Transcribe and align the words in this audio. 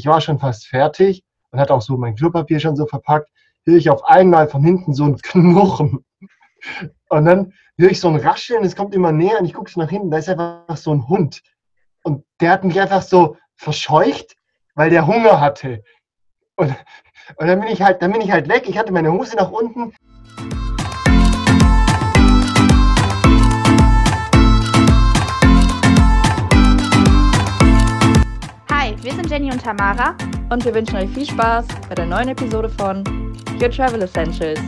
ich 0.00 0.06
war 0.06 0.22
schon 0.22 0.38
fast 0.38 0.66
fertig 0.66 1.22
und 1.50 1.60
hatte 1.60 1.74
auch 1.74 1.82
so 1.82 1.98
mein 1.98 2.16
Klopapier 2.16 2.58
schon 2.58 2.74
so 2.74 2.86
verpackt, 2.86 3.28
höre 3.66 3.76
ich 3.76 3.90
auf 3.90 4.02
einmal 4.04 4.48
von 4.48 4.64
hinten 4.64 4.94
so 4.94 5.04
ein 5.04 5.18
Knurren. 5.18 6.04
Und 7.10 7.24
dann 7.26 7.52
höre 7.76 7.90
ich 7.90 8.00
so 8.00 8.08
ein 8.08 8.16
Rascheln, 8.16 8.64
es 8.64 8.76
kommt 8.76 8.94
immer 8.94 9.12
näher 9.12 9.38
und 9.38 9.44
ich 9.44 9.52
gucke 9.52 9.78
nach 9.78 9.90
hinten, 9.90 10.10
da 10.10 10.16
ist 10.16 10.28
einfach 10.30 10.76
so 10.76 10.92
ein 10.92 11.06
Hund. 11.06 11.42
Und 12.02 12.24
der 12.40 12.52
hat 12.52 12.64
mich 12.64 12.80
einfach 12.80 13.02
so 13.02 13.36
verscheucht, 13.56 14.36
weil 14.74 14.88
der 14.88 15.06
Hunger 15.06 15.38
hatte. 15.38 15.82
Und, 16.56 16.74
und 17.36 17.46
dann 17.46 17.60
bin 17.60 17.68
ich 17.68 17.82
halt, 17.82 18.00
dann 18.00 18.12
bin 18.12 18.22
ich 18.22 18.32
halt 18.32 18.48
weg. 18.48 18.68
Ich 18.68 18.78
hatte 18.78 18.92
meine 18.92 19.12
Hose 19.12 19.36
nach 19.36 19.50
unten. 19.50 19.92
Wir 29.02 29.14
sind 29.14 29.30
Jenny 29.30 29.50
und 29.50 29.62
Tamara 29.62 30.14
und 30.50 30.62
wir 30.62 30.74
wünschen 30.74 30.96
euch 30.96 31.08
viel 31.10 31.24
Spaß 31.24 31.66
bei 31.88 31.94
der 31.94 32.04
neuen 32.04 32.28
Episode 32.28 32.68
von 32.68 33.02
Your 33.58 33.70
Travel 33.70 34.02
Essentials. 34.02 34.60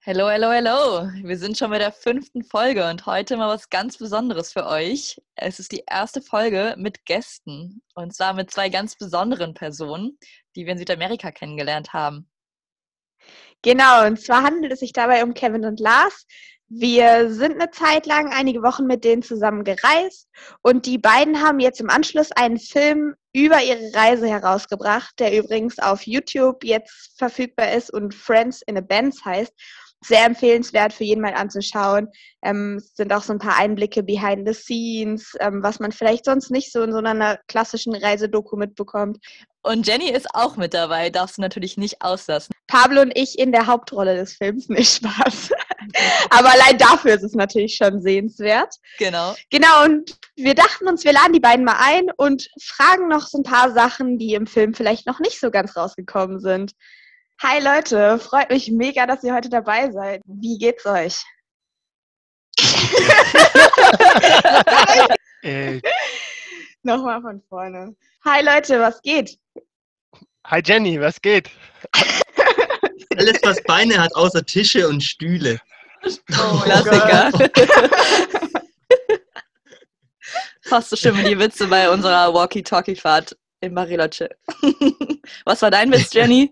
Hello, 0.00 0.28
hello, 0.28 0.52
hello. 0.52 1.08
Wir 1.24 1.36
sind 1.36 1.58
schon 1.58 1.70
bei 1.70 1.78
der 1.78 1.90
fünften 1.90 2.44
Folge 2.44 2.88
und 2.88 3.04
heute 3.04 3.36
mal 3.36 3.48
was 3.48 3.68
ganz 3.68 3.98
Besonderes 3.98 4.52
für 4.52 4.66
euch. 4.66 5.20
Es 5.34 5.58
ist 5.58 5.72
die 5.72 5.82
erste 5.90 6.22
Folge 6.22 6.76
mit 6.78 7.04
Gästen 7.04 7.82
und 7.96 8.14
zwar 8.14 8.32
mit 8.32 8.52
zwei 8.52 8.68
ganz 8.68 8.96
besonderen 8.96 9.54
Personen, 9.54 10.16
die 10.54 10.64
wir 10.64 10.72
in 10.74 10.78
Südamerika 10.78 11.32
kennengelernt 11.32 11.92
haben. 11.92 12.30
Genau, 13.62 14.06
und 14.06 14.20
zwar 14.20 14.44
handelt 14.44 14.72
es 14.72 14.80
sich 14.80 14.92
dabei 14.92 15.24
um 15.24 15.34
Kevin 15.34 15.64
und 15.64 15.80
Lars. 15.80 16.26
Wir 16.68 17.32
sind 17.32 17.60
eine 17.60 17.70
Zeit 17.70 18.06
lang, 18.06 18.32
einige 18.32 18.62
Wochen 18.62 18.86
mit 18.86 19.04
denen 19.04 19.22
zusammen 19.22 19.64
gereist 19.64 20.28
und 20.62 20.86
die 20.86 20.98
beiden 20.98 21.42
haben 21.42 21.60
jetzt 21.60 21.80
im 21.80 21.90
Anschluss 21.90 22.32
einen 22.32 22.58
Film 22.58 23.14
über 23.32 23.62
ihre 23.62 23.94
Reise 23.94 24.26
herausgebracht, 24.26 25.14
der 25.18 25.36
übrigens 25.36 25.78
auf 25.78 26.06
YouTube 26.06 26.64
jetzt 26.64 27.18
verfügbar 27.18 27.72
ist 27.72 27.92
und 27.92 28.14
Friends 28.14 28.62
in 28.66 28.78
a 28.78 28.80
Bands 28.80 29.24
heißt 29.24 29.52
sehr 30.04 30.24
empfehlenswert 30.26 30.92
für 30.92 31.04
jeden 31.04 31.22
mal 31.22 31.34
anzuschauen. 31.34 32.08
Ähm, 32.42 32.76
es 32.76 32.94
sind 32.94 33.12
auch 33.12 33.22
so 33.22 33.32
ein 33.32 33.38
paar 33.38 33.56
Einblicke 33.56 34.02
behind 34.02 34.46
the 34.46 34.54
scenes, 34.54 35.34
ähm, 35.40 35.62
was 35.62 35.80
man 35.80 35.92
vielleicht 35.92 36.26
sonst 36.26 36.50
nicht 36.50 36.72
so 36.72 36.82
in 36.82 36.92
so 36.92 36.98
einer 36.98 37.38
klassischen 37.48 37.94
Reisedoku 37.94 38.56
mitbekommt. 38.56 39.18
Und 39.62 39.86
Jenny 39.86 40.10
ist 40.10 40.28
auch 40.34 40.56
mit 40.56 40.74
dabei, 40.74 41.08
darfst 41.08 41.38
du 41.38 41.42
natürlich 41.42 41.78
nicht 41.78 42.02
auslassen. 42.02 42.52
Pablo 42.66 43.00
und 43.00 43.16
ich 43.16 43.38
in 43.38 43.50
der 43.50 43.66
Hauptrolle 43.66 44.14
des 44.14 44.34
Films, 44.34 44.68
nicht 44.68 44.96
Spaß. 44.96 45.50
Aber 46.30 46.52
allein 46.52 46.78
dafür 46.78 47.14
ist 47.14 47.22
es 47.22 47.34
natürlich 47.34 47.76
schon 47.76 48.00
sehenswert. 48.00 48.74
Genau. 48.98 49.34
Genau, 49.50 49.84
und 49.84 50.16
wir 50.36 50.54
dachten 50.54 50.88
uns, 50.88 51.04
wir 51.04 51.12
laden 51.12 51.32
die 51.32 51.40
beiden 51.40 51.64
mal 51.64 51.78
ein 51.78 52.10
und 52.16 52.48
fragen 52.62 53.08
noch 53.08 53.26
so 53.26 53.38
ein 53.38 53.44
paar 53.44 53.72
Sachen, 53.72 54.18
die 54.18 54.34
im 54.34 54.46
Film 54.46 54.74
vielleicht 54.74 55.06
noch 55.06 55.20
nicht 55.20 55.40
so 55.40 55.50
ganz 55.50 55.76
rausgekommen 55.76 56.40
sind. 56.40 56.72
Hi 57.42 57.60
Leute, 57.62 58.18
freut 58.18 58.50
mich 58.50 58.70
mega, 58.70 59.06
dass 59.06 59.22
ihr 59.24 59.34
heute 59.34 59.48
dabei 59.48 59.90
seid. 59.90 60.22
Wie 60.24 60.58
geht's 60.58 60.86
euch? 60.86 61.22
äh. 65.42 65.80
Nochmal 66.82 67.20
von 67.22 67.42
vorne. 67.48 67.96
Hi 68.24 68.42
Leute, 68.44 68.78
was 68.80 69.00
geht? 69.02 69.38
Hi 70.46 70.60
Jenny, 70.64 71.00
was 71.00 71.20
geht? 71.20 71.50
Alles, 73.16 73.40
was 73.42 73.62
Beine 73.62 74.00
hat, 74.00 74.14
außer 74.14 74.44
Tische 74.44 74.88
und 74.88 75.02
Stühle. 75.02 75.60
Oh, 76.32 76.60
Klassiker. 76.62 77.30
Fast 80.62 80.90
so 80.90 80.96
schön 80.96 81.16
wie 81.18 81.24
die 81.24 81.38
Witze 81.38 81.66
bei 81.66 81.90
unserer 81.90 82.32
Walkie-Talkie-Fahrt 82.32 83.36
in 83.60 83.74
Bariloche. 83.74 84.30
Was 85.44 85.62
war 85.62 85.70
dein 85.70 85.92
Witz, 85.92 86.12
Jenny? 86.12 86.50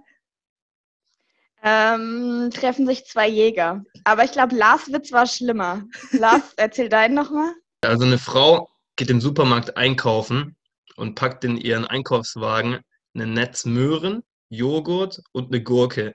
Ähm, 1.63 2.51
treffen 2.53 2.87
sich 2.87 3.05
zwei 3.07 3.29
Jäger. 3.29 3.85
Aber 4.05 4.25
ich 4.25 4.33
glaube, 4.33 4.57
Lars 4.57 4.93
Witz 4.93 5.13
war 5.13 5.27
schlimmer. 5.27 5.85
Lars, 6.11 6.43
erzähl 6.57 6.89
deinen 6.89 7.15
nochmal. 7.15 7.53
Also 7.83 8.05
eine 8.05 8.19
Frau 8.19 8.69
geht 8.97 9.11
im 9.11 9.21
Supermarkt 9.21 9.77
einkaufen 9.77 10.57
und 10.97 11.15
packt 11.15 11.45
in 11.45 11.57
ihren 11.57 11.87
Einkaufswagen 11.87 12.81
ein 13.15 13.33
Netz 13.33 13.65
Möhren, 13.65 14.23
Joghurt 14.49 15.23
und 15.33 15.53
eine 15.53 15.63
Gurke. 15.63 16.15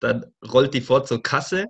Dann 0.00 0.24
rollt 0.52 0.74
die 0.74 0.80
vor 0.80 1.04
zur 1.04 1.22
Kasse 1.22 1.66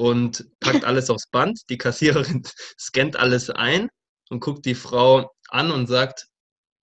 und 0.00 0.46
packt 0.60 0.86
alles 0.86 1.10
aufs 1.10 1.26
Band. 1.26 1.60
Die 1.68 1.76
Kassiererin 1.76 2.42
scannt 2.80 3.16
alles 3.16 3.50
ein 3.50 3.90
und 4.30 4.40
guckt 4.40 4.64
die 4.64 4.74
Frau 4.74 5.30
an 5.50 5.70
und 5.70 5.88
sagt, 5.88 6.26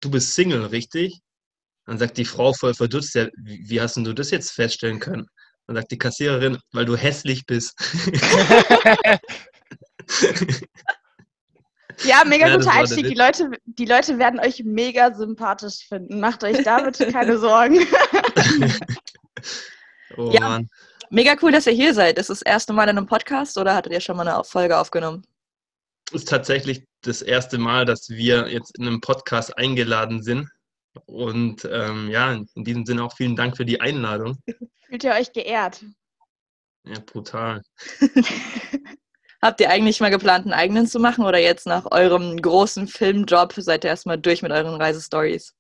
du 0.02 0.12
bist 0.12 0.36
Single, 0.36 0.66
richtig? 0.66 1.22
Dann 1.86 1.98
sagt 1.98 2.18
die 2.18 2.26
Frau 2.26 2.52
voll 2.52 2.74
verdutzt, 2.74 3.16
ja, 3.16 3.30
wie 3.38 3.80
hast 3.80 3.96
du 3.96 4.12
das 4.12 4.32
jetzt 4.32 4.52
feststellen 4.52 5.00
können? 5.00 5.28
Dann 5.66 5.78
sagt 5.78 5.92
die 5.92 5.98
Kassiererin, 5.98 6.58
weil 6.74 6.84
du 6.84 6.98
hässlich 6.98 7.46
bist. 7.46 7.74
ja, 12.04 12.26
mega 12.26 12.50
ja, 12.50 12.58
guter 12.58 12.74
Einstieg. 12.74 13.08
Die 13.08 13.14
Leute, 13.14 13.50
die 13.64 13.86
Leute 13.86 14.20
werden 14.20 14.42
euch 14.42 14.62
mega 14.66 15.16
sympathisch 15.16 15.88
finden. 15.88 16.20
Macht 16.20 16.44
euch 16.44 16.64
da 16.66 16.82
bitte 16.82 17.10
keine 17.14 17.38
Sorgen. 17.40 17.80
oh 20.18 20.32
ja, 20.34 20.50
Mann. 20.50 20.70
Mega 21.16 21.38
cool, 21.42 21.54
dass 21.54 21.66
ihr 21.66 21.72
hier 21.72 21.94
seid. 21.94 22.20
Ist 22.20 22.30
das 22.30 22.42
erste 22.42 22.74
Mal 22.74 22.90
in 22.90 22.98
einem 22.98 23.08
Podcast 23.08 23.58
oder 23.58 23.74
hattet 23.74 23.94
ihr 23.94 24.02
schon 24.02 24.18
mal 24.18 24.28
eine 24.28 24.44
Folge 24.44 24.78
aufgenommen? 24.78 25.26
Es 26.10 26.24
ist 26.24 26.30
tatsächlich 26.30 26.84
das 27.04 27.22
erste 27.22 27.58
Mal, 27.58 27.86
dass 27.86 28.10
wir 28.10 28.50
jetzt 28.50 28.78
in 28.78 28.86
einem 28.86 29.00
Podcast 29.00 29.58
eingeladen 29.58 30.22
sind. 30.22 30.50
Und 31.06 31.64
ähm, 31.72 32.10
ja, 32.10 32.34
in 32.34 32.66
diesem 32.66 32.86
Sinne 32.86 33.06
auch 33.06 33.16
vielen 33.16 33.38
Dank 33.38 33.56
für 33.56 33.64
die 33.64 33.80
Einladung. 33.80 34.40
Fühlt 34.88 35.06
ihr 35.06 35.14
euch 35.14 35.32
geehrt? 35.32 35.86
Ja, 36.84 37.00
brutal. 37.06 37.62
Habt 39.42 39.62
ihr 39.62 39.70
eigentlich 39.70 40.02
mal 40.02 40.12
geplant, 40.12 40.44
einen 40.44 40.54
eigenen 40.54 40.86
zu 40.86 41.00
machen 41.00 41.24
oder 41.24 41.40
jetzt 41.40 41.66
nach 41.66 41.90
eurem 41.92 42.42
großen 42.42 42.90
Filmjob 42.90 43.54
seid 43.54 43.86
ihr 43.86 43.92
erstmal 43.92 44.18
durch 44.18 44.42
mit 44.42 44.52
euren 44.52 44.76
Reisestories? 44.76 45.56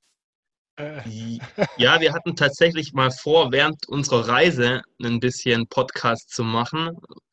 Äh. 0.77 1.01
Ja, 1.77 1.99
wir 2.01 2.13
hatten 2.13 2.35
tatsächlich 2.35 2.93
mal 2.93 3.11
vor, 3.11 3.51
während 3.51 3.87
unserer 3.87 4.27
Reise 4.27 4.81
ein 5.01 5.19
bisschen 5.19 5.67
Podcast 5.67 6.29
zu 6.29 6.43
machen. 6.43 6.91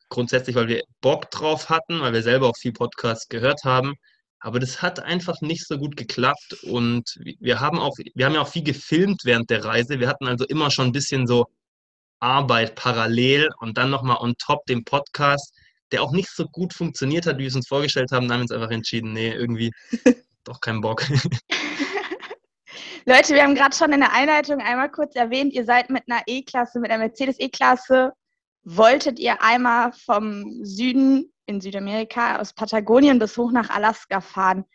Grundsätzlich, 0.09 0.55
weil 0.55 0.67
wir 0.67 0.83
Bock 1.01 1.31
drauf 1.31 1.69
hatten, 1.69 2.01
weil 2.01 2.13
wir 2.13 2.23
selber 2.23 2.47
auch 2.49 2.57
viel 2.57 2.73
Podcast 2.73 3.29
gehört 3.29 3.63
haben. 3.63 3.95
Aber 4.39 4.59
das 4.59 4.81
hat 4.81 4.99
einfach 4.99 5.41
nicht 5.41 5.65
so 5.65 5.77
gut 5.77 5.95
geklappt 5.95 6.57
und 6.63 7.17
wir 7.39 7.61
haben 7.61 7.79
auch, 7.79 7.95
wir 8.13 8.25
haben 8.25 8.33
ja 8.33 8.41
auch 8.41 8.49
viel 8.49 8.63
gefilmt 8.63 9.21
während 9.23 9.49
der 9.49 9.63
Reise. 9.63 9.99
Wir 9.99 10.09
hatten 10.09 10.27
also 10.27 10.45
immer 10.45 10.69
schon 10.69 10.87
ein 10.87 10.91
bisschen 10.91 11.27
so 11.27 11.47
Arbeit 12.19 12.75
parallel 12.75 13.49
und 13.59 13.77
dann 13.77 13.89
nochmal 13.89 14.17
on 14.19 14.35
top 14.37 14.65
den 14.65 14.83
Podcast, 14.83 15.53
der 15.91 16.03
auch 16.03 16.11
nicht 16.11 16.29
so 16.29 16.45
gut 16.47 16.73
funktioniert 16.73 17.25
hat, 17.25 17.37
wie 17.37 17.43
wir 17.43 17.47
es 17.47 17.55
uns 17.55 17.67
vorgestellt 17.67 18.11
haben. 18.11 18.27
Dann 18.27 18.33
haben 18.33 18.39
wir 18.41 18.43
uns 18.43 18.51
einfach 18.51 18.71
entschieden, 18.71 19.13
nee, 19.13 19.31
irgendwie 19.31 19.71
doch 20.43 20.59
keinen 20.59 20.81
Bock. 20.81 21.05
Leute, 23.05 23.33
wir 23.33 23.43
haben 23.43 23.55
gerade 23.55 23.75
schon 23.75 23.91
in 23.91 23.99
der 23.99 24.13
Einleitung 24.13 24.59
einmal 24.59 24.89
kurz 24.89 25.15
erwähnt, 25.15 25.53
ihr 25.53 25.65
seid 25.65 25.89
mit 25.89 26.03
einer 26.07 26.21
E-Klasse, 26.25 26.79
mit 26.79 26.91
einer 26.91 27.05
Mercedes 27.05 27.39
E-Klasse, 27.39 28.13
wolltet 28.63 29.19
ihr 29.19 29.41
einmal 29.41 29.91
vom 29.91 30.63
Süden 30.63 31.31
in 31.45 31.59
Südamerika 31.61 32.39
aus 32.39 32.53
Patagonien 32.53 33.19
bis 33.19 33.37
hoch 33.37 33.51
nach 33.51 33.69
Alaska 33.69 34.21
fahren. 34.21 34.65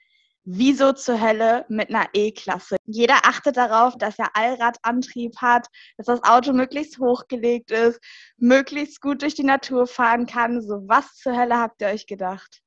Wieso 0.45 0.93
zur 0.93 1.21
Hölle 1.21 1.67
mit 1.69 1.91
einer 1.91 2.07
E-Klasse? 2.15 2.77
Jeder 2.87 3.27
achtet 3.27 3.59
darauf, 3.59 3.99
dass 3.99 4.19
er 4.19 4.35
Allradantrieb 4.35 5.37
hat, 5.37 5.67
dass 5.99 6.07
das 6.07 6.23
Auto 6.23 6.55
möglichst 6.55 6.99
hochgelegt 6.99 7.71
ist, 7.71 8.01
möglichst 8.39 9.03
gut 9.03 9.21
durch 9.21 9.35
die 9.35 9.45
Natur 9.45 9.87
fahren 9.87 10.27
kann. 10.27 10.63
So, 10.63 10.83
was 10.87 11.17
zur 11.17 11.37
Hölle 11.37 11.59
habt 11.59 11.83
ihr 11.83 11.89
euch 11.89 12.07
gedacht? 12.07 12.63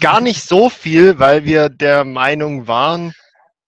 Gar 0.00 0.20
nicht 0.20 0.44
so 0.44 0.68
viel, 0.68 1.18
weil 1.18 1.44
wir 1.44 1.70
der 1.70 2.04
Meinung 2.04 2.68
waren, 2.68 3.14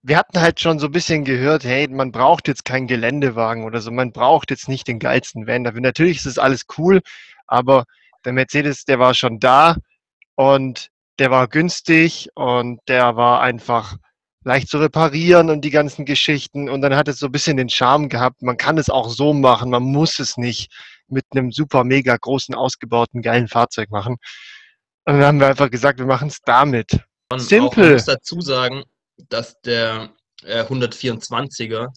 wir 0.07 0.17
hatten 0.17 0.41
halt 0.41 0.61
schon 0.61 0.79
so 0.79 0.87
ein 0.87 0.93
bisschen 0.93 1.25
gehört, 1.25 1.65
hey, 1.65 1.89
man 1.89 2.13
braucht 2.13 2.47
jetzt 2.47 2.65
keinen 2.65 2.87
Geländewagen 2.87 3.65
oder 3.65 3.81
so, 3.81 3.91
man 3.91 4.13
braucht 4.13 4.51
jetzt 4.51 4.69
nicht 4.69 4.87
den 4.87 5.01
geilsten 5.01 5.49
Van. 5.49 5.63
Natürlich 5.63 6.19
ist 6.19 6.27
es 6.27 6.39
alles 6.39 6.67
cool, 6.79 7.01
aber 7.49 7.85
der 8.25 8.33
Mercedes, 8.33 8.85
der 8.85 9.01
war 9.01 9.15
schon 9.15 9.41
da 9.41 9.77
und 10.37 10.91
der 11.19 11.33
war 11.33 11.49
günstig 11.49 12.29
und 12.35 12.79
der 12.87 13.17
war 13.17 13.41
einfach 13.41 13.97
leicht 14.45 14.69
zu 14.69 14.79
reparieren 14.79 15.51
und 15.51 15.63
die 15.63 15.71
ganzen 15.71 16.05
Geschichten. 16.05 16.69
Und 16.69 16.83
dann 16.83 16.95
hat 16.95 17.09
es 17.09 17.19
so 17.19 17.27
ein 17.27 17.33
bisschen 17.33 17.57
den 17.57 17.69
Charme 17.69 18.09
gehabt. 18.09 18.43
Man 18.43 18.57
kann 18.57 18.79
es 18.79 18.89
auch 18.89 19.09
so 19.09 19.33
machen. 19.33 19.71
Man 19.71 19.83
muss 19.83 20.21
es 20.21 20.37
nicht 20.37 20.71
mit 21.09 21.25
einem 21.33 21.51
super 21.51 21.83
mega 21.83 22.17
großen, 22.17 22.55
ausgebauten, 22.55 23.23
geilen 23.23 23.49
Fahrzeug 23.49 23.91
machen. 23.91 24.19
Und 25.05 25.15
dann 25.15 25.25
haben 25.25 25.41
wir 25.41 25.49
einfach 25.49 25.71
gesagt, 25.71 25.99
wir 25.99 26.07
machen 26.07 26.29
es 26.29 26.41
damit. 26.45 27.01
Und 27.29 27.41
Simple. 27.41 27.87
Ich 27.87 27.93
muss 27.95 28.05
dazu 28.05 28.41
sagen, 28.41 28.85
dass 29.29 29.61
der 29.63 30.15
äh, 30.43 30.63
124er, 30.65 31.89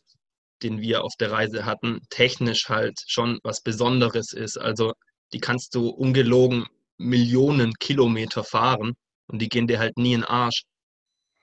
den 0.63 0.81
wir 0.81 1.03
auf 1.03 1.13
der 1.19 1.31
Reise 1.31 1.65
hatten, 1.65 2.01
technisch 2.09 2.69
halt 2.69 2.99
schon 3.07 3.39
was 3.43 3.61
Besonderes 3.61 4.33
ist. 4.33 4.57
Also 4.57 4.93
die 5.33 5.39
kannst 5.39 5.75
du 5.75 5.89
ungelogen 5.89 6.65
Millionen 6.97 7.73
Kilometer 7.75 8.43
fahren 8.43 8.95
und 9.27 9.41
die 9.41 9.49
gehen 9.49 9.67
dir 9.67 9.79
halt 9.79 9.97
nie 9.97 10.13
in 10.13 10.21
den 10.21 10.29
Arsch. 10.29 10.63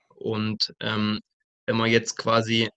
Und 0.09 0.73
ähm, 0.79 1.19
wenn 1.65 1.77
man 1.77 1.89
jetzt 1.89 2.17
quasi 2.17 2.69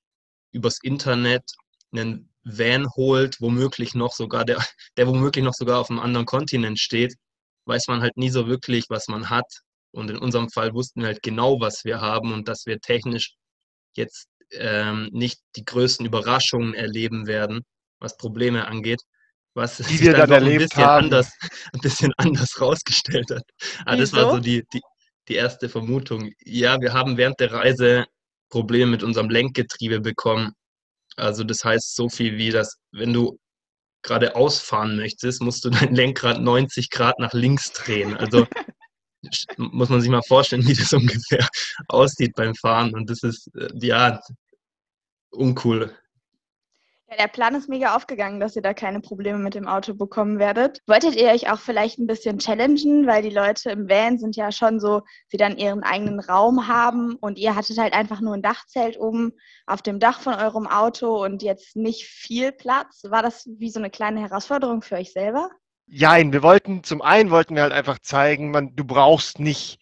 übers 0.52 0.78
Internet 0.82 1.44
einen 1.92 2.30
Van 2.44 2.88
holt, 2.96 3.40
womöglich 3.40 3.94
noch 3.94 4.12
sogar, 4.12 4.44
der, 4.44 4.58
der 4.96 5.06
womöglich 5.06 5.44
noch 5.44 5.54
sogar 5.54 5.78
auf 5.78 5.90
einem 5.90 6.00
anderen 6.00 6.26
Kontinent 6.26 6.78
steht, 6.78 7.14
weiß 7.66 7.88
man 7.88 8.00
halt 8.00 8.16
nie 8.16 8.30
so 8.30 8.46
wirklich, 8.46 8.86
was 8.88 9.08
man 9.08 9.30
hat. 9.30 9.46
Und 9.92 10.10
in 10.10 10.18
unserem 10.18 10.50
Fall 10.50 10.72
wussten 10.74 11.00
wir 11.00 11.08
halt 11.08 11.22
genau, 11.22 11.60
was 11.60 11.84
wir 11.84 12.00
haben 12.00 12.32
und 12.32 12.48
dass 12.48 12.66
wir 12.66 12.80
technisch 12.80 13.34
jetzt 13.96 14.28
ähm, 14.52 15.08
nicht 15.12 15.40
die 15.56 15.64
größten 15.64 16.06
Überraschungen 16.06 16.74
erleben 16.74 17.26
werden, 17.26 17.62
was 17.98 18.16
Probleme 18.16 18.66
angeht, 18.66 19.00
was 19.54 19.78
Die 19.78 19.82
sich 19.84 20.00
wir 20.02 20.12
dann 20.12 20.30
dann 20.30 20.44
doch 20.44 20.50
ein 20.50 20.58
bisschen 20.58 20.84
haben. 20.84 21.04
anders, 21.04 21.32
ein 21.72 21.80
bisschen 21.80 22.12
anders 22.16 22.60
rausgestellt 22.60 23.30
hat. 23.30 23.42
Aber 23.84 23.96
das 23.96 24.12
war 24.12 24.30
so 24.30 24.38
die, 24.38 24.64
die, 24.72 24.80
die 25.28 25.34
erste 25.34 25.68
Vermutung. 25.68 26.32
Ja, 26.44 26.80
wir 26.80 26.92
haben 26.92 27.16
während 27.16 27.40
der 27.40 27.52
Reise 27.52 28.06
Probleme 28.48 28.90
mit 28.92 29.02
unserem 29.02 29.30
Lenkgetriebe 29.30 30.00
bekommen. 30.00 30.52
Also 31.16 31.44
das 31.44 31.64
heißt 31.64 31.94
so 31.94 32.08
viel 32.08 32.36
wie, 32.36 32.50
dass 32.50 32.76
wenn 32.92 33.12
du 33.12 33.38
geradeaus 34.02 34.60
fahren 34.60 34.96
möchtest, 34.96 35.42
musst 35.42 35.64
du 35.64 35.70
dein 35.70 35.94
Lenkrad 35.94 36.40
90 36.40 36.90
Grad 36.90 37.18
nach 37.18 37.32
links 37.32 37.72
drehen. 37.72 38.16
Also 38.16 38.46
muss 39.56 39.88
man 39.88 40.00
sich 40.00 40.10
mal 40.10 40.22
vorstellen, 40.22 40.62
wie 40.66 40.74
das 40.74 40.92
ungefähr 40.92 41.48
aussieht 41.88 42.34
beim 42.34 42.54
Fahren. 42.54 42.94
Und 42.94 43.10
das 43.10 43.22
ist, 43.22 43.48
äh, 43.54 43.68
ja, 43.74 44.20
uncool. 45.30 45.94
Ja, 47.10 47.16
der 47.16 47.28
Plan 47.28 47.56
ist 47.56 47.68
mega 47.68 47.96
aufgegangen, 47.96 48.38
dass 48.38 48.54
ihr 48.54 48.62
da 48.62 48.72
keine 48.72 49.00
Probleme 49.00 49.38
mit 49.38 49.56
dem 49.56 49.66
Auto 49.66 49.94
bekommen 49.94 50.38
werdet. 50.38 50.80
Wolltet 50.86 51.16
ihr 51.16 51.30
euch 51.30 51.50
auch 51.50 51.58
vielleicht 51.58 51.98
ein 51.98 52.06
bisschen 52.06 52.38
challengen, 52.38 53.04
weil 53.08 53.20
die 53.22 53.34
Leute 53.34 53.70
im 53.70 53.88
Van 53.88 54.16
sind 54.18 54.36
ja 54.36 54.52
schon 54.52 54.78
so, 54.78 55.02
sie 55.26 55.36
dann 55.36 55.58
ihren 55.58 55.82
eigenen 55.82 56.20
Raum 56.20 56.68
haben 56.68 57.16
und 57.16 57.36
ihr 57.36 57.56
hattet 57.56 57.78
halt 57.78 57.94
einfach 57.94 58.20
nur 58.20 58.34
ein 58.34 58.42
Dachzelt 58.42 58.96
oben 58.96 59.32
auf 59.66 59.82
dem 59.82 59.98
Dach 59.98 60.20
von 60.20 60.34
eurem 60.34 60.68
Auto 60.68 61.24
und 61.24 61.42
jetzt 61.42 61.74
nicht 61.74 62.04
viel 62.04 62.52
Platz. 62.52 63.02
War 63.02 63.24
das 63.24 63.44
wie 63.58 63.70
so 63.70 63.80
eine 63.80 63.90
kleine 63.90 64.20
Herausforderung 64.20 64.80
für 64.80 64.94
euch 64.94 65.12
selber? 65.12 65.50
Jein, 65.92 66.32
wir 66.32 66.44
wollten, 66.44 66.84
zum 66.84 67.02
einen 67.02 67.30
wollten 67.30 67.56
wir 67.56 67.62
halt 67.62 67.72
einfach 67.72 67.98
zeigen, 67.98 68.52
man, 68.52 68.76
du 68.76 68.84
brauchst 68.84 69.40
nicht 69.40 69.80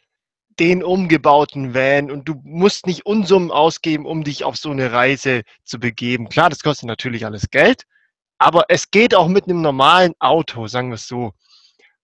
den 0.58 0.82
umgebauten 0.82 1.74
Van 1.74 2.10
und 2.10 2.26
du 2.26 2.40
musst 2.44 2.86
nicht 2.86 3.04
Unsummen 3.04 3.50
ausgeben, 3.50 4.06
um 4.06 4.24
dich 4.24 4.42
auf 4.42 4.56
so 4.56 4.70
eine 4.70 4.90
Reise 4.90 5.42
zu 5.64 5.78
begeben. 5.78 6.30
Klar, 6.30 6.48
das 6.48 6.62
kostet 6.62 6.88
natürlich 6.88 7.26
alles 7.26 7.50
Geld, 7.50 7.84
aber 8.38 8.64
es 8.68 8.90
geht 8.90 9.14
auch 9.14 9.28
mit 9.28 9.44
einem 9.44 9.60
normalen 9.60 10.14
Auto, 10.18 10.66
sagen 10.66 10.88
wir 10.88 10.94
es 10.94 11.06
so. 11.06 11.32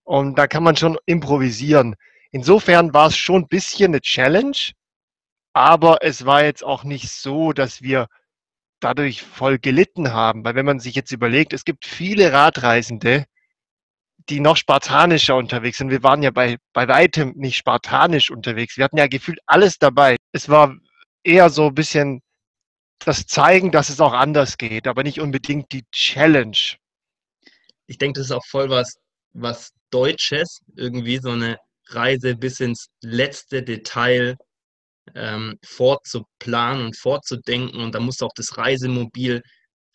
Und 0.02 0.36
da 0.36 0.48
kann 0.48 0.64
man 0.64 0.76
schon 0.76 0.98
improvisieren. 1.06 1.96
Insofern 2.30 2.92
war 2.92 3.06
es 3.06 3.16
schon 3.16 3.44
ein 3.44 3.48
bisschen 3.48 3.92
eine 3.92 4.02
Challenge, 4.02 4.72
aber 5.54 6.02
es 6.02 6.26
war 6.26 6.44
jetzt 6.44 6.62
auch 6.62 6.84
nicht 6.84 7.08
so, 7.08 7.54
dass 7.54 7.80
wir 7.80 8.08
dadurch 8.80 9.22
voll 9.22 9.58
gelitten 9.58 10.12
haben. 10.12 10.44
Weil 10.44 10.56
wenn 10.56 10.66
man 10.66 10.78
sich 10.78 10.94
jetzt 10.94 11.10
überlegt, 11.10 11.54
es 11.54 11.64
gibt 11.64 11.86
viele 11.86 12.34
Radreisende, 12.34 13.24
die 14.28 14.40
noch 14.40 14.56
spartanischer 14.56 15.36
unterwegs 15.36 15.78
sind. 15.78 15.90
Wir 15.90 16.02
waren 16.02 16.22
ja 16.22 16.30
bei, 16.30 16.56
bei 16.72 16.88
weitem 16.88 17.32
nicht 17.36 17.56
spartanisch 17.56 18.30
unterwegs. 18.30 18.76
Wir 18.76 18.84
hatten 18.84 18.96
ja 18.96 19.06
gefühlt 19.06 19.38
alles 19.46 19.78
dabei. 19.78 20.16
Es 20.32 20.48
war 20.48 20.76
eher 21.22 21.50
so 21.50 21.68
ein 21.68 21.74
bisschen 21.74 22.22
das 23.00 23.26
Zeigen, 23.26 23.70
dass 23.70 23.90
es 23.90 24.00
auch 24.00 24.12
anders 24.12 24.56
geht, 24.56 24.86
aber 24.86 25.02
nicht 25.02 25.20
unbedingt 25.20 25.72
die 25.72 25.84
Challenge. 25.92 26.56
Ich 27.86 27.98
denke, 27.98 28.20
das 28.20 28.28
ist 28.28 28.32
auch 28.32 28.46
voll 28.46 28.70
was, 28.70 28.94
was 29.32 29.72
Deutsches, 29.90 30.60
irgendwie 30.76 31.18
so 31.18 31.30
eine 31.30 31.58
Reise 31.88 32.34
bis 32.34 32.60
ins 32.60 32.88
letzte 33.02 33.62
Detail 33.62 34.36
ähm, 35.14 35.58
vorzuplanen 35.62 36.86
und 36.86 36.96
vorzudenken. 36.96 37.80
Und 37.80 37.94
da 37.94 38.00
muss 38.00 38.22
auch 38.22 38.32
das 38.34 38.56
Reisemobil 38.56 39.42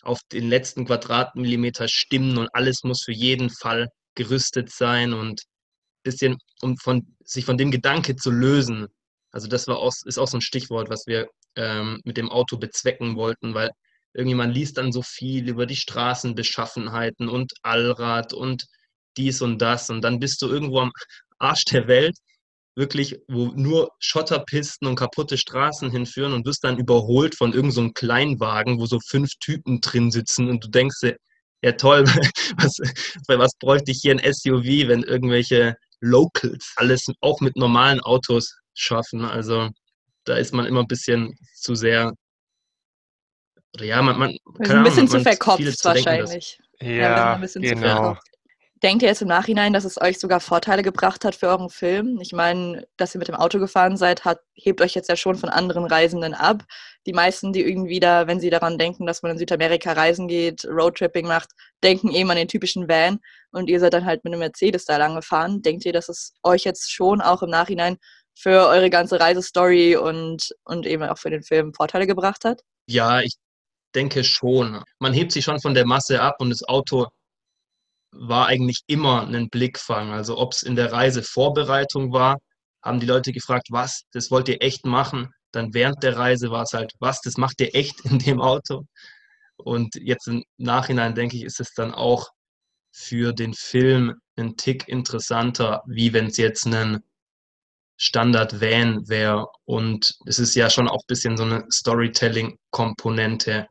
auf 0.03 0.19
den 0.31 0.47
letzten 0.47 0.85
Quadratmillimeter 0.85 1.87
stimmen 1.87 2.37
und 2.37 2.49
alles 2.53 2.83
muss 2.83 3.03
für 3.03 3.11
jeden 3.11 3.49
Fall 3.49 3.89
gerüstet 4.15 4.71
sein 4.71 5.13
und 5.13 5.41
bisschen, 6.03 6.37
um 6.61 6.77
von, 6.77 7.15
sich 7.23 7.45
von 7.45 7.57
dem 7.57 7.71
Gedanke 7.71 8.15
zu 8.15 8.31
lösen. 8.31 8.87
Also 9.31 9.47
das 9.47 9.67
war 9.67 9.77
auch, 9.77 9.93
ist 10.05 10.17
auch 10.17 10.27
so 10.27 10.37
ein 10.37 10.41
Stichwort, 10.41 10.89
was 10.89 11.05
wir 11.07 11.27
ähm, 11.55 12.01
mit 12.03 12.17
dem 12.17 12.29
Auto 12.29 12.57
bezwecken 12.57 13.15
wollten, 13.15 13.53
weil 13.53 13.71
irgendwie 14.13 14.35
man 14.35 14.51
liest 14.51 14.77
dann 14.77 14.91
so 14.91 15.01
viel 15.03 15.47
über 15.47 15.65
die 15.65 15.75
Straßenbeschaffenheiten 15.75 17.29
und 17.29 17.53
Allrad 17.61 18.33
und 18.33 18.65
dies 19.17 19.41
und 19.41 19.59
das 19.59 19.89
und 19.89 20.01
dann 20.01 20.19
bist 20.19 20.41
du 20.41 20.47
irgendwo 20.47 20.79
am 20.79 20.91
Arsch 21.37 21.65
der 21.65 21.87
Welt, 21.87 22.17
wirklich, 22.75 23.17
wo 23.27 23.47
nur 23.47 23.91
Schotterpisten 23.99 24.87
und 24.87 24.95
kaputte 24.95 25.37
Straßen 25.37 25.91
hinführen 25.91 26.33
und 26.33 26.45
wirst 26.45 26.63
dann 26.63 26.77
überholt 26.77 27.35
von 27.35 27.53
irgendeinem 27.53 27.87
so 27.87 27.93
Kleinwagen, 27.93 28.79
wo 28.79 28.85
so 28.85 28.99
fünf 29.05 29.31
Typen 29.39 29.81
drin 29.81 30.11
sitzen 30.11 30.49
und 30.49 30.63
du 30.63 30.69
denkst 30.69 30.99
dir, 31.01 31.17
ja 31.61 31.71
toll, 31.73 32.03
was, 32.57 32.77
was 33.27 33.55
bräuchte 33.59 33.91
ich 33.91 33.99
hier 34.01 34.13
ein 34.13 34.19
SUV, 34.33 34.87
wenn 34.87 35.03
irgendwelche 35.03 35.75
Locals 36.01 36.73
alles 36.77 37.05
auch 37.21 37.41
mit 37.41 37.55
normalen 37.57 37.99
Autos 38.01 38.55
schaffen. 38.73 39.25
Also 39.25 39.69
da 40.25 40.35
ist 40.37 40.53
man 40.53 40.65
immer 40.65 40.81
ein 40.81 40.87
bisschen 40.87 41.35
zu 41.55 41.75
sehr, 41.75 42.13
ja, 43.77 44.01
man, 44.01 44.17
man 44.19 44.29
sind 44.31 44.71
ein 44.71 44.83
bisschen 44.83 44.97
Ahnung, 44.99 45.07
zu 45.07 45.13
man- 45.15 45.23
verkopft 45.23 45.57
vieles 45.57 45.77
zu 45.77 45.91
denken, 45.93 46.05
wahrscheinlich. 46.05 46.59
Ja, 46.81 46.89
Ja, 46.97 47.33
ein 47.33 47.41
bisschen 47.41 47.65
zu 47.65 47.73
genau. 47.75 48.17
Denkt 48.81 49.01
ihr 49.03 49.09
jetzt 49.09 49.21
im 49.21 49.27
Nachhinein, 49.27 49.73
dass 49.73 49.83
es 49.83 49.99
euch 49.99 50.19
sogar 50.19 50.39
Vorteile 50.39 50.83
gebracht 50.83 51.25
hat 51.25 51.35
für 51.35 51.47
euren 51.47 51.69
Film? 51.69 52.19
Ich 52.21 52.31
meine, 52.31 52.87
dass 52.95 53.13
ihr 53.13 53.19
mit 53.19 53.27
dem 53.27 53.35
Auto 53.35 53.59
gefahren 53.59 53.97
seid, 53.97 54.23
hat, 54.23 54.39
hebt 54.53 54.79
euch 54.79 54.95
jetzt 54.95 55.09
ja 55.09 55.17
schon 55.17 55.35
von 55.35 55.49
anderen 55.49 55.83
Reisenden 55.83 56.33
ab. 56.33 56.63
Die 57.05 57.11
meisten, 57.11 57.51
die 57.51 57.61
irgendwie 57.61 57.99
da, 57.99 58.27
wenn 58.27 58.39
sie 58.39 58.49
daran 58.49 58.77
denken, 58.77 59.05
dass 59.05 59.21
man 59.21 59.33
in 59.33 59.37
Südamerika 59.37 59.91
reisen 59.91 60.29
geht, 60.29 60.63
Roadtripping 60.63 61.27
macht, 61.27 61.49
denken 61.83 62.09
eben 62.11 62.31
an 62.31 62.37
den 62.37 62.47
typischen 62.47 62.87
Van 62.87 63.19
und 63.51 63.69
ihr 63.69 63.81
seid 63.81 63.93
dann 63.93 64.05
halt 64.05 64.23
mit 64.23 64.31
einem 64.31 64.39
Mercedes 64.39 64.85
da 64.85 64.95
lang 64.95 65.15
gefahren. 65.15 65.61
Denkt 65.61 65.83
ihr, 65.83 65.91
dass 65.91 66.07
es 66.07 66.33
euch 66.43 66.63
jetzt 66.63 66.89
schon 66.89 67.19
auch 67.19 67.43
im 67.43 67.49
Nachhinein 67.49 67.97
für 68.33 68.67
eure 68.67 68.89
ganze 68.89 69.19
Reisestory 69.19 69.97
und, 69.97 70.55
und 70.63 70.85
eben 70.85 71.03
auch 71.03 71.17
für 71.17 71.29
den 71.29 71.43
Film 71.43 71.73
Vorteile 71.73 72.07
gebracht 72.07 72.45
hat? 72.45 72.61
Ja, 72.87 73.19
ich 73.19 73.35
denke 73.93 74.23
schon. 74.23 74.81
Man 74.99 75.13
hebt 75.13 75.33
sich 75.33 75.43
schon 75.43 75.59
von 75.59 75.73
der 75.73 75.85
Masse 75.85 76.21
ab 76.21 76.37
und 76.39 76.49
das 76.49 76.63
Auto 76.63 77.07
war 78.11 78.47
eigentlich 78.47 78.81
immer 78.87 79.27
ein 79.27 79.49
Blickfang. 79.49 80.11
Also 80.11 80.37
ob 80.37 80.53
es 80.53 80.63
in 80.63 80.75
der 80.75 80.91
Reisevorbereitung 80.91 82.11
war, 82.11 82.37
haben 82.81 82.99
die 82.99 83.05
Leute 83.05 83.31
gefragt, 83.31 83.67
was, 83.71 84.03
das 84.11 84.31
wollt 84.31 84.49
ihr 84.49 84.61
echt 84.61 84.85
machen? 84.85 85.29
Dann 85.51 85.73
während 85.73 86.03
der 86.03 86.17
Reise 86.17 86.51
war 86.51 86.63
es 86.63 86.73
halt, 86.73 86.93
was, 86.99 87.21
das 87.21 87.37
macht 87.37 87.59
ihr 87.61 87.75
echt 87.75 88.01
in 88.05 88.19
dem 88.19 88.41
Auto? 88.41 88.85
Und 89.57 89.95
jetzt 89.95 90.27
im 90.27 90.43
Nachhinein 90.57 91.15
denke 91.15 91.35
ich, 91.37 91.43
ist 91.43 91.59
es 91.59 91.73
dann 91.73 91.93
auch 91.93 92.29
für 92.91 93.33
den 93.33 93.53
Film 93.53 94.15
ein 94.37 94.55
Tick 94.55 94.87
interessanter, 94.87 95.83
wie 95.85 96.13
wenn 96.13 96.27
es 96.27 96.37
jetzt 96.37 96.65
ein 96.65 97.03
Standard-Van 97.97 99.07
wäre. 99.09 99.47
Und 99.65 100.15
es 100.25 100.39
ist 100.39 100.55
ja 100.55 100.69
schon 100.69 100.87
auch 100.87 101.01
ein 101.03 101.07
bisschen 101.07 101.37
so 101.37 101.43
eine 101.43 101.65
Storytelling-Komponente, 101.69 103.67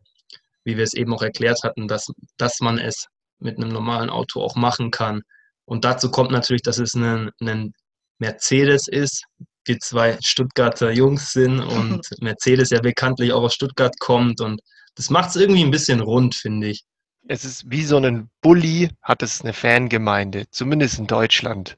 wie 0.64 0.76
wir 0.76 0.84
es 0.84 0.94
eben 0.94 1.14
auch 1.14 1.22
erklärt 1.22 1.62
hatten, 1.62 1.88
dass, 1.88 2.06
dass 2.36 2.60
man 2.60 2.78
es 2.78 3.06
mit 3.38 3.56
einem 3.56 3.70
normalen 3.70 4.10
Auto 4.10 4.42
auch 4.42 4.56
machen 4.56 4.90
kann. 4.90 5.22
Und 5.64 5.84
dazu 5.84 6.10
kommt 6.10 6.30
natürlich, 6.30 6.62
dass 6.62 6.78
es 6.78 6.94
ein, 6.94 7.30
ein 7.40 7.72
Mercedes 8.18 8.88
ist. 8.88 9.24
Wir 9.64 9.78
zwei 9.80 10.16
Stuttgarter 10.22 10.90
Jungs 10.90 11.32
sind 11.32 11.60
und 11.60 12.00
Mercedes 12.20 12.70
ja 12.70 12.80
bekanntlich 12.80 13.32
auch 13.32 13.42
aus 13.42 13.54
Stuttgart 13.54 13.98
kommt. 14.00 14.40
Und 14.40 14.60
das 14.94 15.10
macht 15.10 15.30
es 15.30 15.36
irgendwie 15.36 15.62
ein 15.62 15.70
bisschen 15.70 16.00
rund, 16.00 16.34
finde 16.34 16.68
ich. 16.68 16.84
Es 17.28 17.44
ist 17.44 17.70
wie 17.70 17.84
so 17.84 17.98
ein 17.98 18.30
Bulli, 18.40 18.90
hat 19.02 19.22
es 19.22 19.42
eine 19.42 19.52
Fangemeinde, 19.52 20.46
zumindest 20.50 20.98
in 20.98 21.06
Deutschland. 21.06 21.76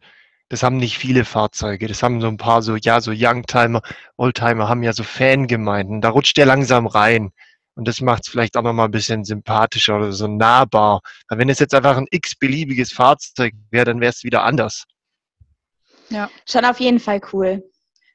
Das 0.49 0.63
haben 0.63 0.77
nicht 0.77 0.99
viele 0.99 1.25
Fahrzeuge. 1.25 1.87
Das 1.87 2.03
haben 2.03 2.21
so 2.21 2.29
ein 2.29 2.37
paar 2.37 2.63
so, 2.63 2.77
ja, 2.77 3.01
so 3.01 3.13
Youngtimer, 3.15 3.83
Oldtimer 4.17 4.69
haben 4.69 4.83
ja 4.83 4.93
so 4.93 5.03
Fangemeinden. 5.03 6.01
Da 6.01 6.11
rutscht 6.11 6.37
der 6.37 6.47
langsam 6.47 6.87
rein. 6.87 7.33
Und 7.81 7.89
das 7.89 8.03
macht 8.03 8.25
es 8.27 8.31
vielleicht 8.31 8.59
auch 8.59 8.63
nochmal 8.63 8.89
ein 8.89 8.91
bisschen 8.91 9.25
sympathischer 9.25 9.97
oder 9.97 10.13
so 10.13 10.27
nahbar. 10.27 11.01
Weil 11.31 11.39
wenn 11.39 11.49
es 11.49 11.61
jetzt 11.61 11.75
einfach 11.75 11.97
ein 11.97 12.07
x-beliebiges 12.11 12.93
Fahrzeug 12.93 13.55
wäre, 13.71 13.87
dann 13.87 14.03
wäre 14.03 14.11
es 14.11 14.23
wieder 14.23 14.45
anders. 14.45 14.85
Schon 16.47 16.67
auf 16.67 16.79
jeden 16.79 17.01
Fall 17.01 17.23
cool. 17.33 17.65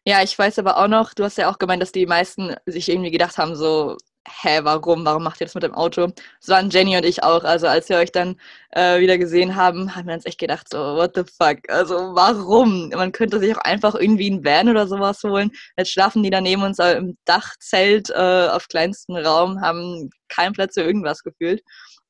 Ja, 0.03 0.21
ich 0.21 0.37
weiß 0.37 0.59
aber 0.59 0.77
auch 0.77 0.87
noch, 0.87 1.15
du 1.15 1.23
hast 1.23 1.39
ja 1.39 1.49
auch 1.49 1.57
gemeint, 1.57 1.81
dass 1.81 1.91
die 1.91 2.05
meisten 2.05 2.55
sich 2.67 2.89
irgendwie 2.89 3.09
gedacht 3.09 3.39
haben, 3.39 3.55
so, 3.55 3.97
hä, 4.27 4.59
warum, 4.63 5.05
warum 5.05 5.23
macht 5.23 5.41
ihr 5.41 5.45
das 5.45 5.55
mit 5.55 5.63
dem 5.63 5.73
Auto? 5.73 6.07
Das 6.39 6.49
waren 6.49 6.69
Jenny 6.69 6.97
und 6.97 7.05
ich 7.05 7.23
auch. 7.23 7.43
Also 7.43 7.67
als 7.67 7.89
wir 7.89 7.97
euch 7.97 8.11
dann 8.11 8.39
äh, 8.71 8.99
wieder 8.99 9.17
gesehen 9.17 9.55
haben, 9.55 9.95
haben 9.95 10.07
wir 10.07 10.15
uns 10.15 10.25
echt 10.25 10.39
gedacht, 10.39 10.67
so, 10.69 10.77
what 10.77 11.11
the 11.15 11.23
fuck? 11.23 11.59
Also 11.69 11.95
warum? 12.15 12.89
Man 12.89 13.11
könnte 13.11 13.39
sich 13.39 13.55
auch 13.55 13.61
einfach 13.61 13.95
irgendwie 13.95 14.29
ein 14.29 14.43
Van 14.43 14.69
oder 14.69 14.87
sowas 14.87 15.21
holen. 15.23 15.51
Jetzt 15.77 15.91
schlafen 15.91 16.23
die 16.23 16.29
da 16.29 16.41
neben 16.41 16.63
uns 16.63 16.79
im 16.79 17.17
Dachzelt 17.25 18.09
äh, 18.09 18.47
auf 18.51 18.67
kleinstem 18.67 19.15
Raum, 19.17 19.61
haben 19.61 20.09
keinen 20.29 20.53
Platz 20.53 20.73
für 20.73 20.81
irgendwas 20.83 21.21
gefühlt. 21.23 21.61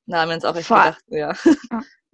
Da 0.08 0.22
haben 0.22 0.30
wir 0.30 0.36
uns 0.36 0.46
auch 0.46 0.56
echt 0.56 0.68
Vor- 0.68 0.78
gedacht, 0.78 1.04
ja. 1.08 1.34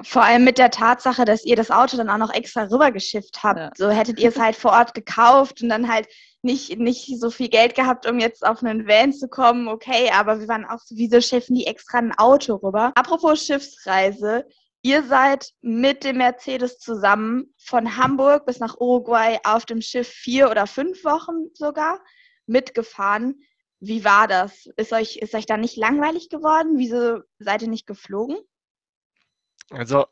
Vor 0.03 0.24
allem 0.24 0.43
mit 0.43 0.58
der 0.58 0.72
Tatsache, 0.72 1.25
dass 1.25 1.46
ihr 1.46 1.55
das 1.55 1.70
Auto 1.70 1.96
dann 1.96 2.10
auch 2.10 2.17
noch 2.17 2.34
extra 2.34 2.63
rübergeschifft 2.63 3.43
habt. 3.43 3.60
Ja. 3.60 3.70
So 3.77 3.89
hättet 3.89 4.20
ihr 4.20 4.29
es 4.29 4.39
halt 4.39 4.55
vor 4.55 4.72
Ort 4.72 4.96
gekauft 4.96 5.62
und 5.62 5.70
dann 5.70 5.88
halt 5.88 6.08
nicht, 6.43 6.77
nicht 6.79 7.19
so 7.19 7.29
viel 7.29 7.50
Geld 7.50 7.75
gehabt, 7.75 8.07
um 8.07 8.19
jetzt 8.19 8.45
auf 8.45 8.63
einen 8.63 8.88
Van 8.88 9.13
zu 9.13 9.27
kommen, 9.27 9.67
okay, 9.67 10.10
aber 10.12 10.39
wir 10.39 10.48
waren 10.48 10.65
auch 10.65 10.79
so, 10.79 10.95
wieso 10.95 11.21
schiffen 11.21 11.55
die 11.55 11.67
extra 11.67 12.00
ein 12.00 12.17
Auto 12.17 12.55
rüber? 12.55 12.91
Apropos 12.95 13.45
Schiffsreise, 13.45 14.45
ihr 14.81 15.03
seid 15.03 15.51
mit 15.62 16.03
dem 16.03 16.17
Mercedes 16.17 16.79
zusammen 16.79 17.53
von 17.57 17.98
Hamburg 17.98 18.45
bis 18.45 18.60
nach 18.60 18.79
Uruguay 18.79 19.39
auf 19.43 19.65
dem 19.65 19.81
Schiff 19.81 20.07
vier 20.07 20.50
oder 20.50 20.65
fünf 20.65 21.03
Wochen 21.03 21.53
sogar 21.53 22.00
mitgefahren. 22.48 23.41
Wie 23.79 24.03
war 24.03 24.27
das? 24.27 24.67
Ist 24.77 24.93
euch, 24.93 25.17
ist 25.17 25.33
euch 25.33 25.45
da 25.45 25.57
nicht 25.57 25.77
langweilig 25.77 26.29
geworden? 26.29 26.77
Wieso 26.77 27.21
seid 27.39 27.62
ihr 27.62 27.67
nicht 27.67 27.88
geflogen? 27.88 28.38
Also 29.69 30.05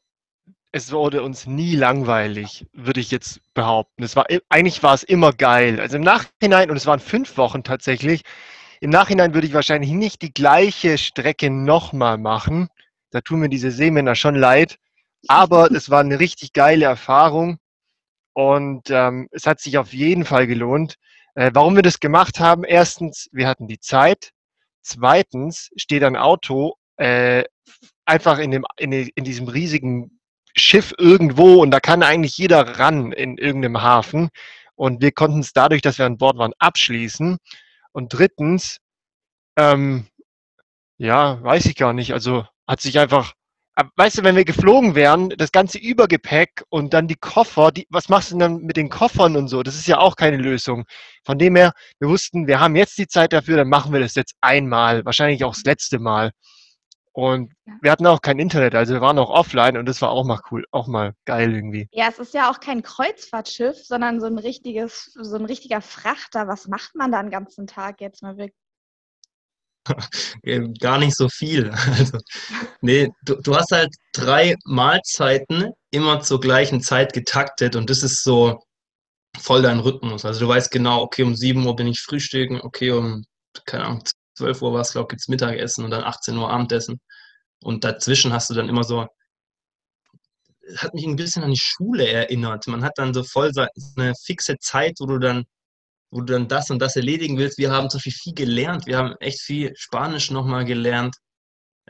es 0.72 0.92
wurde 0.92 1.24
uns 1.24 1.48
nie 1.48 1.76
langweilig, 1.76 2.66
würde 2.74 3.00
ich 3.00 3.12
jetzt 3.12 3.42
behaupten. 3.54 4.04
Es 4.04 4.16
war, 4.16 4.28
eigentlich 4.50 4.84
war 4.84 4.94
es 4.94 5.04
immer 5.04 5.34
geil. 5.34 5.80
Also 5.80 5.98
im 5.98 6.04
Nachhinein, 6.04 6.70
und 6.70 6.78
es 6.78 6.86
waren 6.86 7.00
fünf 7.00 7.38
Wochen 7.38 7.64
tatsächlich, 7.64 8.24
im 8.80 8.92
Nachhinein 8.92 9.34
würde 9.34 9.48
ich 9.48 9.54
wahrscheinlich 9.54 9.92
nicht 9.92 10.22
die 10.22 10.34
gleiche 10.34 10.98
Strecke 10.98 11.50
nochmal 11.50 12.18
machen. 12.18 12.70
Da 13.12 13.22
tun 13.22 13.40
mir 13.40 13.50
diese 13.50 13.72
Seemänner 13.72 14.16
schon 14.16 14.36
leid. 14.36 14.78
Aber 15.28 15.72
es 15.72 15.90
war 15.90 16.02
eine 16.02 16.20
richtig 16.20 16.54
geile 16.54 16.86
Erfahrung 16.86 17.58
und 18.34 18.90
ähm, 18.90 19.28
es 19.32 19.46
hat 19.46 19.60
sich 19.60 19.78
auf 19.78 19.94
jeden 19.94 20.24
Fall 20.24 20.48
gelohnt. 20.48 20.96
Äh, 21.36 21.52
warum 21.54 21.76
wir 21.76 21.84
das 21.84 22.00
gemacht 22.00 22.40
haben? 22.40 22.64
Erstens, 22.64 23.28
wir 23.32 23.48
hatten 23.48 23.68
die 23.68 23.80
Zeit. 23.80 24.32
Zweitens 24.82 25.72
steht 25.76 26.04
ein 26.04 26.16
Auto 26.16 26.76
äh, 26.98 27.44
einfach 28.06 28.40
in, 28.40 28.52
dem, 28.52 28.66
in, 28.78 28.92
in 28.92 29.24
diesem 29.24 29.48
riesigen 29.48 30.19
Schiff 30.60 30.94
irgendwo 30.98 31.62
und 31.62 31.72
da 31.72 31.80
kann 31.80 32.04
eigentlich 32.04 32.38
jeder 32.38 32.80
ran 32.80 33.12
in 33.12 33.38
irgendeinem 33.38 33.82
Hafen. 33.82 34.30
Und 34.76 35.02
wir 35.02 35.12
konnten 35.12 35.40
es 35.40 35.54
dadurch, 35.54 35.82
dass 35.82 35.98
wir 35.98 36.06
an 36.06 36.18
Bord 36.18 36.38
waren, 36.38 36.54
abschließen. 36.60 37.38
Und 37.92 38.14
drittens, 38.14 38.78
ähm, 39.58 40.08
ja, 40.98 41.42
weiß 41.44 41.66
ich 41.66 41.76
gar 41.76 41.94
nicht. 41.94 42.14
Also 42.14 42.46
hat 42.68 42.82
sich 42.82 42.98
einfach, 43.00 43.34
weißt 43.96 44.20
du, 44.20 44.24
wenn 44.24 44.36
wir 44.36 44.46
geflogen 44.46 44.96
wären, 44.96 45.30
das 45.30 45.52
ganze 45.52 45.80
Übergepäck 45.80 46.64
und 46.70 46.94
dann 46.94 47.08
die 47.08 47.16
Koffer, 47.16 47.72
die, 47.72 47.88
was 47.90 48.10
machst 48.10 48.32
du 48.32 48.36
denn 48.36 48.40
dann 48.40 48.62
mit 48.62 48.78
den 48.78 48.90
Koffern 48.90 49.36
und 49.36 49.48
so? 49.48 49.64
Das 49.64 49.76
ist 49.76 49.88
ja 49.88 49.98
auch 49.98 50.16
keine 50.16 50.38
Lösung. 50.38 50.86
Von 51.26 51.38
dem 51.40 51.56
her, 51.56 51.74
wir 52.00 52.10
wussten, 52.10 52.48
wir 52.48 52.60
haben 52.60 52.76
jetzt 52.76 52.98
die 52.98 53.08
Zeit 53.08 53.34
dafür, 53.34 53.58
dann 53.58 53.70
machen 53.70 53.92
wir 53.92 54.00
das 54.00 54.16
jetzt 54.16 54.36
einmal, 54.42 55.06
wahrscheinlich 55.06 55.44
auch 55.44 55.54
das 55.54 55.64
letzte 55.64 56.00
Mal. 56.00 56.32
Und 57.20 57.52
ja. 57.66 57.74
wir 57.82 57.92
hatten 57.92 58.08
auch 58.08 58.22
kein 58.22 58.40
Internet, 58.40 58.76
also 58.76 58.94
wir 58.94 59.02
waren 59.02 59.20
auch 59.20 59.30
offline 59.30 59.76
und 59.76 59.86
das 59.86 60.02
war 60.02 60.10
auch 60.10 60.26
mal 60.26 60.40
cool, 60.52 60.66
auch 60.72 60.88
mal 60.88 61.14
geil 61.26 61.54
irgendwie. 61.54 61.90
Ja, 61.92 62.08
es 62.08 62.18
ist 62.18 62.34
ja 62.34 62.50
auch 62.50 62.62
kein 62.62 62.82
Kreuzfahrtschiff, 62.82 63.78
sondern 63.86 64.22
so 64.22 64.28
ein 64.28 64.38
richtiges, 64.38 65.12
so 65.20 65.36
ein 65.36 65.46
richtiger 65.46 65.82
Frachter. 65.82 66.48
Was 66.48 66.68
macht 66.68 66.96
man 66.96 67.12
da 67.12 67.22
den 67.22 67.30
ganzen 67.30 67.68
Tag 67.68 68.00
jetzt 68.00 68.24
mal 68.24 68.38
wirklich? 68.38 68.56
Gar 70.80 71.00
nicht 71.00 71.16
so 71.16 71.28
viel. 71.28 71.72
Also, 72.00 72.20
nee, 72.82 73.10
du, 73.24 73.36
du 73.36 73.56
hast 73.56 73.72
halt 73.72 73.94
drei 74.14 74.56
Mahlzeiten 74.64 75.72
immer 75.92 76.22
zur 76.22 76.40
gleichen 76.40 76.82
Zeit 76.82 77.12
getaktet 77.12 77.76
und 77.76 77.90
das 77.90 78.04
ist 78.04 78.24
so 78.24 78.62
voll 79.38 79.62
dein 79.62 79.80
Rhythmus. 79.80 80.24
Also 80.24 80.40
du 80.42 80.48
weißt 80.48 80.72
genau, 80.72 81.02
okay, 81.02 81.24
um 81.24 81.36
7 81.36 81.66
Uhr 81.66 81.76
bin 81.76 81.88
ich 81.88 82.00
frühstücken, 82.00 82.62
okay, 82.62 82.92
um, 82.92 83.26
keine 83.66 83.86
Ahnung, 83.86 84.04
12 84.40 84.62
Uhr 84.62 84.74
war 84.74 84.82
es, 84.82 84.94
glaube 84.94 85.06
ich, 85.06 85.10
gibt 85.10 85.22
es 85.22 85.28
Mittagessen 85.28 85.84
und 85.84 85.92
dann 85.92 86.04
18 86.04 86.38
Uhr 86.38 86.50
Abendessen. 86.50 87.02
Und 87.62 87.84
dazwischen 87.84 88.32
hast 88.34 88.50
du 88.50 88.54
dann 88.54 88.70
immer 88.70 88.84
so, 88.84 89.08
hat 90.78 90.94
mich 90.94 91.06
ein 91.06 91.16
bisschen 91.16 91.44
an 91.44 91.52
die 91.52 91.58
Schule 91.58 92.08
erinnert. 92.08 92.68
Man 92.68 92.84
hat 92.84 92.94
dann 92.98 93.14
so 93.14 93.24
voll 93.24 93.52
eine 93.98 94.14
fixe 94.16 94.58
Zeit, 94.60 94.96
wo 95.00 95.08
du 95.08 95.20
dann, 95.20 95.44
wo 96.12 96.22
du 96.22 96.34
dann 96.34 96.48
das 96.48 96.70
und 96.70 96.80
das 96.80 96.96
erledigen 96.96 97.38
willst. 97.38 97.58
Wir 97.58 97.72
haben 97.72 97.90
so 97.90 98.00
viel, 98.00 98.14
viel 98.14 98.34
gelernt. 98.34 98.86
Wir 98.86 98.98
haben 98.98 99.16
echt 99.20 99.42
viel 99.42 99.74
Spanisch 99.76 100.32
nochmal 100.32 100.64
gelernt, 100.64 101.18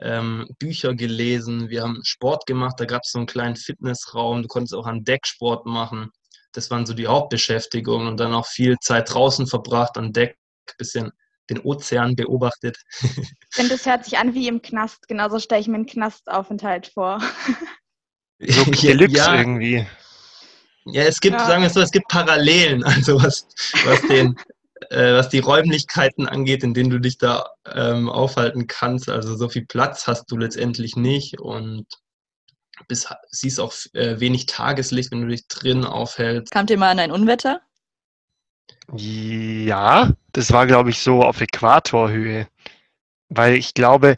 ähm, 0.02 0.48
Bücher 0.60 0.96
gelesen, 0.96 1.70
wir 1.70 1.84
haben 1.84 2.00
Sport 2.04 2.46
gemacht. 2.48 2.76
Da 2.80 2.86
gab 2.86 3.04
es 3.04 3.12
so 3.12 3.20
einen 3.20 3.28
kleinen 3.28 3.58
Fitnessraum. 3.58 4.42
Du 4.42 4.48
konntest 4.48 4.74
auch 4.74 4.88
an 4.88 5.04
Deck 5.04 5.28
Sport 5.28 5.66
machen. 5.66 6.10
Das 6.54 6.72
waren 6.72 6.86
so 6.86 6.94
die 6.94 7.08
Hauptbeschäftigungen 7.08 8.08
und 8.08 8.20
dann 8.20 8.34
auch 8.34 8.48
viel 8.48 8.78
Zeit 8.80 9.14
draußen 9.14 9.46
verbracht 9.46 9.98
an 9.98 10.14
Deck, 10.14 10.36
bisschen 10.78 11.12
den 11.50 11.60
Ozean 11.60 12.16
beobachtet. 12.16 12.78
Ich 13.02 13.56
finde, 13.56 13.72
das 13.72 13.86
hört 13.86 14.06
sich 14.06 14.18
an 14.18 14.34
wie 14.34 14.48
im 14.48 14.62
Knast. 14.62 15.08
Genauso 15.08 15.40
stelle 15.40 15.62
ich 15.62 15.68
mir 15.68 15.76
einen 15.76 15.86
Knastaufenthalt 15.86 16.88
vor. 16.88 17.22
So 18.40 18.64
Deluxe 18.72 19.18
ja, 19.18 19.36
irgendwie. 19.36 19.86
Ja, 20.86 21.04
es 21.04 21.20
gibt, 21.20 21.40
ja. 21.40 21.46
sagen 21.46 21.62
wir 21.62 21.70
so, 21.70 21.82
es 21.82 21.92
gibt 21.92 22.08
Parallelen, 22.08 22.84
also 22.84 23.22
was, 23.22 23.48
was, 23.86 24.02
den, 24.04 24.36
äh, 24.90 25.14
was 25.14 25.30
die 25.30 25.40
Räumlichkeiten 25.40 26.28
angeht, 26.28 26.64
in 26.64 26.74
denen 26.74 26.90
du 26.90 27.00
dich 27.00 27.18
da 27.18 27.50
ähm, 27.66 28.10
aufhalten 28.10 28.68
kannst. 28.68 29.10
Also 29.10 29.36
so 29.36 29.50
viel 29.50 29.66
Platz 29.66 30.08
hast 30.08 30.32
du 30.32 30.38
letztendlich 30.38 30.96
nicht 30.96 31.40
und 31.40 31.86
bis, 32.88 33.08
siehst 33.30 33.60
auch 33.60 33.74
äh, 33.94 34.20
wenig 34.20 34.46
Tageslicht, 34.46 35.12
wenn 35.12 35.22
du 35.22 35.28
dich 35.28 35.48
drin 35.48 35.84
aufhältst. 35.86 36.52
Kamt 36.52 36.70
ihr 36.70 36.78
mal 36.78 36.90
an 36.90 37.00
ein 37.00 37.12
Unwetter? 37.12 37.62
Ja, 38.96 40.12
das 40.34 40.52
war, 40.52 40.68
glaube 40.68 40.90
ich, 40.90 41.00
so 41.00 41.24
auf 41.24 41.42
Äquatorhöhe. 41.42 42.48
Weil 43.30 43.56
ich 43.56 43.74
glaube, 43.74 44.18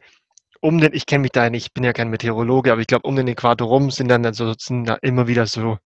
um 0.61 0.79
den, 0.79 0.93
ich 0.93 1.05
kenne 1.05 1.23
mich 1.23 1.31
da 1.31 1.49
nicht, 1.49 1.67
ich 1.67 1.73
bin 1.73 1.83
ja 1.83 1.93
kein 1.93 2.09
Meteorologe, 2.09 2.71
aber 2.71 2.81
ich 2.81 2.87
glaube, 2.87 3.07
um 3.07 3.15
den 3.15 3.27
Äquator 3.27 3.67
rum 3.67 3.91
sind 3.91 4.07
dann 4.09 4.25
also 4.25 4.53
sind 4.57 4.85
da 4.85 4.95
immer 5.01 5.27
wieder 5.27 5.47
so 5.47 5.77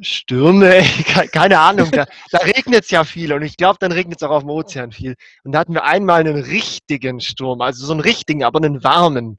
Stürme, 0.00 0.82
keine 1.32 1.58
Ahnung, 1.58 1.90
da, 1.90 2.06
da 2.30 2.38
regnet 2.38 2.84
es 2.84 2.90
ja 2.90 3.04
viel 3.04 3.32
und 3.32 3.42
ich 3.42 3.56
glaube, 3.56 3.78
dann 3.80 3.92
regnet 3.92 4.20
es 4.20 4.26
auch 4.26 4.32
auf 4.32 4.42
dem 4.42 4.50
Ozean 4.50 4.92
viel. 4.92 5.14
Und 5.44 5.52
da 5.52 5.60
hatten 5.60 5.74
wir 5.74 5.84
einmal 5.84 6.20
einen 6.20 6.36
richtigen 6.36 7.20
Sturm, 7.20 7.60
also 7.60 7.86
so 7.86 7.92
einen 7.92 8.00
richtigen, 8.00 8.44
aber 8.44 8.58
einen 8.58 8.82
warmen. 8.82 9.38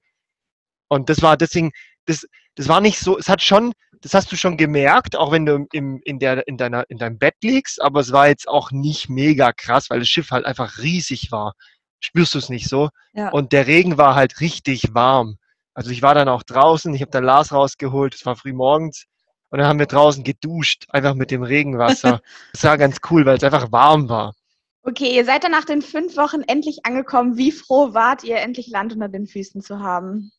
Und 0.88 1.10
das 1.10 1.22
war 1.22 1.38
deswegen, 1.38 1.72
das, 2.06 2.26
das 2.56 2.68
war 2.68 2.82
nicht 2.82 3.00
so, 3.00 3.18
es 3.18 3.30
hat 3.30 3.42
schon, 3.42 3.74
das 4.06 4.14
hast 4.14 4.32
du 4.32 4.36
schon 4.36 4.56
gemerkt, 4.56 5.16
auch 5.16 5.32
wenn 5.32 5.48
du 5.48 5.66
im, 5.72 6.00
in, 6.06 6.20
der, 6.20 6.48
in, 6.48 6.58
deiner, 6.58 6.88
in 6.92 7.00
deinem 7.00 7.18
Bett 7.18 7.34
liegst, 7.42 7.82
aber 7.82 8.02
es 8.02 8.12
war 8.12 8.28
jetzt 8.28 8.48
auch 8.48 8.70
nicht 8.70 9.10
mega 9.10 9.52
krass, 9.52 9.90
weil 9.90 9.98
das 9.98 10.08
Schiff 10.08 10.30
halt 10.30 10.46
einfach 10.46 10.78
riesig 10.78 11.32
war. 11.32 11.56
Spürst 12.00 12.36
du 12.36 12.38
es 12.38 12.50
nicht 12.50 12.70
so? 12.70 12.90
Ja. 13.14 13.30
Und 13.30 13.52
der 13.52 13.66
Regen 13.66 13.98
war 13.98 14.14
halt 14.14 14.42
richtig 14.42 14.94
warm. 14.94 15.38
Also 15.74 15.90
ich 15.90 16.04
war 16.04 16.14
dann 16.14 16.30
auch 16.30 16.44
draußen, 16.44 16.94
ich 16.94 17.02
habe 17.02 17.10
dann 17.10 17.24
Lars 17.24 17.52
rausgeholt, 17.52 18.14
es 18.14 18.24
war 18.28 18.36
früh 18.36 18.54
morgens 18.54 19.06
und 19.50 19.58
dann 19.58 19.68
haben 19.68 19.80
wir 19.80 19.88
draußen 19.88 20.24
geduscht, 20.24 20.86
einfach 20.90 21.16
mit 21.16 21.32
dem 21.32 21.42
Regenwasser. 21.42 22.22
das 22.54 22.64
war 22.64 22.78
ganz 22.78 22.98
cool, 23.10 23.26
weil 23.26 23.38
es 23.38 23.44
einfach 23.44 23.72
warm 23.72 24.08
war. 24.08 24.36
Okay, 24.84 25.16
ihr 25.16 25.26
seid 25.26 25.44
dann 25.44 25.52
nach 25.52 25.66
den 25.66 25.82
fünf 25.82 26.16
Wochen 26.16 26.44
endlich 26.44 26.86
angekommen. 26.86 27.38
Wie 27.38 27.52
froh 27.52 27.96
wart 27.96 28.24
ihr, 28.24 28.38
endlich 28.38 28.68
Land 28.68 28.94
unter 28.94 29.10
den 29.10 29.26
Füßen 29.26 29.64
zu 29.64 29.80
haben? 29.80 30.32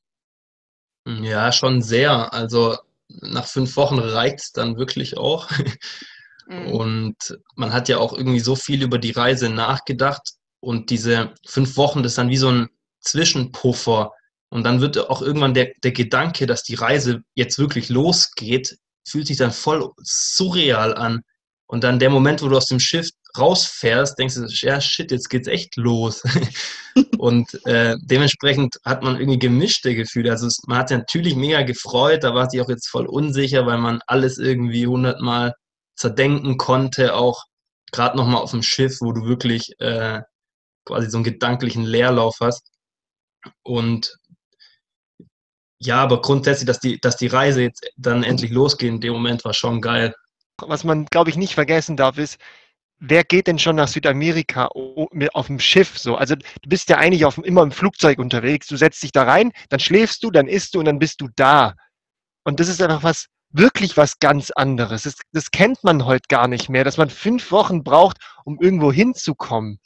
Ja, 1.04 1.50
schon 1.50 1.82
sehr. 1.82 2.32
Also 2.32 2.76
nach 3.20 3.46
fünf 3.46 3.76
Wochen 3.76 3.98
reicht 3.98 4.40
es 4.40 4.52
dann 4.52 4.76
wirklich 4.76 5.16
auch. 5.16 5.50
Mhm. 6.48 6.68
Und 6.68 7.38
man 7.56 7.72
hat 7.72 7.88
ja 7.88 7.98
auch 7.98 8.12
irgendwie 8.12 8.40
so 8.40 8.54
viel 8.54 8.82
über 8.82 8.98
die 8.98 9.10
Reise 9.10 9.50
nachgedacht. 9.50 10.34
Und 10.60 10.90
diese 10.90 11.34
fünf 11.44 11.76
Wochen, 11.76 12.02
das 12.02 12.12
ist 12.12 12.18
dann 12.18 12.28
wie 12.28 12.36
so 12.36 12.50
ein 12.50 12.68
Zwischenpuffer. 13.00 14.12
Und 14.48 14.64
dann 14.64 14.80
wird 14.80 14.96
auch 15.10 15.22
irgendwann 15.22 15.54
der, 15.54 15.72
der 15.82 15.92
Gedanke, 15.92 16.46
dass 16.46 16.62
die 16.62 16.76
Reise 16.76 17.22
jetzt 17.34 17.58
wirklich 17.58 17.88
losgeht, 17.88 18.76
fühlt 19.06 19.26
sich 19.26 19.36
dann 19.38 19.52
voll 19.52 19.90
surreal 19.98 20.94
an. 20.94 21.22
Und 21.66 21.82
dann 21.82 21.98
der 21.98 22.10
Moment, 22.10 22.42
wo 22.42 22.48
du 22.48 22.56
aus 22.56 22.66
dem 22.66 22.80
Schiff 22.80 23.10
rausfährst, 23.38 24.18
denkst 24.18 24.34
du, 24.34 24.46
ja, 24.48 24.80
shit, 24.80 25.10
jetzt 25.10 25.28
geht's 25.28 25.48
echt 25.48 25.76
los. 25.76 26.22
und 27.18 27.48
äh, 27.66 27.96
dementsprechend 28.00 28.76
hat 28.84 29.02
man 29.02 29.16
irgendwie 29.16 29.38
gemischte 29.38 29.94
Gefühle. 29.94 30.30
Also 30.30 30.46
es, 30.46 30.60
man 30.66 30.78
hat 30.78 30.88
sich 30.88 30.98
natürlich 30.98 31.36
mega 31.36 31.62
gefreut, 31.62 32.24
da 32.24 32.34
war 32.34 32.48
sich 32.50 32.60
auch 32.60 32.68
jetzt 32.68 32.88
voll 32.88 33.06
unsicher, 33.06 33.66
weil 33.66 33.78
man 33.78 34.00
alles 34.06 34.38
irgendwie 34.38 34.86
hundertmal 34.86 35.54
zerdenken 35.96 36.58
konnte, 36.58 37.14
auch 37.14 37.44
gerade 37.92 38.16
nochmal 38.16 38.42
auf 38.42 38.50
dem 38.50 38.62
Schiff, 38.62 39.00
wo 39.00 39.12
du 39.12 39.24
wirklich 39.24 39.72
äh, 39.80 40.20
quasi 40.84 41.10
so 41.10 41.18
einen 41.18 41.24
gedanklichen 41.24 41.84
Leerlauf 41.84 42.36
hast. 42.40 42.70
Und 43.62 44.16
ja, 45.78 46.02
aber 46.02 46.22
grundsätzlich, 46.22 46.66
dass 46.66 46.80
die, 46.80 47.00
dass 47.00 47.16
die 47.16 47.26
Reise 47.26 47.62
jetzt 47.62 47.86
dann 47.96 48.22
endlich 48.22 48.50
losgeht, 48.50 48.88
in 48.88 49.00
dem 49.00 49.12
Moment 49.12 49.44
war 49.44 49.52
schon 49.52 49.80
geil. 49.80 50.14
Was 50.58 50.84
man, 50.84 51.04
glaube 51.06 51.28
ich, 51.30 51.36
nicht 51.36 51.54
vergessen 51.54 51.96
darf, 51.96 52.16
ist, 52.16 52.38
wer 52.98 53.24
geht 53.24 53.46
denn 53.46 53.58
schon 53.58 53.76
nach 53.76 53.88
Südamerika 53.88 54.66
auf 54.66 55.46
dem 55.46 55.60
Schiff 55.60 55.98
so? 55.98 56.16
Also 56.16 56.34
du 56.36 56.68
bist 56.68 56.88
ja 56.88 56.98
eigentlich 56.98 57.24
auf, 57.24 57.38
immer 57.38 57.62
im 57.62 57.72
Flugzeug 57.72 58.18
unterwegs. 58.18 58.66
Du 58.66 58.76
setzt 58.76 59.02
dich 59.02 59.12
da 59.12 59.24
rein, 59.24 59.52
dann 59.68 59.80
schläfst 59.80 60.22
du, 60.24 60.30
dann 60.30 60.48
isst 60.48 60.74
du 60.74 60.78
und 60.78 60.86
dann 60.86 60.98
bist 60.98 61.20
du 61.20 61.28
da. 61.36 61.74
Und 62.44 62.60
das 62.60 62.68
ist 62.68 62.80
einfach 62.80 63.02
was, 63.02 63.26
wirklich 63.50 63.96
was 63.96 64.18
ganz 64.18 64.50
anderes. 64.50 65.04
Das, 65.04 65.16
das 65.32 65.50
kennt 65.50 65.82
man 65.84 66.04
heute 66.04 66.26
gar 66.28 66.48
nicht 66.48 66.68
mehr, 66.68 66.84
dass 66.84 66.96
man 66.96 67.10
fünf 67.10 67.50
Wochen 67.50 67.82
braucht, 67.82 68.18
um 68.44 68.60
irgendwo 68.60 68.92
hinzukommen. 68.92 69.78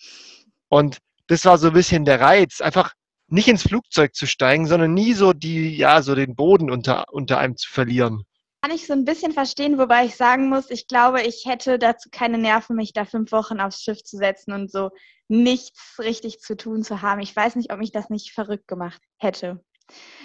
Und 0.69 0.99
das 1.27 1.45
war 1.45 1.59
so 1.59 1.69
ein 1.69 1.73
bisschen 1.73 2.05
der 2.05 2.21
Reiz, 2.21 2.61
einfach 2.61 2.93
nicht 3.29 3.49
ins 3.49 3.63
Flugzeug 3.63 4.15
zu 4.15 4.27
steigen, 4.27 4.67
sondern 4.67 4.93
nie 4.93 5.15
so 5.15 5.33
die, 5.33 5.77
ja, 5.77 6.03
so 6.03 6.15
den 6.15 6.35
Boden 6.35 6.71
unter, 6.71 7.13
unter 7.13 7.39
einem 7.39 7.57
zu 7.57 7.71
verlieren. 7.71 8.25
Kann 8.63 8.73
ich 8.73 8.87
so 8.87 8.93
ein 8.93 9.07
bisschen 9.07 9.33
verstehen, 9.33 9.79
wobei 9.79 10.05
ich 10.05 10.17
sagen 10.17 10.51
muss, 10.51 10.71
ich 10.71 10.87
glaube, 10.87 11.23
ich 11.23 11.45
hätte 11.47 11.79
dazu 11.79 12.11
keine 12.11 12.37
Nerven, 12.37 12.77
mich 12.77 12.93
da 12.93 13.07
fünf 13.07 13.33
Wochen 13.33 13.59
aufs 13.59 13.83
Schiff 13.83 14.03
zu 14.03 14.19
setzen 14.19 14.53
und 14.53 14.71
so 14.71 14.91
nichts 15.29 15.99
richtig 15.99 16.41
zu 16.41 16.57
tun 16.57 16.83
zu 16.83 17.01
haben. 17.01 17.21
Ich 17.21 17.35
weiß 17.35 17.57
nicht, 17.57 17.73
ob 17.73 17.79
mich 17.79 17.93
das 17.93 18.11
nicht 18.11 18.33
verrückt 18.33 18.69
gemacht 18.69 19.01
hätte. 19.17 19.65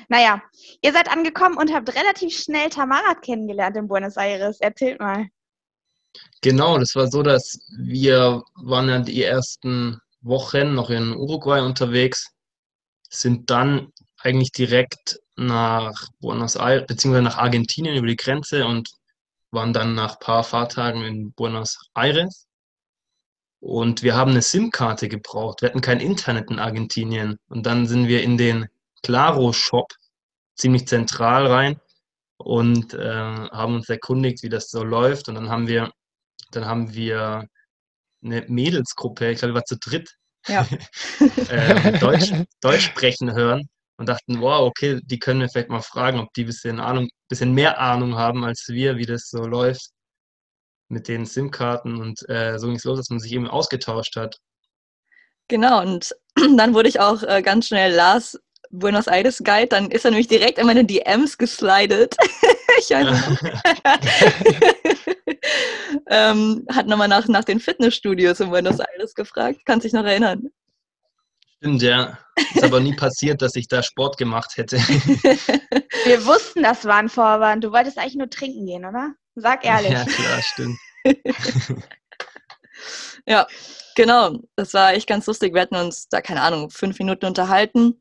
Naja, 0.10 0.42
ihr 0.82 0.92
seid 0.92 1.10
angekommen 1.10 1.58
und 1.58 1.74
habt 1.74 1.96
relativ 1.96 2.38
schnell 2.38 2.70
Tamara 2.70 3.16
kennengelernt 3.16 3.78
in 3.78 3.88
Buenos 3.88 4.18
Aires. 4.18 4.60
Erzählt 4.60 5.00
mal. 5.00 5.28
Genau, 6.42 6.78
das 6.78 6.96
war 6.96 7.08
so, 7.08 7.24
dass 7.24 7.60
wir 7.78 8.44
waren 8.56 8.90
ja 8.90 9.00
die 9.00 9.24
ersten 9.24 10.00
Wochen 10.22 10.74
noch 10.74 10.90
in 10.90 11.16
Uruguay 11.16 11.62
unterwegs, 11.62 12.32
sind 13.10 13.50
dann 13.50 13.92
eigentlich 14.26 14.52
direkt 14.52 15.20
nach 15.36 15.94
Buenos 16.20 16.56
Aires, 16.56 16.88
beziehungsweise 16.88 17.24
nach 17.24 17.38
Argentinien 17.38 17.96
über 17.96 18.08
die 18.08 18.16
Grenze 18.16 18.66
und 18.66 18.90
waren 19.52 19.72
dann 19.72 19.94
nach 19.94 20.14
ein 20.14 20.20
paar 20.20 20.44
Fahrtagen 20.44 21.04
in 21.04 21.32
Buenos 21.34 21.90
Aires. 21.94 22.48
Und 23.60 24.04
wir 24.04 24.16
haben 24.16 24.32
eine 24.32 24.42
SIM-Karte 24.42 25.08
gebraucht. 25.08 25.62
Wir 25.62 25.70
hatten 25.70 25.82
kein 25.82 26.00
Internet 26.00 26.50
in 26.50 26.60
Argentinien. 26.60 27.38
Und 27.50 27.66
dann 27.66 27.88
sind 27.88 28.08
wir 28.08 28.22
in 28.24 28.38
den 28.38 28.68
Claro-Shop 29.04 29.92
ziemlich 30.56 30.88
zentral 30.88 31.48
rein 31.48 31.80
und 32.38 32.94
äh, 32.94 33.08
haben 33.08 33.76
uns 33.76 33.90
erkundigt, 33.90 34.44
wie 34.44 34.50
das 34.50 34.70
so 34.70 34.84
läuft. 34.84 35.30
Und 35.30 35.36
dann 35.36 35.50
haben 35.50 35.68
wir, 35.68 35.92
dann 36.52 36.66
haben 36.66 36.94
wir 36.94 37.48
eine 38.24 38.46
Mädelsgruppe, 38.48 39.32
ich 39.32 39.40
glaube, 39.40 39.54
wir 39.54 39.56
waren 39.56 39.66
zu 39.66 39.78
dritt, 39.78 40.16
Ja. 40.48 40.68
äh, 41.50 42.00
Deutsch, 42.00 42.32
Deutsch 42.62 42.86
sprechen 42.86 43.34
hören 43.34 43.70
und 43.98 44.10
dachten, 44.10 44.42
wow, 44.42 44.62
okay, 44.62 45.00
die 45.04 45.20
können 45.20 45.42
wir 45.42 45.50
vielleicht 45.50 45.70
mal 45.70 45.82
fragen, 45.82 46.20
ob 46.20 46.34
die 46.34 46.44
ein 46.44 46.48
bisschen 46.48 46.80
Ahnung, 46.80 47.10
bisschen 47.30 47.54
mehr 47.54 47.80
Ahnung 47.80 48.16
haben 48.16 48.44
als 48.44 48.68
wir, 48.68 48.98
wie 48.98 49.06
das 49.06 49.30
so 49.30 49.46
läuft 49.46 49.90
mit 50.90 51.08
den 51.08 51.26
SIM-Karten. 51.26 52.02
Und 52.02 52.28
äh, 52.30 52.58
so 52.60 52.68
ging 52.68 52.76
es 52.76 52.84
los, 52.84 52.98
dass 52.98 53.10
man 53.10 53.20
sich 53.20 53.32
eben 53.32 53.48
ausgetauscht 53.48 54.16
hat. 54.16 54.38
Genau, 55.48 55.82
und 55.82 56.16
dann 56.58 56.74
wurde 56.74 56.90
ich 56.90 57.00
auch 57.00 57.24
äh, 57.24 57.42
ganz 57.42 57.68
schnell 57.68 57.94
Lars 57.94 58.40
Buenos 58.72 59.08
Aires 59.08 59.42
Guide. 59.44 59.68
Dann 59.68 59.92
ist 59.92 60.06
er 60.06 60.12
nämlich 60.12 60.28
direkt 60.28 60.58
in 60.60 60.66
meine 60.66 60.84
DMs 60.84 61.38
geslidet. 61.38 62.16
ich 62.80 62.90
weiß 62.90 63.30
nicht. 63.30 63.44
ähm, 66.10 66.66
hat 66.72 66.88
nochmal 66.88 67.08
nach, 67.08 67.28
nach 67.28 67.44
den 67.44 67.60
Fitnessstudios 67.60 68.40
in 68.40 68.50
Buenos 68.50 68.80
Aires 68.80 69.14
gefragt. 69.16 69.62
Kannst 69.66 69.86
dich 69.86 69.94
noch 69.94 70.06
erinnern? 70.06 70.50
Stimmt, 71.66 71.82
ja. 71.82 72.16
Ist 72.54 72.64
aber 72.64 72.80
nie 72.80 72.96
passiert, 72.96 73.42
dass 73.42 73.56
ich 73.56 73.68
da 73.68 73.82
Sport 73.82 74.18
gemacht 74.18 74.56
hätte. 74.56 74.78
Wir 76.06 76.24
wussten, 76.24 76.62
das 76.62 76.86
war 76.86 76.98
ein 76.98 77.10
Vorwand. 77.10 77.64
Du 77.64 77.72
wolltest 77.72 77.98
eigentlich 77.98 78.18
nur 78.18 78.30
trinken 78.30 78.68
gehen, 78.68 78.86
oder? 78.86 79.16
Sag 79.34 79.66
ehrlich. 79.66 79.92
Ja, 79.92 80.06
klar, 80.06 80.42
stimmt. 80.44 80.78
Ja, 83.28 83.48
genau. 83.96 84.38
Das 84.56 84.76
war 84.76 84.94
echt 84.94 85.08
ganz 85.08 85.26
lustig. 85.26 85.56
Wir 85.56 85.62
hatten 85.62 85.78
uns 85.78 86.08
da, 86.10 86.22
keine 86.22 86.44
Ahnung, 86.44 86.70
fünf 86.70 87.00
Minuten 87.00 87.26
unterhalten, 87.26 88.00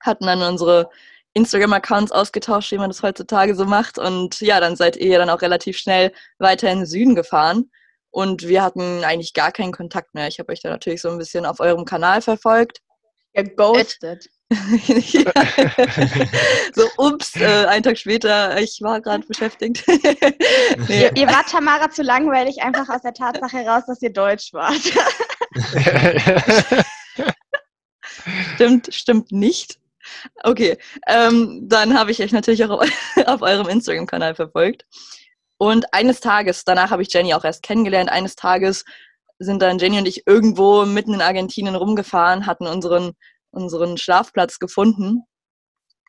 hatten 0.00 0.24
dann 0.24 0.40
unsere 0.40 0.88
Instagram-Accounts 1.34 2.12
ausgetauscht, 2.12 2.72
wie 2.72 2.78
man 2.78 2.88
das 2.88 3.02
heutzutage 3.02 3.54
so 3.54 3.66
macht. 3.66 3.98
Und 3.98 4.40
ja, 4.40 4.60
dann 4.60 4.76
seid 4.76 4.96
ihr 4.96 5.18
dann 5.18 5.28
auch 5.28 5.42
relativ 5.42 5.76
schnell 5.76 6.12
weiter 6.38 6.70
in 6.70 6.78
den 6.78 6.86
Süden 6.86 7.14
gefahren. 7.14 7.70
Und 8.10 8.48
wir 8.48 8.62
hatten 8.62 9.04
eigentlich 9.04 9.34
gar 9.34 9.52
keinen 9.52 9.72
Kontakt 9.72 10.14
mehr. 10.14 10.28
Ich 10.28 10.38
habe 10.38 10.50
euch 10.50 10.62
da 10.62 10.70
natürlich 10.70 11.02
so 11.02 11.10
ein 11.10 11.18
bisschen 11.18 11.44
auf 11.44 11.60
eurem 11.60 11.84
Kanal 11.84 12.22
verfolgt. 12.22 12.80
Geghostet. 13.34 14.28
ja. 14.50 15.32
so, 16.74 16.88
ups, 16.98 17.34
äh, 17.36 17.66
einen 17.66 17.82
Tag 17.82 17.98
später, 17.98 18.60
ich 18.60 18.80
war 18.80 19.00
gerade 19.00 19.26
beschäftigt. 19.28 19.84
nee, 20.88 21.02
Ihr, 21.02 21.16
ihr 21.16 21.26
wart 21.26 21.48
Tamara 21.48 21.90
zu 21.90 22.02
langweilig, 22.02 22.62
einfach 22.62 22.88
aus 22.88 23.02
der 23.02 23.14
Tatsache 23.14 23.58
heraus, 23.58 23.84
dass 23.86 24.00
ihr 24.02 24.12
Deutsch 24.12 24.52
wart. 24.52 24.80
stimmt, 28.54 28.94
stimmt 28.94 29.32
nicht. 29.32 29.78
Okay, 30.42 30.76
ähm, 31.08 31.62
dann 31.62 31.98
habe 31.98 32.10
ich 32.10 32.22
euch 32.22 32.32
natürlich 32.32 32.64
auch 32.64 32.82
auf, 32.82 32.88
auf 33.26 33.42
eurem 33.42 33.68
Instagram-Kanal 33.68 34.34
verfolgt. 34.34 34.84
Und 35.56 35.92
eines 35.94 36.20
Tages, 36.20 36.64
danach 36.64 36.90
habe 36.90 37.02
ich 37.02 37.12
Jenny 37.12 37.34
auch 37.34 37.44
erst 37.44 37.62
kennengelernt, 37.62 38.10
eines 38.10 38.36
Tages 38.36 38.84
sind 39.38 39.62
dann 39.62 39.78
Jenny 39.78 39.98
und 39.98 40.08
ich 40.08 40.26
irgendwo 40.26 40.84
mitten 40.84 41.14
in 41.14 41.20
Argentinien 41.20 41.74
rumgefahren, 41.74 42.46
hatten 42.46 42.66
unseren, 42.66 43.12
unseren 43.50 43.96
Schlafplatz 43.98 44.58
gefunden. 44.58 45.24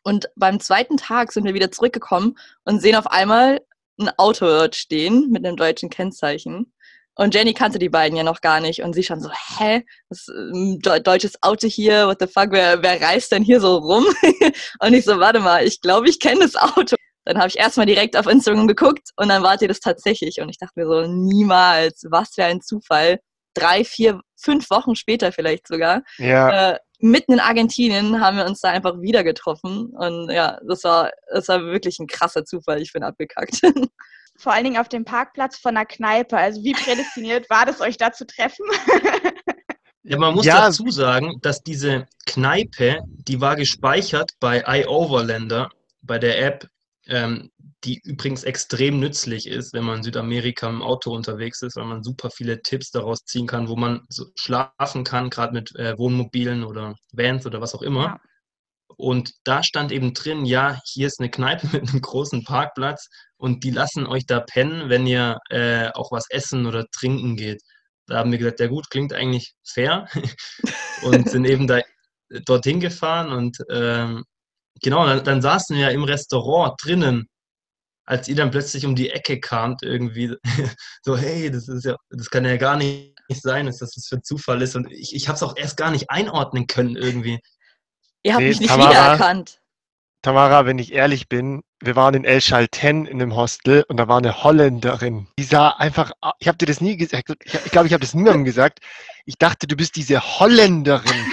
Und 0.04 0.30
beim 0.36 0.60
zweiten 0.60 0.96
Tag 0.96 1.32
sind 1.32 1.44
wir 1.44 1.54
wieder 1.54 1.72
zurückgekommen 1.72 2.36
und 2.64 2.80
sehen 2.80 2.96
auf 2.96 3.08
einmal 3.08 3.60
ein 3.98 4.10
Auto 4.18 4.46
dort 4.46 4.76
stehen 4.76 5.30
mit 5.30 5.44
einem 5.44 5.56
deutschen 5.56 5.90
Kennzeichen. 5.90 6.72
Und 7.18 7.34
Jenny 7.34 7.54
kannte 7.54 7.78
die 7.78 7.88
beiden 7.88 8.16
ja 8.16 8.22
noch 8.22 8.42
gar 8.42 8.60
nicht. 8.60 8.82
Und 8.82 8.92
sie 8.92 9.02
schon 9.02 9.20
so, 9.20 9.30
hä? 9.58 9.84
Was, 10.10 10.28
ein 10.28 10.78
de- 10.80 11.00
deutsches 11.00 11.42
Auto 11.42 11.66
hier? 11.66 12.06
What 12.08 12.18
the 12.20 12.26
fuck? 12.26 12.48
Wer, 12.50 12.82
wer 12.82 13.00
reist 13.00 13.32
denn 13.32 13.42
hier 13.42 13.58
so 13.58 13.78
rum? 13.78 14.04
und 14.80 14.92
ich 14.92 15.04
so, 15.06 15.18
warte 15.18 15.40
mal, 15.40 15.64
ich 15.64 15.80
glaube, 15.80 16.10
ich 16.10 16.20
kenne 16.20 16.40
das 16.40 16.56
Auto. 16.56 16.94
Dann 17.26 17.36
habe 17.38 17.48
ich 17.48 17.58
erstmal 17.58 17.86
direkt 17.86 18.16
auf 18.16 18.26
Instagram 18.26 18.66
geguckt 18.68 19.10
und 19.16 19.28
dann 19.28 19.42
wart 19.42 19.60
ihr 19.60 19.68
das 19.68 19.80
tatsächlich. 19.80 20.40
Und 20.40 20.48
ich 20.48 20.58
dachte 20.58 20.72
mir 20.80 20.86
so, 20.86 21.06
niemals, 21.06 22.06
was 22.08 22.30
für 22.34 22.44
ein 22.44 22.62
Zufall. 22.62 23.18
Drei, 23.54 23.84
vier, 23.84 24.20
fünf 24.36 24.70
Wochen 24.70 24.94
später 24.96 25.32
vielleicht 25.32 25.66
sogar. 25.66 26.02
ja, 26.18 26.72
Äh, 26.72 26.78
mitten 27.00 27.32
in 27.32 27.40
Argentinien 27.40 28.20
haben 28.20 28.36
wir 28.38 28.46
uns 28.46 28.60
da 28.60 28.70
einfach 28.70 29.00
wieder 29.00 29.24
getroffen. 29.24 29.90
Und 29.96 30.30
ja, 30.30 30.58
das 30.66 30.84
war, 30.84 31.10
das 31.32 31.48
war 31.48 31.62
wirklich 31.64 31.98
ein 31.98 32.06
krasser 32.06 32.44
Zufall. 32.44 32.80
Ich 32.80 32.92
bin 32.92 33.02
abgekackt. 33.02 33.60
Vor 34.38 34.52
allen 34.52 34.64
Dingen 34.64 34.76
auf 34.78 34.88
dem 34.88 35.04
Parkplatz 35.04 35.58
von 35.58 35.76
einer 35.76 35.86
Kneipe. 35.86 36.36
Also 36.36 36.62
wie 36.62 36.74
prädestiniert 36.74 37.48
war 37.50 37.64
das, 37.66 37.80
euch 37.80 37.96
da 37.96 38.12
zu 38.12 38.26
treffen? 38.26 38.64
Ja, 40.08 40.18
man 40.18 40.34
muss 40.36 40.46
Ja. 40.46 40.66
dazu 40.66 40.88
sagen, 40.90 41.40
dass 41.42 41.64
diese 41.64 42.06
Kneipe, 42.26 43.00
die 43.08 43.40
war 43.40 43.56
gespeichert 43.56 44.30
bei 44.38 44.62
iOverlander, 44.64 45.68
bei 46.00 46.20
der 46.20 46.40
App, 46.40 46.68
ähm, 47.06 47.50
die 47.84 48.00
übrigens 48.04 48.44
extrem 48.44 48.98
nützlich 48.98 49.46
ist, 49.46 49.72
wenn 49.72 49.84
man 49.84 49.98
in 49.98 50.02
Südamerika 50.02 50.68
im 50.68 50.82
Auto 50.82 51.14
unterwegs 51.14 51.62
ist, 51.62 51.76
weil 51.76 51.84
man 51.84 52.02
super 52.02 52.30
viele 52.30 52.62
Tipps 52.62 52.90
daraus 52.90 53.24
ziehen 53.24 53.46
kann, 53.46 53.68
wo 53.68 53.76
man 53.76 54.04
so 54.08 54.26
schlafen 54.36 55.04
kann, 55.04 55.30
gerade 55.30 55.52
mit 55.52 55.74
äh, 55.76 55.96
Wohnmobilen 55.96 56.64
oder 56.64 56.96
Vans 57.12 57.46
oder 57.46 57.60
was 57.60 57.74
auch 57.74 57.82
immer. 57.82 58.04
Ja. 58.04 58.20
Und 58.96 59.32
da 59.44 59.62
stand 59.62 59.92
eben 59.92 60.14
drin, 60.14 60.44
ja, 60.44 60.80
hier 60.86 61.06
ist 61.06 61.20
eine 61.20 61.30
Kneipe 61.30 61.66
mit 61.72 61.88
einem 61.88 62.00
großen 62.00 62.44
Parkplatz 62.44 63.08
und 63.36 63.62
die 63.64 63.70
lassen 63.70 64.06
euch 64.06 64.26
da 64.26 64.40
pennen, 64.40 64.88
wenn 64.88 65.06
ihr 65.06 65.38
äh, 65.50 65.88
auch 65.92 66.10
was 66.12 66.26
essen 66.30 66.66
oder 66.66 66.86
trinken 66.90 67.36
geht. 67.36 67.62
Da 68.06 68.18
haben 68.18 68.30
wir 68.30 68.38
gesagt, 68.38 68.60
ja 68.60 68.68
gut, 68.68 68.88
klingt 68.90 69.12
eigentlich 69.12 69.54
fair 69.64 70.08
und 71.02 71.28
sind 71.28 71.44
eben 71.44 71.66
da 71.66 71.80
dorthin 72.44 72.80
gefahren 72.80 73.32
und 73.32 73.58
ähm, 73.70 74.24
genau, 74.82 75.06
dann, 75.06 75.24
dann 75.24 75.42
saßen 75.42 75.76
wir 75.76 75.84
ja 75.86 75.90
im 75.90 76.04
Restaurant 76.04 76.74
drinnen, 76.82 77.28
als 78.04 78.28
ihr 78.28 78.36
dann 78.36 78.50
plötzlich 78.50 78.86
um 78.86 78.94
die 78.94 79.10
Ecke 79.10 79.40
kamt 79.40 79.82
irgendwie 79.82 80.34
so, 81.02 81.16
hey, 81.16 81.50
das 81.50 81.68
ist 81.68 81.84
ja, 81.84 81.96
das 82.10 82.30
kann 82.30 82.44
ja 82.44 82.56
gar 82.56 82.76
nicht 82.76 83.14
sein, 83.42 83.66
dass 83.66 83.78
das 83.78 84.06
für 84.08 84.22
Zufall 84.22 84.62
ist 84.62 84.76
und 84.76 84.90
ich, 84.92 85.14
ich 85.14 85.28
habe 85.28 85.36
es 85.36 85.42
auch 85.42 85.56
erst 85.56 85.76
gar 85.76 85.90
nicht 85.90 86.08
einordnen 86.10 86.66
können 86.66 86.96
irgendwie. 86.96 87.40
ihr 88.22 88.34
habt 88.34 88.42
Nee, 88.42 88.48
mich 88.50 88.60
nicht 88.60 88.70
Tamara. 88.70 88.90
wiedererkannt. 88.90 89.60
Tamara, 90.22 90.66
wenn 90.66 90.78
ich 90.78 90.92
ehrlich 90.92 91.28
bin, 91.28 91.62
wir 91.80 91.94
waren 91.94 92.14
in 92.14 92.24
El 92.24 92.40
Chalten 92.40 93.06
in 93.06 93.20
einem 93.22 93.36
Hostel 93.36 93.84
und 93.88 93.96
da 93.96 94.08
war 94.08 94.18
eine 94.18 94.42
Holländerin. 94.42 95.28
Die 95.38 95.44
sah 95.44 95.68
einfach, 95.70 96.10
ich 96.40 96.48
habe 96.48 96.58
dir 96.58 96.66
das 96.66 96.80
nie 96.80 96.96
gesagt, 96.96 97.30
ich 97.44 97.52
glaube, 97.52 97.64
ich, 97.64 97.70
glaub, 97.70 97.86
ich 97.86 97.92
habe 97.92 98.00
das 98.00 98.14
niemandem 98.14 98.44
gesagt. 98.44 98.80
Ich 99.24 99.36
dachte, 99.38 99.66
du 99.66 99.76
bist 99.76 99.94
diese 99.96 100.20
Holländerin. 100.20 101.26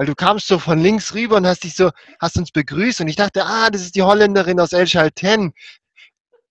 Weil 0.00 0.06
du 0.06 0.14
kamst 0.14 0.46
so 0.46 0.58
von 0.58 0.78
links 0.78 1.12
rüber 1.12 1.36
und 1.36 1.46
hast 1.46 1.62
dich 1.62 1.74
so, 1.74 1.90
hast 2.20 2.38
uns 2.38 2.50
begrüßt 2.52 3.02
und 3.02 3.08
ich 3.08 3.16
dachte, 3.16 3.44
ah, 3.44 3.68
das 3.68 3.82
ist 3.82 3.94
die 3.94 4.02
Holländerin 4.02 4.58
aus 4.58 4.72
El 4.72 4.86
Chalten. 4.86 5.52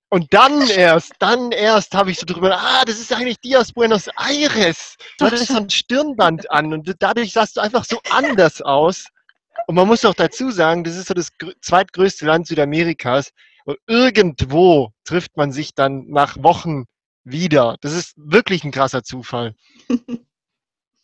Und 0.10 0.32
dann 0.36 0.70
erst, 0.70 1.14
dann 1.18 1.52
erst 1.52 1.96
habe 1.96 2.12
ich 2.12 2.20
so 2.20 2.28
drüber, 2.28 2.56
ah, 2.56 2.86
das 2.86 3.00
ist 3.00 3.12
eigentlich 3.12 3.40
die 3.40 3.58
aus 3.58 3.74
Buenos 3.74 4.08
Aires. 4.18 4.98
Du 5.18 5.26
hattest 5.26 5.48
so 5.48 5.58
ein 5.58 5.68
Stirnband 5.68 6.52
an 6.52 6.74
und 6.74 6.96
dadurch 7.00 7.34
sahst 7.34 7.58
du 7.58 7.62
einfach 7.62 7.86
so 7.86 8.00
anders 8.12 8.62
aus. 8.62 9.08
Und 9.66 9.74
man 9.74 9.88
muss 9.88 10.06
auch 10.06 10.14
dazu 10.14 10.52
sagen, 10.52 10.84
das 10.84 10.96
ist 10.96 11.08
so 11.08 11.16
das 11.16 11.30
grö- 11.32 11.56
zweitgrößte 11.60 12.28
Land 12.28 12.46
Südamerikas. 12.46 13.32
Und 13.66 13.80
irgendwo 13.88 14.92
trifft 15.06 15.38
man 15.38 15.52
sich 15.52 15.74
dann 15.74 16.06
nach 16.08 16.38
Wochen 16.44 16.86
wieder. 17.24 17.78
Das 17.82 17.94
ist 17.94 18.14
wirklich 18.16 18.64
ein 18.64 18.72
krasser 18.72 19.02
Zufall. 19.02 19.56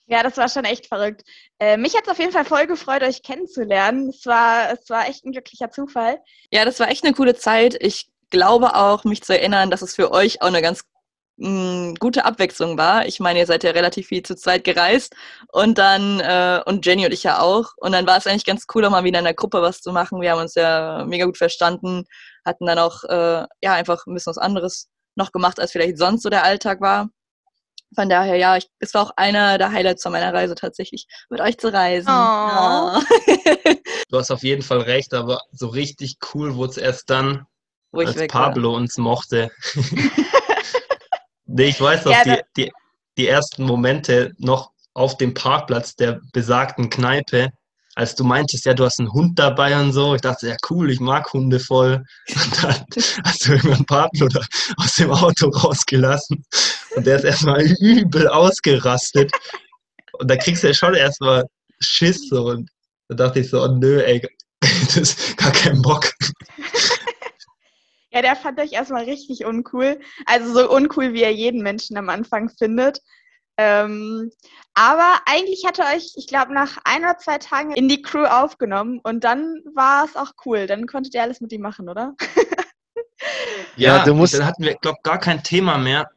Ja, 0.07 0.21
das 0.21 0.37
war 0.37 0.49
schon 0.49 0.65
echt 0.65 0.87
verrückt. 0.87 1.23
Äh, 1.59 1.77
mich 1.77 1.95
hat 1.95 2.03
es 2.03 2.09
auf 2.09 2.19
jeden 2.19 2.31
Fall 2.31 2.45
voll 2.45 2.67
gefreut, 2.67 3.01
euch 3.01 3.23
kennenzulernen. 3.23 4.09
Es 4.09 4.25
war, 4.25 4.71
es 4.71 4.89
war 4.89 5.07
echt 5.07 5.25
ein 5.25 5.31
glücklicher 5.31 5.71
Zufall. 5.71 6.19
Ja, 6.51 6.63
das 6.63 6.79
war 6.79 6.89
echt 6.89 7.03
eine 7.03 7.13
coole 7.13 7.35
Zeit. 7.35 7.75
Ich 7.79 8.07
glaube 8.29 8.75
auch, 8.75 9.03
mich 9.03 9.23
zu 9.23 9.33
erinnern, 9.33 9.71
dass 9.71 9.81
es 9.81 9.95
für 9.95 10.11
euch 10.11 10.41
auch 10.41 10.47
eine 10.47 10.61
ganz 10.61 10.83
mh, 11.37 11.95
gute 11.99 12.25
Abwechslung 12.25 12.77
war. 12.77 13.05
Ich 13.07 13.19
meine, 13.19 13.39
ihr 13.39 13.45
seid 13.45 13.63
ja 13.63 13.71
relativ 13.71 14.07
viel 14.07 14.23
zu 14.23 14.35
zweit 14.35 14.63
gereist 14.63 15.15
und 15.51 15.77
dann, 15.77 16.19
äh, 16.19 16.61
und 16.65 16.85
Jenny 16.85 17.05
und 17.05 17.13
ich 17.13 17.23
ja 17.23 17.39
auch. 17.39 17.71
Und 17.77 17.91
dann 17.91 18.07
war 18.07 18.17
es 18.17 18.27
eigentlich 18.27 18.45
ganz 18.45 18.65
cool, 18.73 18.85
auch 18.85 18.91
mal 18.91 19.03
wieder 19.03 19.19
in 19.19 19.25
der 19.25 19.33
Gruppe 19.33 19.61
was 19.61 19.81
zu 19.81 19.91
machen. 19.91 20.21
Wir 20.21 20.31
haben 20.31 20.41
uns 20.41 20.55
ja 20.55 21.03
mega 21.05 21.25
gut 21.25 21.37
verstanden, 21.37 22.05
hatten 22.45 22.65
dann 22.65 22.79
auch, 22.79 23.03
äh, 23.05 23.45
ja, 23.61 23.73
einfach 23.73 24.05
ein 24.07 24.13
bisschen 24.13 24.31
was 24.31 24.37
anderes 24.37 24.87
noch 25.15 25.31
gemacht, 25.31 25.59
als 25.59 25.71
vielleicht 25.71 25.97
sonst 25.97 26.23
so 26.23 26.29
der 26.29 26.43
Alltag 26.43 26.81
war. 26.81 27.09
Von 27.93 28.09
daher, 28.09 28.35
ja, 28.35 28.57
ich, 28.57 28.67
es 28.79 28.93
war 28.93 29.03
auch 29.03 29.11
einer 29.15 29.57
der 29.57 29.71
Highlights 29.71 30.03
von 30.03 30.11
meiner 30.11 30.33
Reise 30.33 30.55
tatsächlich, 30.55 31.07
mit 31.29 31.39
euch 31.39 31.57
zu 31.57 31.71
reisen. 31.71 32.09
Oh. 32.09 32.99
Du 34.09 34.19
hast 34.19 34.29
auf 34.31 34.43
jeden 34.43 34.61
Fall 34.61 34.81
recht, 34.81 35.13
aber 35.13 35.41
so 35.51 35.67
richtig 35.67 36.17
cool 36.33 36.55
wurde 36.55 36.71
es 36.71 36.77
erst 36.77 37.09
dann, 37.09 37.47
Wo 37.91 38.01
ich 38.01 38.07
als 38.07 38.17
weg 38.17 38.33
war. 38.33 38.49
Pablo 38.49 38.75
uns 38.75 38.97
mochte. 38.97 39.49
nee, 41.45 41.65
ich 41.65 41.81
weiß 41.81 42.05
noch, 42.05 42.11
Ja, 42.11 42.23
die, 42.23 42.41
die, 42.55 42.71
die 43.17 43.27
ersten 43.27 43.63
Momente 43.63 44.33
noch 44.37 44.71
auf 44.93 45.17
dem 45.17 45.33
Parkplatz 45.33 45.95
der 45.95 46.21
besagten 46.33 46.89
Kneipe, 46.89 47.49
als 47.95 48.15
du 48.15 48.23
meintest, 48.23 48.65
ja, 48.65 48.73
du 48.73 48.85
hast 48.85 48.99
einen 48.99 49.11
Hund 49.11 49.39
dabei 49.39 49.79
und 49.79 49.93
so. 49.93 50.15
Ich 50.15 50.21
dachte, 50.21 50.49
ja, 50.49 50.57
cool, 50.69 50.91
ich 50.91 50.99
mag 50.99 51.31
Hunde 51.31 51.59
voll. 51.59 52.03
Und 52.29 52.63
dann 52.63 52.85
hast 53.23 53.47
du 53.47 53.53
irgendwann 53.53 53.85
Pablo 53.85 54.27
aus 54.77 54.95
dem 54.95 55.11
Auto 55.11 55.47
rausgelassen 55.47 56.45
und 56.95 57.05
der 57.05 57.17
ist 57.17 57.23
erstmal 57.23 57.62
übel 57.79 58.27
ausgerastet. 58.27 59.31
Und 60.13 60.29
da 60.29 60.36
kriegst 60.36 60.63
du 60.63 60.67
ja 60.67 60.73
schon 60.73 60.93
erstmal 60.93 61.45
Schiss 61.79 62.29
so. 62.29 62.47
Und 62.47 62.69
da 63.10 63.15
dachte 63.15 63.39
ich 63.39 63.49
so, 63.49 63.62
oh 63.63 63.67
nö, 63.67 64.01
ey, 64.01 64.21
das 64.62 64.97
ist 64.97 65.38
gar 65.38 65.51
kein 65.51 65.81
Bock. 65.81 66.12
Ja, 68.12 68.21
der 68.21 68.36
fand 68.38 68.60
euch 68.60 68.71
erstmal 68.71 69.03
richtig 69.03 69.45
uncool. 69.45 69.99
Also 70.25 70.53
so 70.53 70.71
uncool, 70.71 71.13
wie 71.13 71.23
er 71.23 71.34
jeden 71.34 71.62
Menschen 71.62 71.97
am 71.97 72.10
Anfang 72.10 72.49
findet. 72.49 73.01
Ähm, 73.58 74.31
aber 74.73 75.15
eigentlich 75.25 75.63
hat 75.65 75.79
er 75.79 75.95
euch, 75.95 76.13
ich 76.15 76.27
glaube, 76.27 76.53
nach 76.53 76.77
ein 76.84 77.03
oder 77.03 77.17
zwei 77.17 77.38
Tagen 77.38 77.71
in 77.71 77.88
die 77.88 78.01
Crew 78.01 78.25
aufgenommen 78.25 78.99
und 79.03 79.23
dann 79.23 79.62
war 79.73 80.05
es 80.05 80.15
auch 80.15 80.31
cool. 80.45 80.67
Dann 80.67 80.88
konntet 80.88 81.13
ihr 81.13 81.21
alles 81.21 81.39
mit 81.41 81.51
ihm 81.51 81.62
machen, 81.62 81.89
oder? 81.89 82.15
Ja, 83.77 84.03
du 84.03 84.13
musst- 84.13 84.34
dann 84.34 84.45
hatten 84.45 84.63
wir, 84.63 84.75
glaube 84.75 84.99
gar 85.03 85.19
kein 85.19 85.41
Thema 85.43 85.77
mehr, 85.77 86.10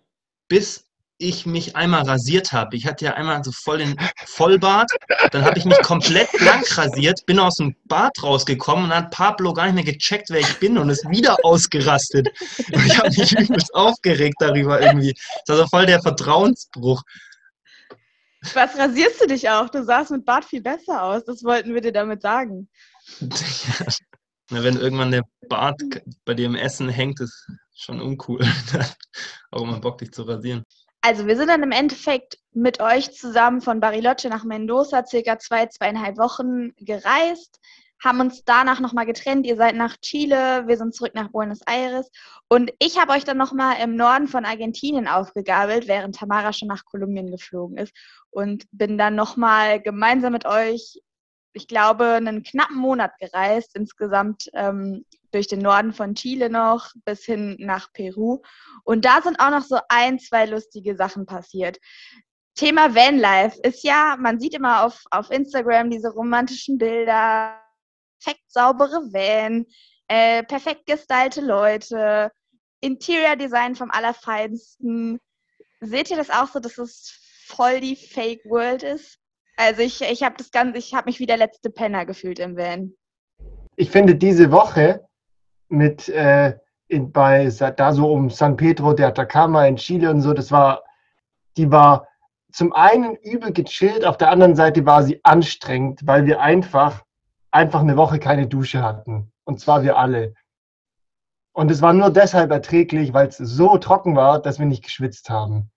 bis 0.48 0.84
ich 1.18 1.46
mich 1.46 1.74
einmal 1.74 2.02
rasiert 2.02 2.52
habe. 2.52 2.76
Ich 2.76 2.86
hatte 2.86 3.06
ja 3.06 3.14
einmal 3.14 3.42
so 3.42 3.50
voll 3.50 3.78
den 3.78 3.96
Vollbart, 4.24 4.90
dann 5.32 5.44
habe 5.44 5.58
ich 5.58 5.64
mich 5.64 5.78
komplett 5.82 6.30
blank 6.32 6.78
rasiert, 6.78 7.26
bin 7.26 7.40
aus 7.40 7.56
dem 7.56 7.74
Bad 7.86 8.12
rausgekommen 8.22 8.84
und 8.84 8.90
dann 8.90 9.04
hat 9.04 9.10
Pablo 9.10 9.52
gar 9.52 9.66
nicht 9.66 9.74
mehr 9.74 9.92
gecheckt, 9.92 10.30
wer 10.30 10.40
ich 10.40 10.58
bin 10.58 10.78
und 10.78 10.88
ist 10.90 11.08
wieder 11.10 11.36
ausgerastet. 11.44 12.28
Und 12.72 12.86
ich 12.86 12.98
habe 12.98 13.08
mich 13.08 13.32
übelst 13.36 13.74
aufgeregt 13.74 14.36
darüber 14.38 14.80
irgendwie. 14.80 15.14
Das 15.46 15.58
war 15.58 15.64
so 15.64 15.68
voll 15.68 15.86
der 15.86 16.00
Vertrauensbruch. 16.00 17.02
Was 18.54 18.78
rasierst 18.78 19.20
du 19.20 19.26
dich 19.26 19.50
auch? 19.50 19.68
Du 19.68 19.84
sahst 19.84 20.12
mit 20.12 20.24
Bart 20.24 20.44
viel 20.44 20.62
besser 20.62 21.02
aus. 21.02 21.24
Das 21.24 21.42
wollten 21.42 21.74
wir 21.74 21.80
dir 21.80 21.92
damit 21.92 22.22
sagen. 22.22 22.68
Ja. 23.20 23.28
Na, 24.50 24.62
wenn 24.62 24.76
irgendwann 24.76 25.10
der 25.10 25.24
Bart 25.48 25.82
bei 26.24 26.34
dir 26.34 26.46
im 26.46 26.54
Essen 26.54 26.88
hängt, 26.88 27.20
ist 27.20 27.46
schon 27.74 28.00
uncool. 28.00 28.40
Auch 29.50 29.62
immer 29.62 29.80
Bock, 29.80 29.98
dich 29.98 30.12
zu 30.12 30.22
rasieren. 30.22 30.64
Also 31.00 31.26
wir 31.26 31.36
sind 31.36 31.48
dann 31.48 31.62
im 31.62 31.70
Endeffekt 31.70 32.38
mit 32.52 32.80
euch 32.80 33.12
zusammen 33.12 33.60
von 33.60 33.80
Bariloche 33.80 34.28
nach 34.28 34.44
Mendoza 34.44 35.06
circa 35.06 35.38
zwei, 35.38 35.66
zweieinhalb 35.66 36.18
Wochen 36.18 36.74
gereist, 36.76 37.60
haben 38.02 38.20
uns 38.20 38.42
danach 38.44 38.80
nochmal 38.80 39.06
getrennt. 39.06 39.46
Ihr 39.46 39.56
seid 39.56 39.76
nach 39.76 39.96
Chile, 39.98 40.64
wir 40.66 40.76
sind 40.76 40.94
zurück 40.94 41.14
nach 41.14 41.30
Buenos 41.30 41.60
Aires 41.66 42.10
und 42.48 42.72
ich 42.78 42.98
habe 42.98 43.12
euch 43.12 43.24
dann 43.24 43.36
nochmal 43.36 43.76
im 43.82 43.96
Norden 43.96 44.28
von 44.28 44.44
Argentinien 44.44 45.06
aufgegabelt, 45.06 45.88
während 45.88 46.16
Tamara 46.16 46.52
schon 46.52 46.68
nach 46.68 46.84
Kolumbien 46.84 47.30
geflogen 47.30 47.76
ist 47.76 47.92
und 48.30 48.64
bin 48.72 48.98
dann 48.98 49.14
nochmal 49.14 49.80
gemeinsam 49.80 50.32
mit 50.32 50.46
euch, 50.46 51.00
ich 51.52 51.66
glaube, 51.68 52.12
einen 52.12 52.42
knappen 52.42 52.76
Monat 52.76 53.12
gereist, 53.18 53.74
insgesamt 53.74 54.50
ähm, 54.54 55.04
durch 55.32 55.48
den 55.48 55.60
Norden 55.60 55.92
von 55.92 56.14
Chile 56.14 56.50
noch 56.50 56.90
bis 57.04 57.24
hin 57.24 57.56
nach 57.58 57.92
Peru. 57.92 58.40
Und 58.84 59.04
da 59.04 59.20
sind 59.22 59.40
auch 59.40 59.50
noch 59.50 59.64
so 59.64 59.78
ein, 59.88 60.18
zwei 60.18 60.46
lustige 60.46 60.96
Sachen 60.96 61.26
passiert. 61.26 61.78
Thema 62.54 62.94
Vanlife 62.94 63.60
ist 63.62 63.84
ja, 63.84 64.16
man 64.18 64.40
sieht 64.40 64.54
immer 64.54 64.84
auf, 64.84 65.02
auf 65.10 65.30
Instagram 65.30 65.90
diese 65.90 66.10
romantischen 66.10 66.78
Bilder, 66.78 67.56
perfekt 68.20 68.44
saubere 68.48 69.12
Van, 69.12 69.64
äh, 70.08 70.42
perfekt 70.42 70.86
gestylte 70.86 71.40
Leute, 71.40 72.32
Interior 72.80 73.36
Design 73.36 73.76
vom 73.76 73.90
Allerfeinsten. 73.90 75.20
Seht 75.80 76.10
ihr 76.10 76.16
das 76.16 76.30
auch 76.30 76.48
so, 76.48 76.58
dass 76.58 76.78
es 76.78 77.16
voll 77.46 77.80
die 77.80 77.96
Fake 77.96 78.44
World 78.44 78.82
ist? 78.82 79.17
Also 79.58 79.82
ich, 79.82 80.00
ich 80.00 80.22
habe 80.22 80.36
das 80.38 80.52
Ganze, 80.52 80.78
ich 80.78 80.94
habe 80.94 81.06
mich 81.06 81.18
wie 81.18 81.26
der 81.26 81.36
letzte 81.36 81.68
Penner 81.68 82.06
gefühlt 82.06 82.38
im 82.38 82.56
Van. 82.56 82.94
Ich 83.74 83.90
finde 83.90 84.14
diese 84.14 84.52
Woche 84.52 85.04
mit 85.68 86.08
äh, 86.08 86.56
in, 86.86 87.10
bei 87.10 87.48
da 87.48 87.92
so 87.92 88.12
um 88.12 88.30
San 88.30 88.56
Pedro 88.56 88.92
de 88.92 89.04
Atacama 89.04 89.66
in 89.66 89.76
Chile 89.76 90.10
und 90.10 90.22
so, 90.22 90.32
das 90.32 90.52
war, 90.52 90.84
die 91.56 91.70
war 91.72 92.06
zum 92.52 92.72
einen 92.72 93.16
übel 93.16 93.52
gechillt, 93.52 94.06
auf 94.06 94.16
der 94.16 94.30
anderen 94.30 94.54
Seite 94.54 94.86
war 94.86 95.02
sie 95.02 95.20
anstrengend, 95.24 96.06
weil 96.06 96.24
wir 96.24 96.40
einfach 96.40 97.02
einfach 97.50 97.80
eine 97.80 97.96
Woche 97.96 98.20
keine 98.20 98.46
Dusche 98.46 98.82
hatten. 98.82 99.32
Und 99.44 99.58
zwar 99.58 99.82
wir 99.82 99.98
alle. 99.98 100.34
Und 101.52 101.70
es 101.72 101.82
war 101.82 101.92
nur 101.92 102.10
deshalb 102.10 102.52
erträglich, 102.52 103.12
weil 103.12 103.26
es 103.26 103.38
so 103.38 103.76
trocken 103.78 104.14
war, 104.14 104.40
dass 104.40 104.60
wir 104.60 104.66
nicht 104.66 104.84
geschwitzt 104.84 105.30
haben. 105.30 105.72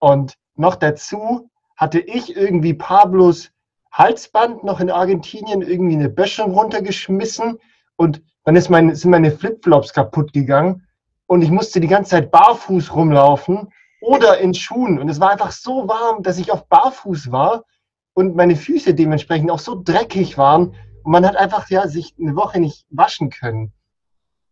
Und 0.00 0.34
noch 0.56 0.74
dazu 0.74 1.48
hatte 1.78 2.00
ich 2.00 2.36
irgendwie 2.36 2.74
Pablos 2.74 3.50
Halsband 3.92 4.64
noch 4.64 4.80
in 4.80 4.90
Argentinien 4.90 5.62
irgendwie 5.62 5.94
eine 5.94 6.10
Böschung 6.10 6.52
runtergeschmissen 6.52 7.58
und 7.96 8.22
dann 8.44 8.56
ist 8.56 8.68
mein, 8.68 8.94
sind 8.94 9.10
meine 9.10 9.30
Flipflops 9.30 9.94
kaputt 9.94 10.32
gegangen 10.32 10.86
und 11.26 11.42
ich 11.42 11.50
musste 11.50 11.80
die 11.80 11.88
ganze 11.88 12.10
Zeit 12.10 12.30
barfuß 12.30 12.94
rumlaufen 12.94 13.72
oder 14.00 14.38
in 14.38 14.54
Schuhen 14.54 14.98
und 14.98 15.08
es 15.08 15.20
war 15.20 15.30
einfach 15.30 15.52
so 15.52 15.88
warm, 15.88 16.22
dass 16.22 16.38
ich 16.38 16.52
auf 16.52 16.68
barfuß 16.68 17.32
war 17.32 17.64
und 18.12 18.36
meine 18.36 18.56
Füße 18.56 18.94
dementsprechend 18.94 19.50
auch 19.50 19.58
so 19.58 19.80
dreckig 19.82 20.36
waren 20.36 20.74
und 21.02 21.12
man 21.12 21.24
hat 21.24 21.36
einfach 21.36 21.70
ja 21.70 21.88
sich 21.88 22.14
eine 22.20 22.36
Woche 22.36 22.60
nicht 22.60 22.86
waschen 22.90 23.30
können. 23.30 23.72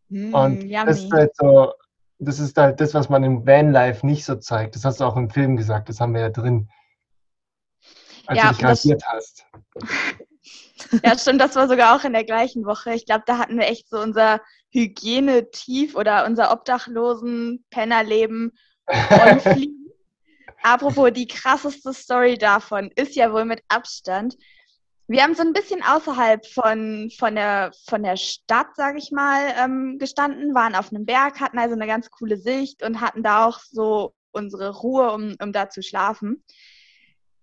Mm, 0.09 0.35
Und 0.35 0.71
das 0.71 1.05
ist 1.05 1.13
halt 1.13 1.35
so, 1.35 1.73
das 2.19 2.39
ist 2.39 2.57
halt 2.57 2.81
das, 2.81 2.95
was 2.95 3.09
man 3.09 3.25
im 3.25 3.47
Vanlife 3.47 4.07
nicht 4.07 4.25
so 4.25 4.37
zeigt. 4.37 4.77
Das 4.77 4.85
hast 4.85 5.01
du 5.01 5.05
auch 5.05 5.17
im 5.17 5.31
Film 5.31 5.57
gesagt, 5.57 5.89
das 5.89 6.01
haben 6.01 6.15
wir 6.15 6.21
ja 6.21 6.31
drin. 6.31 6.69
Als 8.27 8.39
Ja, 8.39 8.45
du 8.49 8.55
dich 8.55 8.59
das- 8.63 8.71
rasiert 8.71 9.03
hast. 9.07 9.45
Ja, 11.03 11.19
stimmt, 11.19 11.41
das 11.41 11.57
war 11.57 11.69
sogar 11.69 11.97
auch 11.97 12.05
in 12.05 12.13
der 12.13 12.25
gleichen 12.25 12.65
Woche. 12.65 12.95
Ich 12.95 13.07
glaube, 13.07 13.25
da 13.27 13.39
hatten 13.39 13.59
wir 13.59 13.67
echt 13.67 13.89
so 13.89 13.99
unser 13.99 14.41
Hygienetief 14.71 15.97
oder 15.97 16.25
unser 16.27 16.53
Obdachlosen-Pennerleben 16.53 18.53
on 18.87 18.91
fleek. 19.41 19.71
Apropos, 20.63 21.11
die 21.13 21.27
krasseste 21.27 21.93
Story 21.93 22.39
davon 22.39 22.91
ist 22.95 23.17
ja 23.17 23.33
wohl 23.33 23.45
mit 23.45 23.63
Abstand. 23.69 24.37
Wir 25.09 25.23
haben 25.23 25.35
so 25.35 25.43
ein 25.43 25.53
bisschen 25.53 25.83
außerhalb 25.83 26.47
von, 26.47 27.11
von, 27.17 27.35
der, 27.35 27.73
von 27.89 28.03
der 28.03 28.17
Stadt, 28.17 28.75
sage 28.77 28.99
ich 28.99 29.11
mal, 29.13 29.55
ähm, 29.59 29.99
gestanden, 29.99 30.55
waren 30.55 30.75
auf 30.75 30.91
einem 30.93 31.07
Berg, 31.07 31.41
hatten 31.41 31.59
also 31.59 31.75
eine 31.75 31.87
ganz 31.87 32.11
coole 32.11 32.37
Sicht 32.37 32.83
und 32.85 33.01
hatten 33.01 33.23
da 33.23 33.47
auch 33.47 33.61
so 33.61 34.15
unsere 34.33 34.71
Ruhe, 34.71 35.13
um, 35.13 35.37
um 35.41 35.53
da 35.53 35.71
zu 35.71 35.83
schlafen. 35.83 36.45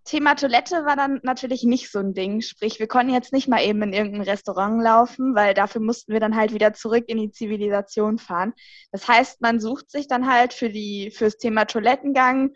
Thema 0.03 0.35
Toilette 0.35 0.85
war 0.85 0.95
dann 0.95 1.19
natürlich 1.23 1.63
nicht 1.63 1.91
so 1.91 1.99
ein 1.99 2.13
Ding. 2.13 2.41
Sprich, 2.41 2.79
wir 2.79 2.87
konnten 2.87 3.13
jetzt 3.13 3.31
nicht 3.33 3.47
mal 3.47 3.61
eben 3.63 3.81
in 3.83 3.93
irgendein 3.93 4.21
Restaurant 4.23 4.81
laufen, 4.81 5.33
weil 5.35 5.53
dafür 5.53 5.81
mussten 5.81 6.13
wir 6.13 6.19
dann 6.19 6.35
halt 6.35 6.53
wieder 6.53 6.73
zurück 6.73 7.05
in 7.07 7.17
die 7.17 7.31
Zivilisation 7.31 8.17
fahren. 8.17 8.53
Das 8.91 9.07
heißt, 9.07 9.41
man 9.41 9.59
sucht 9.59 9.89
sich 9.89 10.07
dann 10.07 10.31
halt 10.31 10.53
für 10.53 10.69
die, 10.69 11.11
fürs 11.11 11.37
Thema 11.37 11.65
Toilettengang 11.65 12.51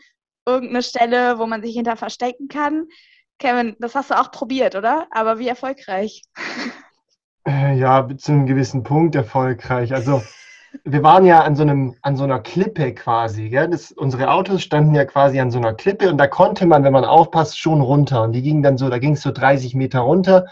irgendeine 0.46 0.84
Stelle, 0.84 1.40
wo 1.40 1.46
man 1.46 1.62
sich 1.62 1.76
hinter 1.76 1.96
verstecken 1.98 2.48
kann. 2.48 2.88
Kevin, 3.40 3.76
das 3.80 3.96
hast 3.96 4.10
du 4.12 4.20
auch 4.20 4.32
probiert, 4.32 4.76
oder? 4.76 5.08
Aber 5.12 5.40
wie 5.40 5.48
erfolgreich? 5.48 6.24
Äh, 7.46 7.78
Ja, 7.78 8.02
bis 8.02 8.24
zu 8.24 8.32
einem 8.32 8.46
gewissen 8.46 8.84
Punkt 8.84 9.16
erfolgreich. 9.16 9.94
Also 9.94 10.22
wir 10.84 11.04
waren 11.04 11.26
ja 11.26 11.42
an 11.42 11.56
so 11.56 11.64
einem, 11.64 11.96
an 12.02 12.16
so 12.16 12.24
einer 12.24 12.40
Klippe 12.40 12.94
quasi. 12.94 13.50
Gell? 13.50 13.70
Das, 13.70 13.92
unsere 13.92 14.32
Autos 14.32 14.62
standen 14.64 14.96
ja 14.96 15.06
quasi 15.06 15.40
an 15.40 15.52
so 15.52 15.58
einer 15.60 15.74
Klippe 15.74 16.10
und 16.10 16.18
da 16.18 16.28
konnte 16.28 16.66
man, 16.66 16.84
wenn 16.84 16.94
man 16.94 17.06
aufpasst, 17.06 17.60
schon 17.60 17.82
runter. 17.82 18.24
Und 18.24 18.34
die 18.34 18.42
ging 18.42 18.64
dann 18.64 18.78
so, 18.78 18.90
da 18.90 19.00
ging 19.00 19.14
es 19.14 19.22
so 19.22 19.32
30 19.32 19.76
Meter 19.76 20.00
runter 20.00 20.46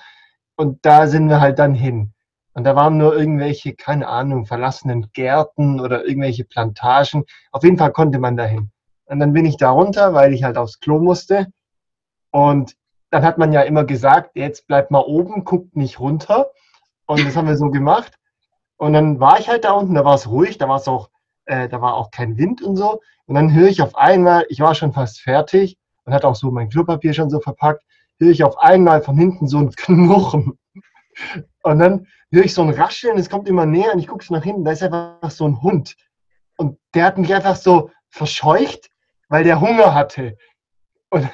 und 0.55 0.85
da 0.85 1.07
sind 1.07 1.29
wir 1.29 1.41
halt 1.41 1.59
dann 1.59 1.73
hin. 1.73 2.13
Und 2.53 2.63
da 2.63 2.75
waren 2.75 2.97
nur 2.97 3.15
irgendwelche, 3.15 3.75
keine 3.75 4.07
Ahnung, 4.07 4.45
verlassenen 4.45 5.11
Gärten 5.11 5.81
oder 5.81 6.05
irgendwelche 6.05 6.45
Plantagen. 6.45 7.25
Auf 7.51 7.63
jeden 7.63 7.77
Fall 7.77 7.91
konnte 7.91 8.17
man 8.19 8.37
da 8.37 8.45
hin. 8.45 8.71
Und 9.05 9.19
dann 9.19 9.33
bin 9.33 9.45
ich 9.45 9.57
da 9.57 9.71
runter, 9.71 10.13
weil 10.13 10.33
ich 10.33 10.43
halt 10.43 10.57
aufs 10.57 10.79
Klo 10.79 10.99
musste. 10.99 11.47
Und 12.31 12.75
dann 13.11 13.23
hat 13.23 13.37
man 13.37 13.51
ja 13.51 13.61
immer 13.61 13.83
gesagt, 13.83 14.31
jetzt 14.35 14.67
bleibt 14.67 14.89
mal 14.89 15.03
oben, 15.05 15.43
guckt 15.43 15.75
nicht 15.75 15.99
runter. 15.99 16.51
Und 17.05 17.25
das 17.25 17.35
haben 17.35 17.47
wir 17.47 17.57
so 17.57 17.69
gemacht. 17.69 18.13
Und 18.77 18.93
dann 18.93 19.19
war 19.19 19.39
ich 19.39 19.49
halt 19.49 19.63
da 19.63 19.71
unten, 19.71 19.95
da 19.95 20.03
war 20.03 20.15
es 20.15 20.29
ruhig, 20.29 20.57
da 20.57 20.67
war 20.67 20.77
es 20.77 20.87
auch 20.87 21.09
äh, 21.45 21.69
da 21.69 21.81
war 21.81 21.95
auch 21.95 22.11
kein 22.11 22.37
Wind 22.37 22.61
und 22.61 22.75
so. 22.75 23.01
Und 23.25 23.35
dann 23.35 23.53
höre 23.53 23.67
ich 23.67 23.81
auf 23.81 23.95
einmal, 23.95 24.45
ich 24.49 24.59
war 24.59 24.75
schon 24.75 24.93
fast 24.93 25.21
fertig 25.21 25.77
und 26.03 26.13
hatte 26.13 26.27
auch 26.27 26.35
so 26.35 26.51
mein 26.51 26.69
Klopapier 26.69 27.13
schon 27.13 27.29
so 27.29 27.39
verpackt, 27.39 27.83
höre 28.19 28.31
ich 28.31 28.43
auf 28.43 28.57
einmal 28.59 29.01
von 29.01 29.17
hinten 29.17 29.47
so 29.47 29.59
ein 29.59 29.71
Knurren. 29.75 30.57
Und 31.63 31.79
dann 31.79 32.07
höre 32.31 32.45
ich 32.45 32.53
so 32.53 32.61
ein 32.61 32.71
Rascheln, 32.71 33.17
es 33.17 33.29
kommt 33.29 33.47
immer 33.47 33.65
näher 33.65 33.93
und 33.93 33.99
ich 33.99 34.07
gucke 34.07 34.25
so 34.25 34.33
nach 34.33 34.43
hinten, 34.43 34.65
da 34.65 34.71
ist 34.71 34.83
einfach 34.83 35.31
so 35.31 35.47
ein 35.47 35.61
Hund. 35.61 35.95
Und 36.57 36.77
der 36.93 37.05
hat 37.05 37.17
mich 37.17 37.33
einfach 37.33 37.55
so 37.55 37.91
verscheucht, 38.09 38.89
weil 39.29 39.43
der 39.43 39.61
Hunger 39.61 39.93
hatte. 39.93 40.37
Und, 41.09 41.29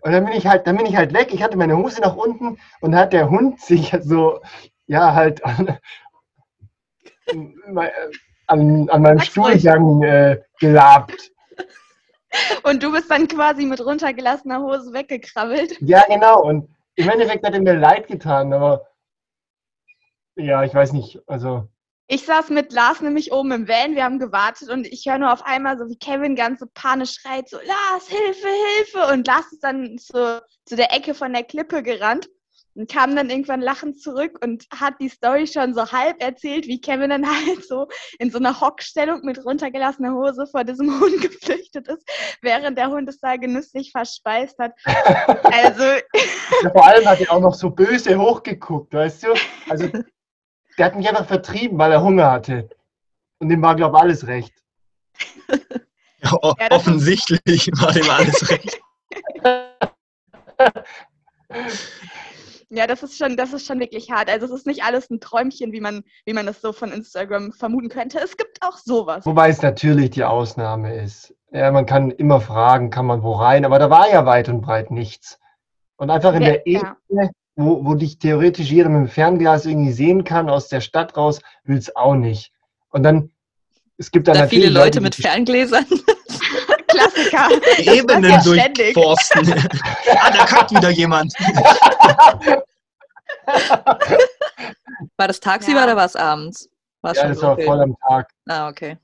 und 0.00 0.12
dann 0.12 0.24
bin 0.24 0.34
ich 0.34 0.46
halt, 0.46 0.66
dann 0.66 0.76
bin 0.76 0.86
ich 0.86 0.96
halt 0.96 1.12
weg. 1.12 1.32
Ich 1.32 1.42
hatte 1.42 1.56
meine 1.56 1.76
Hose 1.76 2.00
nach 2.00 2.16
unten 2.16 2.58
und 2.80 2.94
hat 2.94 3.12
der 3.12 3.30
Hund 3.30 3.60
sich 3.60 3.96
so, 4.00 4.40
ja, 4.86 5.14
halt 5.14 5.42
an, 7.30 7.54
an, 8.46 8.88
an 8.90 9.02
meinem 9.02 9.20
Stuhlgang 9.20 10.02
äh, 10.02 10.40
gelabt. 10.58 11.32
Und 12.64 12.82
du 12.82 12.92
bist 12.92 13.10
dann 13.10 13.28
quasi 13.28 13.64
mit 13.64 13.80
runtergelassener 13.80 14.60
Hose 14.60 14.92
weggekrabbelt. 14.92 15.76
Ja, 15.80 16.04
genau. 16.06 16.42
Und 16.42 16.68
im 16.96 17.08
Endeffekt 17.08 17.46
hat 17.46 17.54
er 17.54 17.60
mir 17.60 17.74
leid 17.74 18.08
getan, 18.08 18.52
aber 18.52 18.86
ja, 20.36 20.64
ich 20.64 20.74
weiß 20.74 20.92
nicht, 20.92 21.20
also. 21.26 21.68
Ich 22.08 22.24
saß 22.24 22.50
mit 22.50 22.72
Lars 22.72 23.00
nämlich 23.00 23.32
oben 23.32 23.52
im 23.52 23.68
Van, 23.68 23.96
wir 23.96 24.04
haben 24.04 24.18
gewartet 24.18 24.68
und 24.68 24.86
ich 24.86 25.06
höre 25.06 25.18
nur 25.18 25.32
auf 25.32 25.44
einmal 25.44 25.76
so, 25.76 25.88
wie 25.88 25.98
Kevin 25.98 26.36
ganz 26.36 26.60
so 26.60 26.66
panisch 26.72 27.14
schreit, 27.14 27.48
so, 27.48 27.56
Lars, 27.56 28.08
Hilfe, 28.08 28.48
Hilfe! 28.76 29.12
Und 29.12 29.26
Lars 29.26 29.50
ist 29.50 29.64
dann 29.64 29.98
so 29.98 30.38
zu 30.66 30.76
der 30.76 30.94
Ecke 30.94 31.14
von 31.14 31.32
der 31.32 31.42
Klippe 31.42 31.82
gerannt 31.82 32.28
und 32.76 32.90
kam 32.90 33.16
dann 33.16 33.30
irgendwann 33.30 33.60
lachend 33.60 34.00
zurück 34.00 34.38
und 34.42 34.66
hat 34.74 34.94
die 35.00 35.08
Story 35.08 35.46
schon 35.46 35.74
so 35.74 35.90
halb 35.90 36.22
erzählt, 36.22 36.66
wie 36.66 36.80
Kevin 36.80 37.10
dann 37.10 37.26
halt 37.46 37.64
so 37.66 37.88
in 38.18 38.30
so 38.30 38.38
einer 38.38 38.60
Hockstellung 38.60 39.20
mit 39.22 39.44
runtergelassener 39.44 40.12
Hose 40.12 40.46
vor 40.46 40.64
diesem 40.64 40.88
Hund 41.00 41.20
geflüchtet 41.20 41.88
ist, 41.88 42.08
während 42.42 42.78
der 42.78 42.88
Hund 42.88 43.08
es 43.08 43.18
da 43.18 43.36
genüsslich 43.36 43.90
verspeist 43.92 44.58
hat. 44.58 44.72
Also. 45.42 45.84
Ja, 46.62 46.70
vor 46.70 46.86
allem 46.86 47.06
hat 47.06 47.20
er 47.20 47.32
auch 47.32 47.40
noch 47.40 47.54
so 47.54 47.70
böse 47.70 48.16
hochgeguckt, 48.16 48.94
weißt 48.94 49.24
du? 49.24 49.34
Also, 49.68 49.88
der 50.78 50.86
hat 50.86 50.96
mich 50.96 51.08
einfach 51.08 51.26
vertrieben, 51.26 51.78
weil 51.78 51.92
er 51.92 52.02
Hunger 52.02 52.30
hatte. 52.30 52.68
Und 53.38 53.48
dem 53.48 53.62
war, 53.62 53.74
glaube 53.74 53.96
ich, 53.96 54.02
alles 54.02 54.26
recht. 54.26 54.52
Ja, 56.22 56.38
ja, 56.42 56.70
offensichtlich 56.70 57.68
war 57.74 57.92
dem 57.92 58.08
alles 58.08 58.48
recht. 58.48 58.80
Ja, 62.68 62.86
das 62.86 63.02
ist 63.02 63.16
schon, 63.16 63.36
das 63.36 63.52
ist 63.52 63.66
schon 63.66 63.78
wirklich 63.78 64.10
hart. 64.10 64.28
Also 64.28 64.46
es 64.46 64.52
ist 64.52 64.66
nicht 64.66 64.82
alles 64.82 65.08
ein 65.08 65.20
Träumchen, 65.20 65.72
wie 65.72 65.80
man, 65.80 66.02
wie 66.24 66.32
man 66.32 66.46
das 66.46 66.60
so 66.60 66.72
von 66.72 66.90
Instagram 66.90 67.52
vermuten 67.52 67.88
könnte. 67.88 68.18
Es 68.18 68.36
gibt 68.36 68.58
auch 68.60 68.78
sowas. 68.78 69.24
Wobei 69.24 69.50
es 69.50 69.62
natürlich 69.62 70.10
die 70.10 70.24
Ausnahme 70.24 70.96
ist. 70.96 71.32
Ja, 71.52 71.70
man 71.70 71.86
kann 71.86 72.10
immer 72.10 72.40
fragen, 72.40 72.90
kann 72.90 73.06
man 73.06 73.22
wo 73.22 73.32
rein, 73.32 73.64
aber 73.64 73.78
da 73.78 73.88
war 73.88 74.10
ja 74.10 74.26
weit 74.26 74.48
und 74.48 74.62
breit 74.62 74.90
nichts. 74.90 75.38
Und 75.96 76.10
einfach 76.10 76.34
in 76.34 76.42
ja, 76.42 76.48
der 76.48 76.66
Ebene, 76.66 76.96
ja. 77.08 77.28
wo, 77.54 77.84
wo 77.84 77.94
dich 77.94 78.18
theoretisch 78.18 78.70
jeder 78.70 78.88
mit 78.88 79.08
dem 79.08 79.08
Fernglas 79.08 79.64
irgendwie 79.64 79.92
sehen 79.92 80.24
kann, 80.24 80.50
aus 80.50 80.68
der 80.68 80.80
Stadt 80.80 81.16
raus, 81.16 81.40
will 81.64 81.78
es 81.78 81.94
auch 81.94 82.16
nicht. 82.16 82.52
Und 82.90 83.04
dann, 83.04 83.30
es 83.96 84.10
gibt 84.10 84.26
da 84.26 84.48
viele 84.48 84.66
Leute, 84.66 84.98
Leute 84.98 85.00
mit 85.02 85.14
Ferngläsern. 85.14 85.86
Klassiker. 86.96 87.48
Ebenen 87.94 88.42
durchforsten. 88.42 89.52
ah, 90.18 90.30
da 90.30 90.44
kackt 90.44 90.70
wieder 90.72 90.90
jemand. 90.90 91.32
war 95.16 95.28
das 95.28 95.40
tagsüber 95.40 95.80
ja. 95.80 95.84
oder 95.84 95.96
war 95.96 96.06
es 96.06 96.16
abends? 96.16 96.68
War's 97.02 97.18
ja, 97.18 97.28
das 97.28 97.42
war 97.42 97.58
voll 97.58 97.80
am 97.80 97.96
Tag. 98.08 98.30
Ah, 98.48 98.68
okay. 98.68 98.98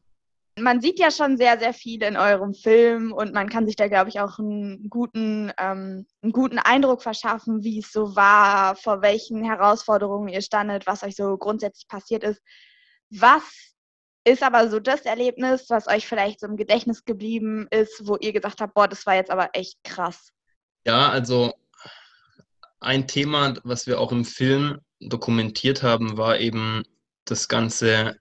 Man 0.59 0.83
sieht 0.83 0.99
ja 0.99 1.11
schon 1.11 1.39
sehr, 1.39 1.59
sehr 1.59 1.73
viel 1.73 2.03
in 2.03 2.19
eurem 2.19 2.53
Film 2.53 3.13
und 3.13 3.33
man 3.33 3.49
kann 3.49 3.65
sich 3.67 3.75
da, 3.77 3.89
glaube 3.89 4.11
ich, 4.11 4.21
auch 4.21 4.39
einen 4.39 4.91
guten, 4.91 5.51
ähm, 5.59 6.07
einen 6.23 6.33
guten 6.33 6.59
Eindruck 6.59 7.03
verschaffen, 7.03 7.65
wie 7.65 7.79
es 7.79 7.91
so 7.91 8.15
war, 8.17 8.77
vor 8.77 9.01
welchen 9.01 9.43
Herausforderungen 9.43 10.29
ihr 10.29 10.43
standet, 10.43 10.87
was 10.87 11.03
euch 11.05 11.17
so 11.17 11.39
grundsätzlich 11.39 11.89
passiert 11.89 12.23
ist. 12.23 12.43
Was 13.09 13.72
ist 14.25 14.43
aber 14.43 14.69
so 14.69 14.79
das 14.79 15.03
Erlebnis, 15.03 15.69
was 15.69 15.89
euch 15.89 16.07
vielleicht 16.07 16.41
so 16.41 16.47
im 16.47 16.57
Gedächtnis 16.57 17.05
geblieben 17.05 17.67
ist, 17.71 18.07
wo 18.07 18.17
ihr 18.17 18.33
gesagt 18.33 18.61
habt, 18.61 18.75
boah, 18.75 18.89
das 18.89 19.05
war 19.07 19.15
jetzt 19.15 19.31
aber 19.31 19.51
echt 19.53 19.83
krass? 19.83 20.33
Ja, 20.85 21.09
also 21.09 21.53
ein 22.81 23.07
Thema, 23.07 23.55
was 23.65 23.87
wir 23.87 24.01
auch 24.01 24.13
im 24.13 24.25
Film 24.25 24.81
dokumentiert 25.01 25.83
haben, 25.83 26.17
war 26.17 26.39
eben 26.39 26.85
das 27.25 27.49
ganze, 27.49 28.17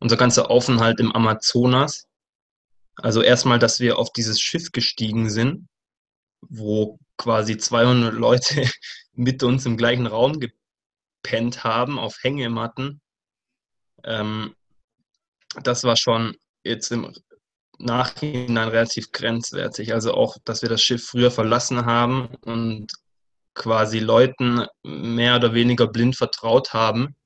unser 0.00 0.16
ganzer 0.16 0.50
Aufenthalt 0.50 1.00
im 1.00 1.12
Amazonas. 1.12 2.06
Also 2.96 3.22
erstmal, 3.22 3.58
dass 3.58 3.80
wir 3.80 3.98
auf 3.98 4.12
dieses 4.12 4.40
Schiff 4.40 4.72
gestiegen 4.72 5.30
sind, 5.30 5.68
wo 6.40 6.98
quasi 7.16 7.56
200 7.56 8.12
Leute 8.14 8.68
mit 9.12 9.42
uns 9.42 9.66
im 9.66 9.76
gleichen 9.76 10.06
Raum 10.06 10.40
gepennt 10.40 11.64
haben, 11.64 11.98
auf 11.98 12.18
Hängematten. 12.22 13.00
Ähm, 14.04 14.54
das 15.62 15.84
war 15.84 15.96
schon 15.96 16.36
jetzt 16.64 16.90
im 16.92 17.12
Nachhinein 17.78 18.68
relativ 18.68 19.10
grenzwertig. 19.12 19.92
Also 19.94 20.14
auch, 20.14 20.36
dass 20.44 20.62
wir 20.62 20.68
das 20.68 20.82
Schiff 20.82 21.06
früher 21.06 21.30
verlassen 21.30 21.86
haben 21.86 22.28
und 22.44 22.88
quasi 23.54 23.98
Leuten 23.98 24.66
mehr 24.82 25.36
oder 25.36 25.54
weniger 25.54 25.86
blind 25.86 26.16
vertraut 26.16 26.72
haben. 26.72 27.16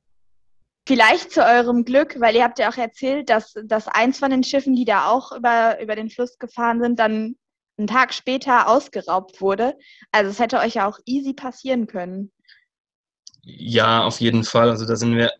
Vielleicht 0.86 1.32
zu 1.32 1.44
eurem 1.44 1.84
Glück, 1.84 2.20
weil 2.20 2.36
ihr 2.36 2.44
habt 2.44 2.58
ja 2.58 2.70
auch 2.70 2.76
erzählt, 2.76 3.30
dass, 3.30 3.54
dass 3.64 3.88
eins 3.88 4.18
von 4.18 4.30
den 4.30 4.44
Schiffen, 4.44 4.76
die 4.76 4.84
da 4.84 5.08
auch 5.10 5.32
über, 5.32 5.80
über 5.80 5.96
den 5.96 6.10
Fluss 6.10 6.38
gefahren 6.38 6.80
sind, 6.80 6.98
dann 6.98 7.36
einen 7.78 7.86
Tag 7.86 8.12
später 8.12 8.68
ausgeraubt 8.68 9.40
wurde. 9.40 9.76
Also 10.12 10.30
es 10.30 10.38
hätte 10.38 10.58
euch 10.58 10.74
ja 10.74 10.86
auch 10.86 10.98
easy 11.06 11.32
passieren 11.32 11.86
können. 11.86 12.32
Ja, 13.42 14.04
auf 14.04 14.20
jeden 14.20 14.44
Fall. 14.44 14.70
Also 14.70 14.86
da 14.86 14.96
sind 14.96 15.16
wir, 15.16 15.32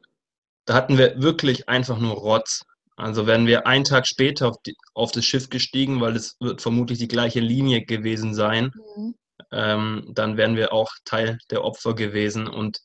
da 0.64 0.74
hatten 0.74 0.98
wir 0.98 1.20
wirklich 1.22 1.68
einfach 1.68 1.98
nur 1.98 2.14
Rotz. 2.14 2.64
Also 2.96 3.26
wären 3.26 3.46
wir 3.46 3.66
einen 3.66 3.84
Tag 3.84 4.06
später 4.06 4.48
auf, 4.48 4.56
die, 4.64 4.76
auf, 4.94 5.10
das 5.10 5.24
Schiff 5.24 5.50
gestiegen, 5.50 6.00
weil 6.00 6.14
es 6.14 6.36
wird 6.40 6.62
vermutlich 6.62 6.98
die 6.98 7.08
gleiche 7.08 7.40
Linie 7.40 7.84
gewesen 7.84 8.34
sein, 8.34 8.70
mhm. 8.96 9.14
ähm, 9.50 10.10
dann 10.14 10.36
wären 10.36 10.56
wir 10.56 10.72
auch 10.72 10.92
Teil 11.04 11.38
der 11.50 11.64
Opfer 11.64 11.94
gewesen. 11.94 12.46
Und 12.46 12.80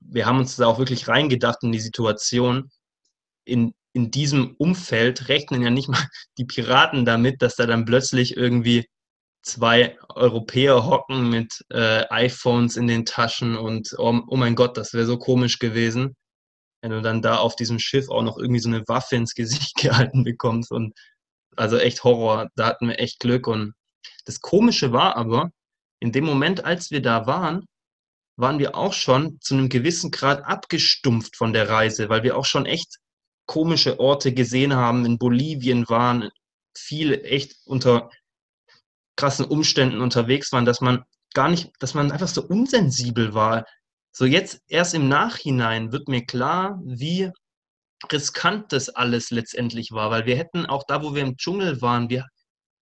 wir 0.00 0.24
haben 0.24 0.38
uns 0.38 0.56
da 0.56 0.66
auch 0.66 0.78
wirklich 0.78 1.08
reingedacht 1.08 1.62
in 1.62 1.72
die 1.72 1.80
Situation. 1.80 2.70
In, 3.44 3.74
in 3.92 4.10
diesem 4.10 4.54
Umfeld 4.56 5.28
rechnen 5.28 5.62
ja 5.62 5.70
nicht 5.70 5.88
mal 5.88 6.06
die 6.38 6.46
Piraten 6.46 7.04
damit, 7.04 7.42
dass 7.42 7.56
da 7.56 7.66
dann 7.66 7.84
plötzlich 7.84 8.36
irgendwie 8.36 8.86
zwei 9.42 9.98
Europäer 10.08 10.86
hocken 10.86 11.28
mit 11.28 11.64
äh, 11.70 12.06
iPhones 12.08 12.76
in 12.76 12.86
den 12.86 13.04
Taschen 13.04 13.56
und 13.56 13.94
oh, 13.98 14.20
oh 14.26 14.36
mein 14.36 14.54
Gott, 14.54 14.76
das 14.76 14.92
wäre 14.94 15.06
so 15.06 15.18
komisch 15.18 15.58
gewesen 15.58 16.14
wenn 16.82 16.90
du 16.90 17.02
dann 17.02 17.22
da 17.22 17.36
auf 17.36 17.56
diesem 17.56 17.78
Schiff 17.78 18.08
auch 18.08 18.22
noch 18.22 18.38
irgendwie 18.38 18.60
so 18.60 18.68
eine 18.68 18.86
Waffe 18.88 19.16
ins 19.16 19.34
Gesicht 19.34 19.76
gehalten 19.80 20.24
bekommst 20.24 20.72
und 20.72 20.94
also 21.56 21.76
echt 21.76 22.04
Horror, 22.04 22.48
da 22.56 22.66
hatten 22.66 22.88
wir 22.88 22.98
echt 22.98 23.20
Glück 23.20 23.46
und 23.46 23.74
das 24.24 24.40
Komische 24.40 24.92
war 24.92 25.16
aber, 25.16 25.50
in 26.00 26.12
dem 26.12 26.24
Moment, 26.24 26.64
als 26.64 26.90
wir 26.90 27.02
da 27.02 27.26
waren, 27.26 27.66
waren 28.36 28.58
wir 28.58 28.74
auch 28.74 28.94
schon 28.94 29.38
zu 29.40 29.54
einem 29.54 29.68
gewissen 29.68 30.10
Grad 30.10 30.44
abgestumpft 30.44 31.36
von 31.36 31.52
der 31.52 31.68
Reise, 31.68 32.08
weil 32.08 32.22
wir 32.22 32.36
auch 32.36 32.46
schon 32.46 32.64
echt 32.64 32.98
komische 33.46 34.00
Orte 34.00 34.32
gesehen 34.32 34.74
haben, 34.74 35.04
in 35.04 35.18
Bolivien 35.18 35.88
waren, 35.88 36.30
viel 36.76 37.12
echt 37.24 37.56
unter 37.66 38.10
krassen 39.16 39.44
Umständen 39.44 40.00
unterwegs 40.00 40.52
waren, 40.52 40.64
dass 40.64 40.80
man 40.80 41.04
gar 41.34 41.50
nicht, 41.50 41.70
dass 41.80 41.94
man 41.94 42.10
einfach 42.10 42.28
so 42.28 42.42
unsensibel 42.42 43.34
war 43.34 43.66
so 44.12 44.24
jetzt 44.24 44.62
erst 44.68 44.94
im 44.94 45.08
Nachhinein 45.08 45.92
wird 45.92 46.08
mir 46.08 46.24
klar, 46.24 46.80
wie 46.84 47.30
riskant 48.10 48.72
das 48.72 48.88
alles 48.88 49.30
letztendlich 49.30 49.92
war, 49.92 50.10
weil 50.10 50.26
wir 50.26 50.36
hätten 50.36 50.66
auch 50.66 50.84
da, 50.86 51.02
wo 51.02 51.14
wir 51.14 51.22
im 51.22 51.36
Dschungel 51.36 51.80
waren, 51.82 52.08
wir, 52.08 52.26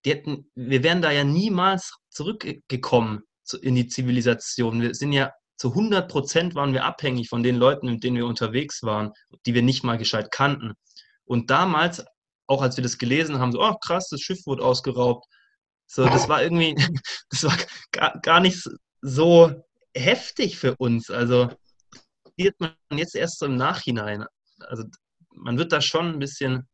die 0.05 0.11
hätten, 0.11 0.51
wir 0.55 0.83
wären 0.83 1.03
da 1.03 1.11
ja 1.11 1.25
niemals 1.25 1.97
zurückgekommen 2.11 3.23
in 3.63 3.75
die 3.75 3.89
Zivilisation. 3.89 4.81
Wir 4.81 4.95
sind 4.95 5.13
ja 5.13 5.33
zu 5.57 5.71
100 5.71 6.09
Prozent 6.09 6.55
waren 6.55 6.73
wir 6.73 6.85
abhängig 6.85 7.29
von 7.29 7.43
den 7.43 7.57
Leuten, 7.57 7.91
mit 7.91 8.05
denen 8.05 8.17
wir 8.17 8.27
unterwegs 8.27 8.83
waren, 8.83 9.13
die 9.45 9.55
wir 9.55 9.63
nicht 9.63 9.83
mal 9.83 9.99
gescheit 9.99 10.31
kannten. 10.31 10.75
Und 11.25 11.51
damals, 11.51 12.05
auch 12.47 12.63
als 12.63 12.77
wir 12.77 12.83
das 12.83 12.97
gelesen 12.97 13.39
haben, 13.39 13.53
so, 13.53 13.61
oh 13.61 13.75
krass, 13.85 14.09
das 14.09 14.21
Schiff 14.21 14.47
wurde 14.47 14.65
ausgeraubt. 14.65 15.27
So, 15.87 16.05
das 16.05 16.29
war 16.29 16.43
irgendwie, 16.43 16.75
das 17.31 17.45
war 17.45 17.57
gar, 17.91 18.21
gar 18.21 18.41
nicht 18.41 18.69
so 19.01 19.53
heftig 19.97 20.59
für 20.59 20.77
uns. 20.77 21.11
Also 21.11 21.49
sieht 22.37 22.59
man 22.61 22.73
jetzt 22.93 23.15
erst 23.15 23.39
so 23.39 23.47
im 23.47 23.57
Nachhinein. 23.57 24.25
Also 24.61 24.85
man 25.35 25.59
wird 25.59 25.73
da 25.73 25.81
schon 25.81 26.15
ein 26.15 26.19
bisschen, 26.19 26.69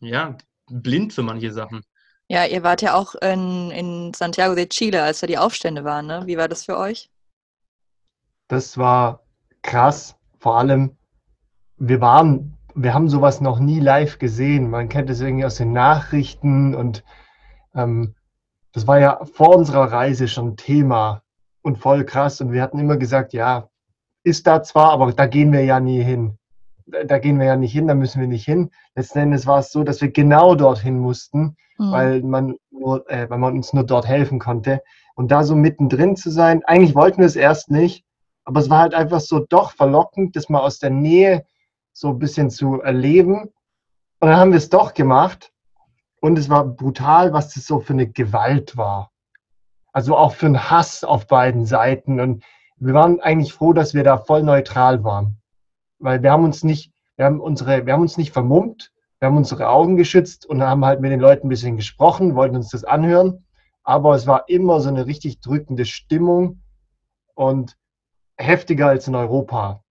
ja, 0.00 0.36
blind 0.68 1.12
für 1.12 1.22
manche 1.22 1.52
Sachen. 1.52 1.82
Ja, 2.28 2.46
ihr 2.46 2.62
wart 2.62 2.82
ja 2.82 2.94
auch 2.94 3.14
in, 3.16 3.70
in 3.70 4.14
Santiago 4.14 4.54
de 4.54 4.66
Chile, 4.66 5.02
als 5.02 5.20
da 5.20 5.26
die 5.26 5.38
Aufstände 5.38 5.84
waren. 5.84 6.06
Ne? 6.06 6.22
Wie 6.26 6.38
war 6.38 6.48
das 6.48 6.64
für 6.64 6.78
euch? 6.78 7.10
Das 8.48 8.78
war 8.78 9.24
krass. 9.62 10.16
Vor 10.38 10.58
allem, 10.58 10.96
wir 11.76 12.00
waren 12.00 12.56
wir 12.74 12.94
haben 12.94 13.08
sowas 13.08 13.40
noch 13.40 13.58
nie 13.58 13.80
live 13.80 14.18
gesehen. 14.18 14.70
Man 14.70 14.88
kennt 14.88 15.10
es 15.10 15.20
irgendwie 15.20 15.44
aus 15.44 15.56
den 15.56 15.72
Nachrichten 15.72 16.74
und 16.74 17.04
ähm, 17.74 18.14
das 18.72 18.86
war 18.86 18.98
ja 18.98 19.24
vor 19.24 19.56
unserer 19.56 19.92
Reise 19.92 20.28
schon 20.28 20.56
Thema 20.56 21.21
und 21.62 21.78
voll 21.78 22.04
krass. 22.04 22.40
Und 22.40 22.52
wir 22.52 22.62
hatten 22.62 22.78
immer 22.78 22.96
gesagt, 22.96 23.32
ja, 23.32 23.68
ist 24.24 24.46
da 24.46 24.62
zwar, 24.62 24.90
aber 24.90 25.12
da 25.12 25.26
gehen 25.26 25.52
wir 25.52 25.64
ja 25.64 25.80
nie 25.80 26.02
hin. 26.02 26.38
Da 27.06 27.18
gehen 27.18 27.38
wir 27.38 27.46
ja 27.46 27.56
nicht 27.56 27.72
hin, 27.72 27.86
da 27.86 27.94
müssen 27.94 28.20
wir 28.20 28.28
nicht 28.28 28.44
hin. 28.44 28.70
Letzten 28.94 29.20
Endes 29.20 29.46
war 29.46 29.60
es 29.60 29.72
so, 29.72 29.84
dass 29.84 30.00
wir 30.00 30.10
genau 30.10 30.54
dorthin 30.54 30.98
mussten, 30.98 31.56
mhm. 31.78 31.92
weil, 31.92 32.22
man 32.22 32.56
nur, 32.70 33.08
äh, 33.10 33.30
weil 33.30 33.38
man 33.38 33.54
uns 33.54 33.72
nur 33.72 33.84
dort 33.84 34.06
helfen 34.06 34.38
konnte. 34.38 34.82
Und 35.14 35.30
da 35.30 35.44
so 35.44 35.54
mittendrin 35.54 36.16
zu 36.16 36.30
sein, 36.30 36.62
eigentlich 36.64 36.94
wollten 36.94 37.18
wir 37.18 37.26
es 37.26 37.36
erst 37.36 37.70
nicht, 37.70 38.04
aber 38.44 38.60
es 38.60 38.70
war 38.70 38.80
halt 38.80 38.94
einfach 38.94 39.20
so 39.20 39.40
doch 39.40 39.72
verlockend, 39.72 40.34
das 40.36 40.48
mal 40.48 40.60
aus 40.60 40.78
der 40.78 40.90
Nähe 40.90 41.44
so 41.92 42.08
ein 42.08 42.18
bisschen 42.18 42.50
zu 42.50 42.80
erleben. 42.80 43.42
Und 44.20 44.28
dann 44.28 44.36
haben 44.36 44.50
wir 44.50 44.58
es 44.58 44.68
doch 44.68 44.94
gemacht. 44.94 45.52
Und 46.20 46.38
es 46.38 46.48
war 46.48 46.64
brutal, 46.64 47.32
was 47.32 47.54
das 47.54 47.66
so 47.66 47.80
für 47.80 47.92
eine 47.92 48.08
Gewalt 48.08 48.76
war. 48.76 49.11
Also 49.92 50.16
auch 50.16 50.34
für 50.34 50.46
einen 50.46 50.70
Hass 50.70 51.04
auf 51.04 51.26
beiden 51.26 51.66
Seiten. 51.66 52.20
Und 52.20 52.44
wir 52.76 52.94
waren 52.94 53.20
eigentlich 53.20 53.52
froh, 53.52 53.72
dass 53.72 53.94
wir 53.94 54.04
da 54.04 54.18
voll 54.18 54.42
neutral 54.42 55.04
waren. 55.04 55.40
Weil 55.98 56.22
wir 56.22 56.32
haben 56.32 56.44
uns 56.44 56.64
nicht, 56.64 56.92
wir 57.16 57.26
haben 57.26 57.40
unsere, 57.40 57.86
wir 57.86 57.92
haben 57.92 58.02
uns 58.02 58.16
nicht 58.16 58.32
vermummt, 58.32 58.92
wir 59.18 59.28
haben 59.28 59.36
unsere 59.36 59.68
Augen 59.68 59.96
geschützt 59.96 60.46
und 60.46 60.62
haben 60.62 60.84
halt 60.84 61.00
mit 61.00 61.12
den 61.12 61.20
Leuten 61.20 61.46
ein 61.46 61.50
bisschen 61.50 61.76
gesprochen, 61.76 62.34
wollten 62.34 62.56
uns 62.56 62.70
das 62.70 62.84
anhören. 62.84 63.44
Aber 63.84 64.14
es 64.14 64.26
war 64.26 64.48
immer 64.48 64.80
so 64.80 64.88
eine 64.88 65.06
richtig 65.06 65.40
drückende 65.40 65.84
Stimmung 65.84 66.62
und 67.34 67.76
heftiger 68.36 68.88
als 68.88 69.06
in 69.06 69.14
Europa 69.14 69.82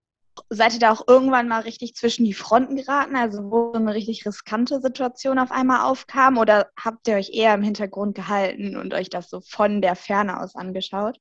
seid 0.50 0.74
ihr 0.74 0.80
da 0.80 0.91
auch 0.91 1.08
irgendwann 1.08 1.48
mal 1.48 1.62
richtig 1.62 1.96
zwischen 1.96 2.26
die 2.26 2.34
Fronten 2.34 2.76
geraten, 2.76 3.15
also 3.15 3.52
wo 3.52 3.72
so 3.74 3.80
eine 3.80 3.94
richtig 3.94 4.26
riskante 4.26 4.82
Situation 4.82 5.39
auf 5.39 5.52
einmal 5.52 5.82
aufkam? 5.82 6.38
Oder 6.38 6.70
habt 6.78 7.08
ihr 7.08 7.15
euch 7.15 7.32
eher 7.34 7.54
im 7.54 7.63
Hintergrund 7.63 8.15
gehalten 8.15 8.78
und 8.78 8.94
euch 8.94 9.10
das 9.10 9.30
so 9.30 9.41
von 9.41 9.82
der 9.82 9.96
Ferne 9.96 10.39
aus 10.39 10.56
angeschaut? 10.56 11.17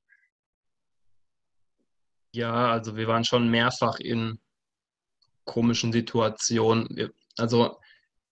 Ja, 2.32 2.70
also 2.70 2.96
wir 2.96 3.08
waren 3.08 3.24
schon 3.24 3.48
mehrfach 3.48 3.98
in 3.98 4.38
komischen 5.44 5.92
Situationen. 5.92 7.10
Also 7.36 7.80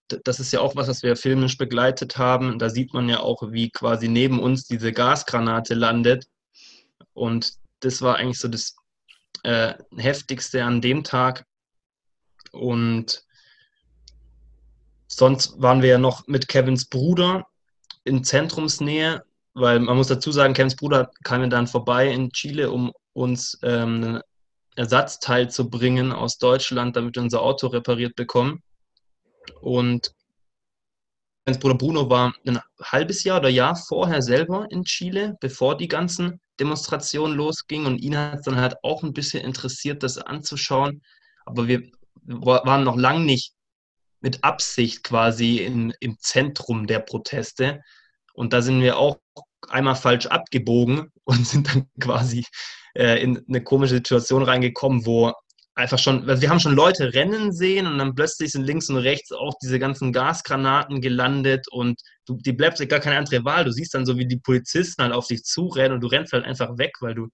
das 0.08 0.40
ist 0.40 0.52
ja 0.52 0.60
auch 0.60 0.76
was, 0.76 0.88
was 0.88 1.02
wir 1.02 1.16
filmisch 1.16 1.58
begleitet 1.58 2.16
haben. 2.16 2.58
Da 2.58 2.70
sieht 2.70 2.94
man 2.94 3.08
ja 3.08 3.20
auch, 3.20 3.50
wie 3.50 3.70
quasi 3.70 4.08
neben 4.08 4.38
uns 4.38 4.66
diese 4.66 4.92
Gasgranate 4.92 5.74
landet. 5.74 6.26
Und 7.12 7.54
das 7.80 8.00
war 8.00 8.16
eigentlich 8.16 8.38
so 8.38 8.48
das 8.48 8.76
äh, 9.42 9.74
heftigste 9.96 10.64
an 10.64 10.80
dem 10.80 11.04
Tag. 11.04 11.44
Und 12.52 13.24
sonst 15.06 15.60
waren 15.60 15.82
wir 15.82 15.90
ja 15.90 15.98
noch 15.98 16.26
mit 16.26 16.48
Kevins 16.48 16.86
Bruder 16.86 17.46
in 18.04 18.24
Zentrumsnähe, 18.24 19.22
weil 19.54 19.80
man 19.80 19.96
muss 19.96 20.08
dazu 20.08 20.32
sagen, 20.32 20.54
Kevins 20.54 20.76
Bruder 20.76 21.10
kam 21.24 21.42
ja 21.42 21.48
dann 21.48 21.66
vorbei 21.66 22.10
in 22.10 22.30
Chile, 22.30 22.70
um 22.70 22.92
uns 23.12 23.58
ähm, 23.62 24.04
einen 24.04 24.20
Ersatzteil 24.76 25.50
zu 25.50 25.68
bringen 25.68 26.12
aus 26.12 26.38
Deutschland, 26.38 26.96
damit 26.96 27.16
wir 27.16 27.22
unser 27.22 27.42
Auto 27.42 27.66
repariert 27.66 28.14
bekommen. 28.14 28.62
Und 29.60 30.14
Kevins 31.44 31.60
Bruder 31.60 31.78
Bruno 31.78 32.10
war 32.10 32.34
ein 32.46 32.60
halbes 32.82 33.24
Jahr 33.24 33.40
oder 33.40 33.48
Jahr 33.48 33.74
vorher 33.74 34.22
selber 34.22 34.66
in 34.70 34.84
Chile, 34.84 35.36
bevor 35.40 35.76
die 35.76 35.88
ganzen 35.88 36.40
Demonstration 36.60 37.32
losging 37.32 37.86
und 37.86 37.98
ihn 37.98 38.16
hat 38.16 38.40
es 38.40 38.44
dann 38.44 38.56
halt 38.56 38.76
auch 38.82 39.02
ein 39.02 39.12
bisschen 39.12 39.44
interessiert, 39.44 40.02
das 40.02 40.18
anzuschauen. 40.18 41.02
Aber 41.46 41.68
wir 41.68 41.82
waren 42.24 42.84
noch 42.84 42.96
lange 42.96 43.24
nicht 43.24 43.54
mit 44.20 44.44
Absicht 44.44 45.04
quasi 45.04 45.58
in, 45.58 45.92
im 46.00 46.18
Zentrum 46.18 46.86
der 46.86 46.98
Proteste. 47.00 47.82
Und 48.34 48.52
da 48.52 48.62
sind 48.62 48.80
wir 48.80 48.98
auch 48.98 49.18
einmal 49.68 49.96
falsch 49.96 50.26
abgebogen 50.26 51.12
und 51.24 51.46
sind 51.46 51.74
dann 51.74 51.88
quasi 52.00 52.44
äh, 52.94 53.22
in 53.22 53.44
eine 53.48 53.62
komische 53.62 53.94
Situation 53.94 54.42
reingekommen, 54.42 55.06
wo 55.06 55.32
einfach 55.78 55.98
schon, 55.98 56.28
also 56.28 56.42
wir 56.42 56.50
haben 56.50 56.58
schon 56.58 56.74
Leute 56.74 57.14
rennen 57.14 57.52
sehen 57.52 57.86
und 57.86 57.98
dann 57.98 58.14
plötzlich 58.14 58.50
sind 58.50 58.64
links 58.64 58.90
und 58.90 58.96
rechts 58.96 59.30
auch 59.32 59.54
diese 59.62 59.78
ganzen 59.78 60.12
Gasgranaten 60.12 61.00
gelandet 61.00 61.68
und 61.70 62.00
du, 62.26 62.36
die 62.36 62.52
bleibt 62.52 62.86
gar 62.88 62.98
keine 62.98 63.16
andere 63.16 63.44
Wahl. 63.44 63.64
Du 63.64 63.70
siehst 63.70 63.94
dann 63.94 64.04
so, 64.04 64.18
wie 64.18 64.26
die 64.26 64.38
Polizisten 64.38 65.02
halt 65.02 65.12
auf 65.12 65.28
dich 65.28 65.44
zurennen 65.44 65.92
und 65.92 66.00
du 66.00 66.08
rennst 66.08 66.32
halt 66.32 66.44
einfach 66.44 66.76
weg, 66.78 66.94
weil 67.00 67.14
du 67.14 67.28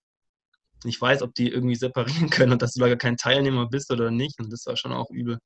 nicht 0.85 1.01
weißt, 1.01 1.23
ob 1.23 1.35
die 1.35 1.49
irgendwie 1.49 1.75
separieren 1.75 2.29
können 2.31 2.53
und 2.53 2.61
dass 2.61 2.73
du 2.75 2.81
da 2.81 2.89
gar 2.89 2.97
kein 2.97 3.17
Teilnehmer 3.17 3.67
bist 3.67 3.91
oder 3.91 4.11
nicht. 4.11 4.39
Und 4.39 4.53
das 4.53 4.67
war 4.67 4.77
schon 4.77 4.93
auch 4.93 5.11
übel. 5.11 5.39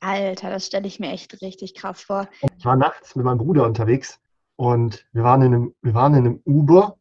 Alter, 0.00 0.50
das 0.50 0.66
stelle 0.66 0.86
ich 0.86 1.00
mir 1.00 1.10
echt 1.10 1.40
richtig 1.40 1.74
krass 1.74 2.02
vor. 2.02 2.28
Ich 2.58 2.64
war 2.64 2.76
nachts 2.76 3.16
mit 3.16 3.24
meinem 3.24 3.38
Bruder 3.38 3.64
unterwegs 3.64 4.18
und 4.56 5.06
wir 5.12 5.22
waren 5.22 5.40
in 5.40 5.54
einem, 5.54 5.74
wir 5.80 5.94
waren 5.94 6.14
in 6.14 6.26
einem 6.26 6.42
Uber 6.44 6.98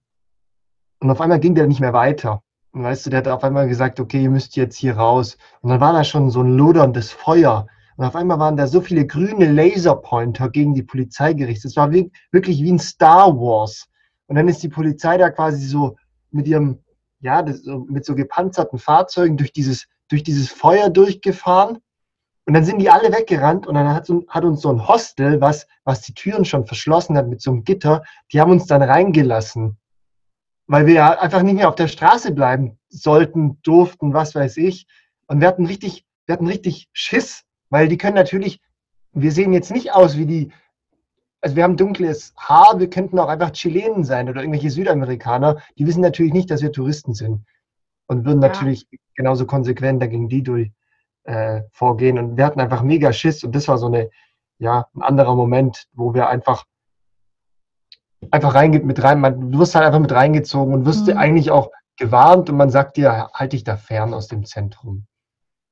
und 0.99 1.11
auf 1.11 1.19
einmal 1.19 1.39
ging 1.41 1.55
der 1.55 1.67
nicht 1.67 1.81
mehr 1.81 1.93
weiter. 1.93 2.41
Und 2.71 2.83
weißt 2.83 3.05
du, 3.05 3.09
der 3.09 3.19
hat 3.19 3.27
auf 3.27 3.43
einmal 3.43 3.67
gesagt, 3.67 3.99
okay, 3.99 4.23
ihr 4.23 4.29
müsst 4.29 4.55
jetzt 4.55 4.77
hier 4.77 4.97
raus. 4.97 5.37
Und 5.61 5.71
dann 5.71 5.79
war 5.79 5.93
da 5.93 6.03
schon 6.03 6.29
so 6.29 6.41
ein 6.41 6.55
loderndes 6.55 7.11
Feuer. 7.11 7.67
Und 7.97 8.05
auf 8.05 8.15
einmal 8.15 8.39
waren 8.39 8.57
da 8.57 8.67
so 8.67 8.79
viele 8.79 9.07
grüne 9.07 9.51
Laserpointer 9.51 10.49
gegen 10.49 10.73
die 10.73 10.83
Polizei 10.83 11.33
gerichtet. 11.33 11.71
Es 11.71 11.77
war 11.77 11.91
wie, 11.91 12.11
wirklich 12.31 12.61
wie 12.61 12.71
ein 12.71 12.79
Star 12.79 13.35
Wars. 13.35 13.87
Und 14.27 14.35
dann 14.35 14.47
ist 14.47 14.61
die 14.61 14.69
Polizei 14.69 15.17
da 15.17 15.31
quasi 15.31 15.65
so 15.65 15.97
mit 16.31 16.47
ihrem, 16.47 16.79
ja, 17.21 17.41
das, 17.41 17.63
mit 17.87 18.05
so 18.05 18.13
gepanzerten 18.13 18.77
Fahrzeugen 18.77 19.35
durch 19.35 19.51
dieses, 19.51 19.87
durch 20.07 20.23
dieses 20.23 20.49
Feuer 20.49 20.89
durchgefahren. 20.89 21.79
Und 22.45 22.53
dann 22.53 22.63
sind 22.63 22.79
die 22.79 22.89
alle 22.89 23.11
weggerannt 23.11 23.67
und 23.67 23.75
dann 23.75 23.93
hat, 23.93 24.07
hat, 24.27 24.43
uns 24.43 24.61
so 24.61 24.69
ein 24.69 24.87
Hostel, 24.87 25.41
was, 25.41 25.67
was 25.83 26.01
die 26.01 26.13
Türen 26.13 26.45
schon 26.45 26.65
verschlossen 26.65 27.17
hat 27.17 27.27
mit 27.27 27.41
so 27.41 27.51
einem 27.51 27.63
Gitter, 27.63 28.03
die 28.31 28.39
haben 28.39 28.51
uns 28.51 28.65
dann 28.65 28.81
reingelassen 28.81 29.77
weil 30.69 30.85
wir 30.85 30.93
ja 30.93 31.19
einfach 31.19 31.41
nicht 31.41 31.55
mehr 31.55 31.67
auf 31.67 31.75
der 31.75 31.87
Straße 31.87 32.31
bleiben 32.31 32.77
sollten, 32.89 33.59
durften, 33.63 34.13
was 34.13 34.35
weiß 34.35 34.57
ich. 34.57 34.85
Und 35.25 35.41
wir 35.41 35.47
hatten 35.47 35.65
richtig, 35.65 36.05
wir 36.27 36.33
hatten 36.33 36.45
richtig 36.45 36.89
Schiss, 36.93 37.43
weil 37.71 37.87
die 37.87 37.97
können 37.97 38.15
natürlich, 38.15 38.61
wir 39.11 39.31
sehen 39.31 39.51
jetzt 39.51 39.71
nicht 39.71 39.93
aus 39.93 40.15
wie 40.15 40.27
die, 40.27 40.51
also 41.41 41.55
wir 41.55 41.63
haben 41.63 41.75
dunkles 41.75 42.35
Haar, 42.37 42.79
wir 42.79 42.87
könnten 42.87 43.17
auch 43.17 43.29
einfach 43.29 43.49
Chilenen 43.49 44.03
sein 44.03 44.29
oder 44.29 44.41
irgendwelche 44.41 44.69
Südamerikaner. 44.69 45.57
Die 45.79 45.87
wissen 45.87 46.01
natürlich 46.01 46.33
nicht, 46.33 46.51
dass 46.51 46.61
wir 46.61 46.71
Touristen 46.71 47.15
sind 47.15 47.45
und 48.05 48.25
würden 48.25 48.41
ja. 48.43 48.49
natürlich 48.49 48.85
genauso 49.15 49.47
konsequent 49.47 50.03
dagegen 50.03 50.29
die 50.29 50.43
durch 50.43 50.71
äh, 51.23 51.63
vorgehen. 51.71 52.19
Und 52.19 52.37
wir 52.37 52.45
hatten 52.45 52.61
einfach 52.61 52.83
mega 52.83 53.11
Schiss 53.11 53.43
und 53.43 53.55
das 53.55 53.67
war 53.67 53.79
so 53.79 53.87
eine, 53.87 54.11
ja, 54.59 54.85
ein 54.93 55.01
anderer 55.01 55.33
Moment, 55.33 55.87
wo 55.93 56.13
wir 56.13 56.29
einfach 56.29 56.65
einfach 58.31 58.55
rein, 58.55 58.71
mit 58.71 59.01
rein, 59.01 59.19
man, 59.19 59.51
du 59.51 59.59
wirst 59.59 59.75
halt 59.75 59.85
einfach 59.85 59.99
mit 59.99 60.11
reingezogen 60.11 60.73
und 60.73 60.85
wirst 60.85 61.07
mhm. 61.07 61.17
eigentlich 61.17 61.51
auch 61.51 61.71
gewarnt 61.97 62.49
und 62.49 62.57
man 62.57 62.69
sagt 62.69 62.97
dir, 62.97 63.29
halt 63.33 63.53
dich 63.53 63.63
da 63.63 63.77
fern 63.77 64.13
aus 64.13 64.27
dem 64.27 64.45
Zentrum. 64.45 65.05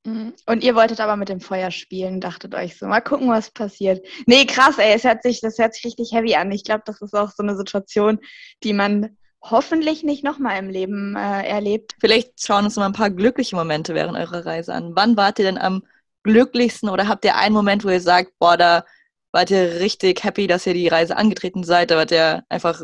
Mhm. 0.05 0.33
Und 0.45 0.63
ihr 0.63 0.75
wolltet 0.75 1.01
aber 1.01 1.15
mit 1.15 1.29
dem 1.29 1.41
Feuer 1.41 1.71
spielen, 1.71 2.21
dachtet 2.21 2.55
euch 2.55 2.77
so, 2.77 2.87
mal 2.87 3.01
gucken, 3.01 3.29
was 3.29 3.51
passiert. 3.51 4.05
Nee, 4.25 4.45
krass, 4.45 4.77
ey, 4.77 4.93
es 4.93 5.03
hört 5.03 5.23
sich, 5.23 5.41
das 5.41 5.57
hört 5.57 5.73
sich 5.73 5.85
richtig 5.85 6.13
heavy 6.13 6.35
an. 6.35 6.51
Ich 6.51 6.63
glaube, 6.63 6.83
das 6.85 7.01
ist 7.01 7.13
auch 7.13 7.31
so 7.31 7.43
eine 7.43 7.57
Situation, 7.57 8.19
die 8.63 8.73
man 8.73 9.17
hoffentlich 9.41 10.03
nicht 10.03 10.23
nochmal 10.23 10.59
im 10.59 10.69
Leben 10.69 11.15
äh, 11.15 11.47
erlebt. 11.47 11.95
Vielleicht 11.99 12.45
schauen 12.45 12.65
uns 12.65 12.75
mal 12.75 12.85
ein 12.85 12.93
paar 12.93 13.09
glückliche 13.09 13.55
Momente 13.55 13.93
während 13.93 14.17
eurer 14.17 14.45
Reise 14.45 14.73
an. 14.73 14.95
Wann 14.95 15.17
wart 15.17 15.39
ihr 15.39 15.45
denn 15.45 15.57
am 15.57 15.83
glücklichsten 16.23 16.89
oder 16.89 17.07
habt 17.07 17.25
ihr 17.25 17.35
einen 17.35 17.53
Moment, 17.53 17.85
wo 17.85 17.89
ihr 17.89 18.01
sagt, 18.01 18.31
boah, 18.39 18.57
da 18.57 18.83
wart 19.31 19.51
ihr 19.51 19.79
richtig 19.79 20.23
happy, 20.23 20.47
dass 20.47 20.65
ihr 20.65 20.73
die 20.73 20.87
Reise 20.87 21.17
angetreten 21.17 21.63
seid? 21.63 21.91
Da 21.91 21.97
wart 21.97 22.11
ihr 22.11 22.43
einfach, 22.49 22.81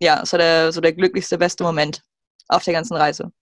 ja, 0.00 0.22
es 0.22 0.30
der, 0.30 0.72
so 0.72 0.80
der 0.80 0.92
glücklichste, 0.92 1.38
beste 1.38 1.64
Moment 1.64 2.02
auf 2.48 2.64
der 2.64 2.74
ganzen 2.74 2.96
Reise. 2.96 3.32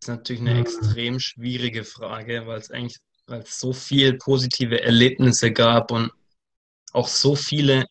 Das 0.00 0.08
ist 0.08 0.08
natürlich 0.08 0.42
eine 0.42 0.60
extrem 0.60 1.18
schwierige 1.18 1.84
Frage, 1.84 2.46
weil 2.46 2.58
es 2.58 2.70
eigentlich, 2.70 2.98
weil 3.26 3.40
es 3.40 3.58
so 3.58 3.72
viele 3.72 4.14
positive 4.14 4.80
Erlebnisse 4.80 5.52
gab 5.52 5.90
und 5.90 6.12
auch 6.92 7.08
so 7.08 7.34
viele 7.34 7.84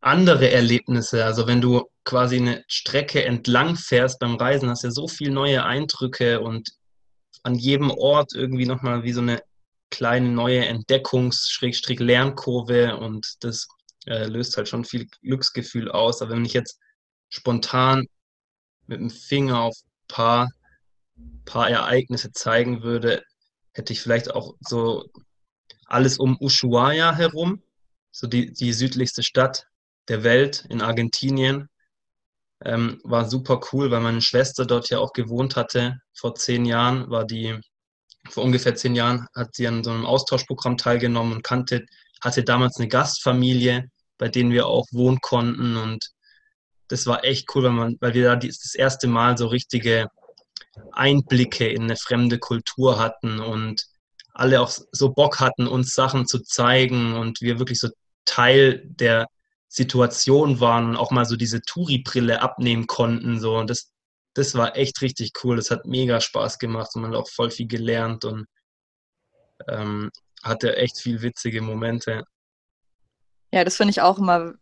andere 0.00 0.50
Erlebnisse. 0.50 1.24
Also 1.24 1.46
wenn 1.46 1.60
du 1.60 1.84
quasi 2.04 2.38
eine 2.38 2.64
Strecke 2.66 3.24
entlang 3.24 3.76
fährst 3.76 4.18
beim 4.18 4.36
Reisen, 4.36 4.68
hast 4.68 4.82
du 4.82 4.88
ja 4.88 4.92
so 4.92 5.08
viele 5.08 5.32
neue 5.32 5.64
Eindrücke 5.64 6.40
und 6.40 6.70
an 7.42 7.54
jedem 7.54 7.90
Ort 7.90 8.34
irgendwie 8.34 8.66
nochmal 8.66 9.02
wie 9.04 9.12
so 9.12 9.20
eine 9.20 9.42
kleine 9.90 10.30
neue 10.30 10.64
Entdeckungs-Lernkurve 10.66 12.96
und 12.96 13.36
das 13.40 13.68
äh, 14.06 14.26
löst 14.26 14.56
halt 14.56 14.68
schon 14.68 14.84
viel 14.84 15.06
Glücksgefühl 15.22 15.90
aus. 15.90 16.22
Aber 16.22 16.30
wenn 16.32 16.44
ich 16.44 16.54
jetzt 16.54 16.78
spontan 17.28 18.06
mit 18.86 19.00
dem 19.00 19.10
Finger 19.10 19.60
auf 19.60 19.76
ein 19.76 20.06
paar, 20.08 20.48
paar 21.44 21.68
Ereignisse 21.68 22.32
zeigen 22.32 22.82
würde, 22.82 23.22
hätte 23.72 23.92
ich 23.92 24.00
vielleicht 24.00 24.32
auch 24.32 24.54
so 24.60 25.04
alles 25.86 26.18
um 26.18 26.36
Ushuaia 26.40 27.14
herum, 27.14 27.62
so 28.10 28.26
die, 28.26 28.52
die 28.52 28.72
südlichste 28.72 29.22
Stadt 29.22 29.66
der 30.08 30.24
Welt 30.24 30.66
in 30.68 30.82
Argentinien. 30.82 31.68
Ähm, 32.62 33.00
war 33.04 33.28
super 33.28 33.60
cool, 33.72 33.90
weil 33.90 34.00
meine 34.00 34.20
Schwester 34.20 34.66
dort 34.66 34.90
ja 34.90 34.98
auch 34.98 35.12
gewohnt 35.12 35.56
hatte. 35.56 36.00
Vor 36.12 36.34
zehn 36.34 36.66
Jahren 36.66 37.10
war 37.10 37.24
die 37.24 37.58
vor 38.30 38.44
ungefähr 38.44 38.74
zehn 38.74 38.94
Jahren 38.94 39.26
hat 39.34 39.54
sie 39.54 39.66
an 39.66 39.84
so 39.84 39.90
einem 39.90 40.06
Austauschprogramm 40.06 40.76
teilgenommen 40.76 41.32
und 41.32 41.42
kannte, 41.42 41.86
hatte 42.22 42.44
damals 42.44 42.76
eine 42.76 42.88
Gastfamilie, 42.88 43.90
bei 44.18 44.28
denen 44.28 44.52
wir 44.52 44.66
auch 44.66 44.86
wohnen 44.92 45.20
konnten. 45.20 45.76
Und 45.76 46.10
das 46.88 47.06
war 47.06 47.24
echt 47.24 47.48
cool, 47.54 47.64
weil, 47.64 47.72
man, 47.72 47.96
weil 48.00 48.14
wir 48.14 48.24
da 48.24 48.36
das 48.36 48.74
erste 48.74 49.08
Mal 49.08 49.36
so 49.36 49.46
richtige 49.46 50.08
Einblicke 50.92 51.68
in 51.68 51.82
eine 51.82 51.96
fremde 51.96 52.38
Kultur 52.38 52.98
hatten 52.98 53.40
und 53.40 53.84
alle 54.32 54.60
auch 54.60 54.70
so 54.92 55.10
Bock 55.12 55.40
hatten, 55.40 55.66
uns 55.66 55.94
Sachen 55.94 56.26
zu 56.26 56.40
zeigen 56.40 57.14
und 57.14 57.40
wir 57.40 57.58
wirklich 57.58 57.80
so 57.80 57.88
Teil 58.24 58.82
der 58.84 59.26
Situation 59.68 60.60
waren 60.60 60.90
und 60.90 60.96
auch 60.96 61.10
mal 61.10 61.24
so 61.24 61.36
diese 61.36 61.60
Touri-Brille 61.62 62.40
abnehmen 62.40 62.86
konnten. 62.86 63.40
So. 63.40 63.56
Und 63.56 63.70
das, 63.70 63.90
das 64.34 64.54
war 64.54 64.76
echt 64.76 65.00
richtig 65.02 65.32
cool. 65.42 65.56
Das 65.56 65.70
hat 65.70 65.86
mega 65.86 66.20
Spaß 66.20 66.58
gemacht 66.58 66.90
und 66.94 67.02
man 67.02 67.12
hat 67.12 67.18
auch 67.18 67.28
voll 67.28 67.50
viel 67.50 67.66
gelernt 67.66 68.24
und 68.24 68.46
ähm, 69.68 70.10
hatte 70.42 70.76
echt 70.76 70.98
viel 70.98 71.20
witzige 71.22 71.60
Momente. 71.60 72.24
Ja, 73.52 73.64
das 73.64 73.76
finde 73.76 73.90
ich 73.90 74.00
auch 74.00 74.18
immer 74.18 74.54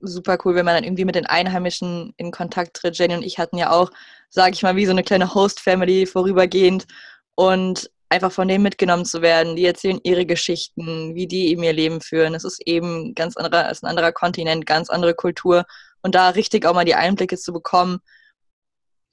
super 0.00 0.38
cool, 0.44 0.54
wenn 0.54 0.66
man 0.66 0.74
dann 0.74 0.84
irgendwie 0.84 1.06
mit 1.06 1.14
den 1.14 1.26
Einheimischen 1.26 2.12
in 2.18 2.30
Kontakt 2.30 2.76
tritt. 2.76 2.98
Jenny 2.98 3.14
und 3.14 3.22
ich 3.22 3.38
hatten 3.38 3.56
ja 3.56 3.70
auch, 3.70 3.90
sage 4.28 4.52
ich 4.52 4.62
mal, 4.62 4.76
wie 4.76 4.84
so 4.84 4.92
eine 4.92 5.02
kleine 5.02 5.34
Host-Family 5.34 6.06
vorübergehend 6.06 6.86
und 7.34 7.90
einfach 8.10 8.30
von 8.30 8.46
denen 8.46 8.62
mitgenommen 8.62 9.06
zu 9.06 9.22
werden. 9.22 9.56
Die 9.56 9.64
erzählen 9.64 10.00
ihre 10.04 10.26
Geschichten, 10.26 11.14
wie 11.14 11.26
die 11.26 11.48
eben 11.48 11.62
ihr 11.62 11.72
Leben 11.72 12.00
führen. 12.00 12.34
Es 12.34 12.44
ist 12.44 12.60
eben 12.66 13.14
ganz 13.14 13.36
anderer, 13.36 13.70
ist 13.70 13.82
ein 13.82 13.88
anderer 13.88 14.12
Kontinent, 14.12 14.66
ganz 14.66 14.90
andere 14.90 15.14
Kultur 15.14 15.64
und 16.02 16.14
da 16.14 16.28
richtig 16.28 16.66
auch 16.66 16.74
mal 16.74 16.84
die 16.84 16.94
Einblicke 16.94 17.38
zu 17.38 17.52
bekommen, 17.52 18.00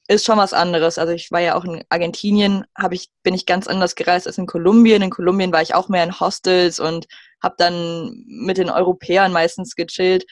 ist 0.08 0.26
schon 0.26 0.38
was 0.38 0.54
anderes. 0.54 0.98
Also 0.98 1.14
ich 1.14 1.32
war 1.32 1.40
ja 1.40 1.56
auch 1.56 1.64
in 1.64 1.84
Argentinien, 1.90 2.66
habe 2.78 2.96
ich 2.96 3.10
bin 3.24 3.34
ich 3.34 3.46
ganz 3.46 3.68
anders 3.68 3.96
gereist 3.96 4.28
als 4.28 4.38
in 4.38 4.46
Kolumbien. 4.46 5.02
In 5.02 5.10
Kolumbien 5.10 5.54
war 5.54 5.62
ich 5.62 5.74
auch 5.74 5.90
mehr 5.90 6.04
in 6.04 6.20
Hostels 6.20 6.80
und 6.80 7.08
habe 7.42 7.56
dann 7.58 8.24
mit 8.26 8.58
den 8.58 8.70
Europäern 8.70 9.32
meistens 9.32 9.76
gechillt. 9.76 10.26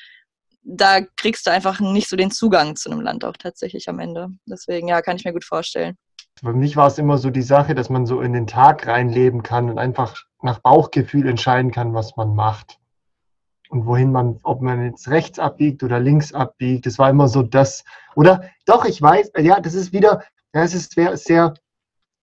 Da 0.63 1.01
kriegst 1.15 1.47
du 1.47 1.51
einfach 1.51 1.79
nicht 1.79 2.09
so 2.09 2.15
den 2.15 2.31
Zugang 2.31 2.75
zu 2.75 2.91
einem 2.91 3.01
Land 3.01 3.23
auch 3.23 3.37
tatsächlich 3.37 3.87
am 3.87 3.99
Ende. 3.99 4.27
Deswegen 4.45 4.87
ja, 4.87 5.01
kann 5.01 5.15
ich 5.15 5.23
mir 5.23 5.33
gut 5.33 5.45
vorstellen. 5.45 5.97
Für 6.39 6.53
mich 6.53 6.75
war 6.75 6.87
es 6.87 6.97
immer 6.97 7.17
so 7.17 7.29
die 7.29 7.41
Sache, 7.41 7.75
dass 7.75 7.89
man 7.89 8.05
so 8.05 8.21
in 8.21 8.33
den 8.33 8.47
Tag 8.47 8.87
reinleben 8.87 9.43
kann 9.43 9.69
und 9.69 9.77
einfach 9.77 10.23
nach 10.41 10.59
Bauchgefühl 10.59 11.27
entscheiden 11.27 11.71
kann, 11.71 11.93
was 11.93 12.15
man 12.15 12.33
macht 12.33 12.78
und 13.69 13.85
wohin 13.85 14.11
man, 14.11 14.39
ob 14.43 14.61
man 14.61 14.83
jetzt 14.83 15.09
rechts 15.09 15.39
abbiegt 15.39 15.83
oder 15.83 15.99
links 15.99 16.33
abbiegt. 16.33 16.85
Das 16.85 16.99
war 16.99 17.09
immer 17.09 17.27
so 17.27 17.43
das. 17.43 17.83
Oder 18.15 18.49
doch, 18.65 18.83
ich 18.85 19.01
weiß, 19.01 19.31
ja, 19.37 19.59
das 19.59 19.75
ist 19.75 19.93
wieder, 19.93 20.23
ja, 20.53 20.63
es 20.63 20.73
ist 20.73 20.93
sehr, 20.93 21.15
sehr 21.17 21.53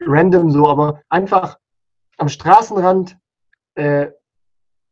random 0.01 0.51
so, 0.51 0.69
aber 0.69 1.01
einfach 1.09 1.59
am 2.19 2.29
Straßenrand 2.29 3.17
äh, 3.77 4.09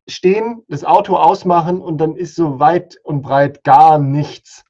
stehen, 0.09 0.63
das 0.69 0.85
Auto 0.85 1.17
ausmachen 1.17 1.81
und 1.81 1.99
dann 1.99 2.15
ist 2.15 2.37
so 2.37 2.61
weit 2.61 2.99
und 3.03 3.23
breit 3.23 3.65
gar 3.65 3.99
nichts. 3.99 4.65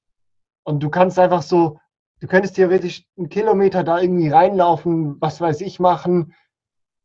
Und 0.62 0.82
du 0.82 0.88
kannst 0.88 1.18
einfach 1.18 1.42
so, 1.42 1.78
du 2.20 2.26
könntest 2.26 2.56
theoretisch 2.56 3.04
einen 3.18 3.28
Kilometer 3.28 3.84
da 3.84 4.00
irgendwie 4.00 4.30
reinlaufen, 4.30 5.20
was 5.20 5.40
weiß 5.40 5.60
ich 5.60 5.80
machen 5.80 6.34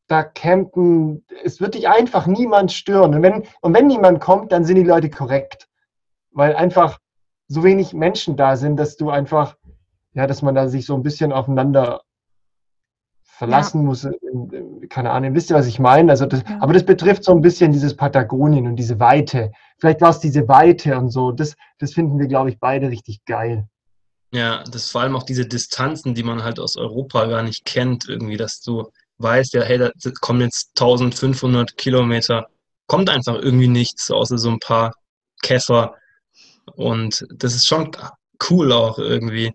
da 0.09 0.23
campen, 0.23 1.23
es 1.43 1.61
wird 1.61 1.75
dich 1.75 1.87
einfach 1.87 2.25
niemand 2.27 2.71
stören. 2.71 3.15
Und 3.15 3.21
wenn, 3.21 3.43
und 3.61 3.73
wenn 3.73 3.87
niemand 3.87 4.19
kommt, 4.19 4.51
dann 4.51 4.65
sind 4.65 4.75
die 4.75 4.83
Leute 4.83 5.09
korrekt. 5.09 5.69
Weil 6.31 6.55
einfach 6.55 6.99
so 7.47 7.63
wenig 7.63 7.93
Menschen 7.93 8.35
da 8.35 8.55
sind, 8.57 8.77
dass 8.77 8.97
du 8.97 9.09
einfach, 9.09 9.55
ja, 10.13 10.27
dass 10.27 10.41
man 10.41 10.55
da 10.55 10.67
sich 10.67 10.85
so 10.85 10.95
ein 10.95 11.03
bisschen 11.03 11.31
aufeinander 11.31 12.01
verlassen 13.23 13.81
ja. 13.81 13.85
muss. 13.85 14.07
Keine 14.89 15.11
Ahnung, 15.11 15.33
wisst 15.35 15.51
ihr, 15.51 15.55
was 15.55 15.67
ich 15.67 15.79
meine? 15.79 16.11
Also 16.11 16.25
das, 16.25 16.43
ja. 16.47 16.57
Aber 16.59 16.73
das 16.73 16.83
betrifft 16.83 17.23
so 17.23 17.31
ein 17.31 17.41
bisschen 17.41 17.71
dieses 17.71 17.95
Patagonien 17.95 18.67
und 18.67 18.75
diese 18.75 18.99
Weite. 18.99 19.51
Vielleicht 19.77 20.01
war 20.01 20.09
es 20.09 20.19
diese 20.19 20.47
Weite 20.47 20.97
und 20.97 21.09
so. 21.09 21.31
Das, 21.31 21.55
das 21.77 21.93
finden 21.93 22.19
wir, 22.19 22.27
glaube 22.27 22.49
ich, 22.49 22.59
beide 22.59 22.89
richtig 22.89 23.23
geil. 23.25 23.67
Ja, 24.31 24.63
das 24.63 24.91
vor 24.91 25.01
allem 25.01 25.15
auch 25.15 25.23
diese 25.23 25.45
Distanzen, 25.45 26.15
die 26.15 26.23
man 26.23 26.43
halt 26.43 26.59
aus 26.59 26.77
Europa 26.77 27.25
gar 27.25 27.43
nicht 27.43 27.65
kennt, 27.65 28.09
irgendwie, 28.09 28.37
dass 28.37 28.61
du 28.61 28.89
weißt, 29.19 29.53
ja, 29.53 29.61
hey, 29.61 29.77
da 29.77 29.91
kommen 30.21 30.41
jetzt 30.41 30.71
1500 30.79 31.77
Kilometer, 31.77 32.47
kommt 32.87 33.09
einfach 33.09 33.35
irgendwie 33.35 33.67
nichts, 33.67 34.09
außer 34.09 34.37
so 34.37 34.49
ein 34.49 34.59
paar 34.59 34.95
Käfer. 35.41 35.95
Und 36.75 37.25
das 37.31 37.55
ist 37.55 37.67
schon 37.67 37.91
cool 38.49 38.71
auch 38.71 38.97
irgendwie. 38.97 39.53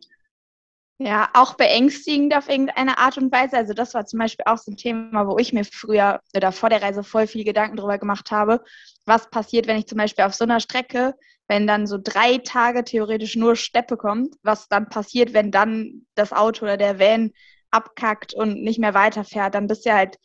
Ja, 0.99 1.29
auch 1.35 1.55
beängstigend 1.55 2.37
auf 2.37 2.49
irgendeine 2.49 2.99
Art 2.99 3.19
und 3.19 3.33
Weise. 3.33 3.57
Also 3.57 3.75
das 3.75 3.95
war 3.95 4.07
zum 4.07 4.21
Beispiel 4.21 4.45
auch 4.47 4.59
so 4.59 4.71
ein 4.71 4.77
Thema, 4.77 5.27
wo 5.27 5.39
ich 5.39 5.53
mir 5.53 5.65
früher 5.65 6.21
oder 6.37 6.53
vor 6.53 6.69
der 6.69 6.83
Reise 6.83 7.03
voll 7.03 7.27
viel 7.27 7.45
Gedanken 7.45 7.77
drüber 7.77 7.99
gemacht 7.99 8.31
habe. 8.31 8.63
Was 9.05 9.29
passiert, 9.29 9.67
wenn 9.67 9.77
ich 9.77 9.87
zum 9.87 9.99
Beispiel 9.99 10.25
auf 10.25 10.35
so 10.35 10.45
einer 10.45 10.61
Strecke, 10.61 11.15
wenn 11.49 11.67
dann 11.67 11.87
so 11.87 11.99
drei 12.01 12.39
Tage 12.39 12.85
theoretisch 12.85 13.35
nur 13.35 13.57
Steppe 13.57 13.97
kommt, 13.97 14.37
was 14.43 14.69
dann 14.69 14.89
passiert, 14.89 15.33
wenn 15.35 15.51
dann 15.51 16.07
das 16.15 16.33
Auto 16.33 16.65
oder 16.65 16.77
der 16.77 16.99
Van 17.01 17.33
abkackt 17.75 18.35
und 18.35 18.63
nicht 18.63 18.79
mehr 18.79 18.95
weiterfährt, 18.95 19.55
dann 19.55 19.67
bist 19.67 19.87
du 19.87 19.93
halt 19.93 20.19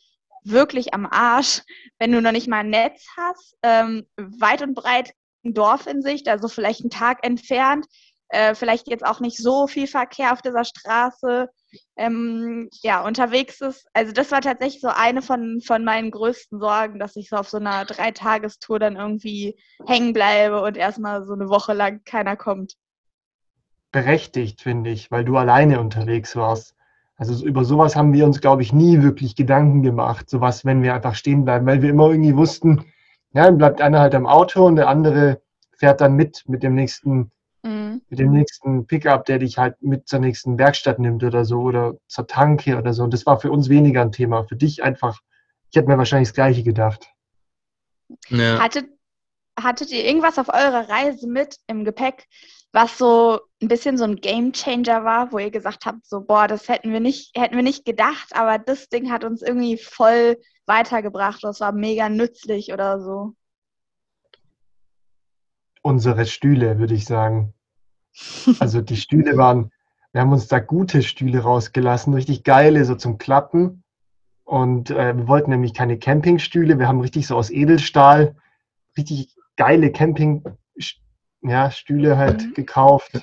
wirklich 0.44 0.94
am 0.94 1.06
Arsch, 1.06 1.62
wenn 1.98 2.12
du 2.12 2.20
noch 2.20 2.32
nicht 2.32 2.48
mal 2.48 2.60
ein 2.60 2.70
Netz 2.70 3.06
hast, 3.16 3.56
ähm, 3.62 4.06
weit 4.16 4.62
und 4.62 4.74
breit 4.74 5.12
ein 5.44 5.54
Dorf 5.54 5.86
in 5.86 6.02
Sicht, 6.02 6.28
also 6.28 6.48
vielleicht 6.48 6.80
einen 6.80 6.90
Tag 6.90 7.24
entfernt, 7.24 7.86
äh, 8.28 8.54
vielleicht 8.54 8.88
jetzt 8.88 9.04
auch 9.04 9.20
nicht 9.20 9.38
so 9.38 9.66
viel 9.66 9.86
Verkehr 9.86 10.32
auf 10.32 10.42
dieser 10.42 10.64
Straße, 10.64 11.48
ähm, 11.96 12.68
ja, 12.82 13.04
unterwegs 13.04 13.60
ist. 13.60 13.86
Also 13.92 14.12
das 14.12 14.30
war 14.30 14.40
tatsächlich 14.40 14.80
so 14.80 14.88
eine 14.88 15.22
von, 15.22 15.60
von 15.60 15.84
meinen 15.84 16.10
größten 16.10 16.60
Sorgen, 16.60 16.98
dass 16.98 17.16
ich 17.16 17.28
so 17.28 17.36
auf 17.36 17.48
so 17.48 17.58
einer 17.58 17.84
Dreitagestour 17.84 18.78
dann 18.78 18.96
irgendwie 18.96 19.58
hängen 19.86 20.12
bleibe 20.12 20.62
und 20.62 20.76
erstmal 20.76 21.24
so 21.26 21.34
eine 21.34 21.48
Woche 21.48 21.72
lang 21.72 22.02
keiner 22.04 22.36
kommt. 22.36 22.76
Berechtigt, 23.92 24.60
finde 24.60 24.90
ich, 24.90 25.10
weil 25.10 25.24
du 25.24 25.36
alleine 25.36 25.80
unterwegs 25.80 26.36
warst. 26.36 26.76
Also 27.20 27.44
über 27.44 27.66
sowas 27.66 27.96
haben 27.96 28.14
wir 28.14 28.24
uns, 28.24 28.40
glaube 28.40 28.62
ich, 28.62 28.72
nie 28.72 29.02
wirklich 29.02 29.36
Gedanken 29.36 29.82
gemacht. 29.82 30.30
Sowas, 30.30 30.64
wenn 30.64 30.82
wir 30.82 30.94
einfach 30.94 31.14
stehen 31.14 31.44
bleiben, 31.44 31.66
weil 31.66 31.82
wir 31.82 31.90
immer 31.90 32.08
irgendwie 32.08 32.34
wussten, 32.34 32.86
ja, 33.34 33.44
dann 33.44 33.58
bleibt 33.58 33.82
einer 33.82 34.00
halt 34.00 34.14
am 34.14 34.26
Auto 34.26 34.66
und 34.66 34.76
der 34.76 34.88
andere 34.88 35.42
fährt 35.76 36.00
dann 36.00 36.14
mit 36.14 36.44
mit 36.46 36.62
dem 36.62 36.74
nächsten, 36.74 37.30
mhm. 37.62 38.00
mit 38.08 38.18
dem 38.18 38.32
nächsten 38.32 38.86
Pickup, 38.86 39.26
der 39.26 39.38
dich 39.38 39.58
halt 39.58 39.82
mit 39.82 40.08
zur 40.08 40.20
nächsten 40.20 40.56
Werkstatt 40.56 40.98
nimmt 40.98 41.22
oder 41.22 41.44
so 41.44 41.60
oder 41.60 41.92
zur 42.06 42.26
Tanke 42.26 42.78
oder 42.78 42.94
so. 42.94 43.04
Und 43.04 43.12
das 43.12 43.26
war 43.26 43.38
für 43.38 43.50
uns 43.50 43.68
weniger 43.68 44.00
ein 44.00 44.12
Thema. 44.12 44.44
Für 44.44 44.56
dich 44.56 44.82
einfach, 44.82 45.20
ich 45.70 45.76
hätte 45.76 45.88
mir 45.88 45.98
wahrscheinlich 45.98 46.30
das 46.30 46.34
Gleiche 46.34 46.62
gedacht. 46.62 47.12
Ja. 48.30 48.60
Hattet, 48.60 48.86
hattet 49.62 49.90
ihr 49.90 50.06
irgendwas 50.06 50.38
auf 50.38 50.48
eurer 50.48 50.88
Reise 50.88 51.28
mit 51.28 51.58
im 51.66 51.84
Gepäck, 51.84 52.28
was 52.72 52.98
so 52.98 53.40
ein 53.60 53.68
bisschen 53.68 53.98
so 53.98 54.04
ein 54.04 54.16
Game 54.16 54.52
Changer 54.52 55.04
war, 55.04 55.32
wo 55.32 55.38
ihr 55.38 55.50
gesagt 55.50 55.86
habt, 55.86 56.06
so 56.06 56.20
boah, 56.20 56.46
das 56.46 56.68
hätten 56.68 56.92
wir 56.92 57.00
nicht, 57.00 57.36
hätten 57.36 57.56
wir 57.56 57.62
nicht 57.62 57.84
gedacht, 57.84 58.28
aber 58.32 58.58
das 58.58 58.88
Ding 58.88 59.10
hat 59.10 59.24
uns 59.24 59.42
irgendwie 59.42 59.76
voll 59.76 60.36
weitergebracht, 60.66 61.42
das 61.42 61.60
war 61.60 61.72
mega 61.72 62.08
nützlich 62.08 62.72
oder 62.72 63.00
so. 63.00 63.34
Unsere 65.82 66.26
Stühle, 66.26 66.78
würde 66.78 66.94
ich 66.94 67.04
sagen. 67.04 67.54
Also 68.58 68.80
die 68.80 68.96
Stühle 68.96 69.36
waren, 69.36 69.70
wir 70.12 70.20
haben 70.20 70.32
uns 70.32 70.48
da 70.48 70.58
gute 70.58 71.02
Stühle 71.02 71.40
rausgelassen, 71.40 72.12
richtig 72.14 72.44
geile, 72.44 72.84
so 72.84 72.94
zum 72.96 73.18
Klappen. 73.18 73.84
Und 74.44 74.90
äh, 74.90 75.16
wir 75.16 75.28
wollten 75.28 75.50
nämlich 75.50 75.74
keine 75.74 75.98
Campingstühle, 75.98 76.78
wir 76.78 76.88
haben 76.88 77.00
richtig 77.00 77.28
so 77.28 77.36
aus 77.36 77.50
Edelstahl, 77.50 78.34
richtig 78.96 79.36
geile 79.56 79.92
Camping, 79.92 80.42
ja, 81.42 81.70
Stühle 81.70 82.16
halt 82.16 82.42
mhm. 82.42 82.54
gekauft. 82.54 83.20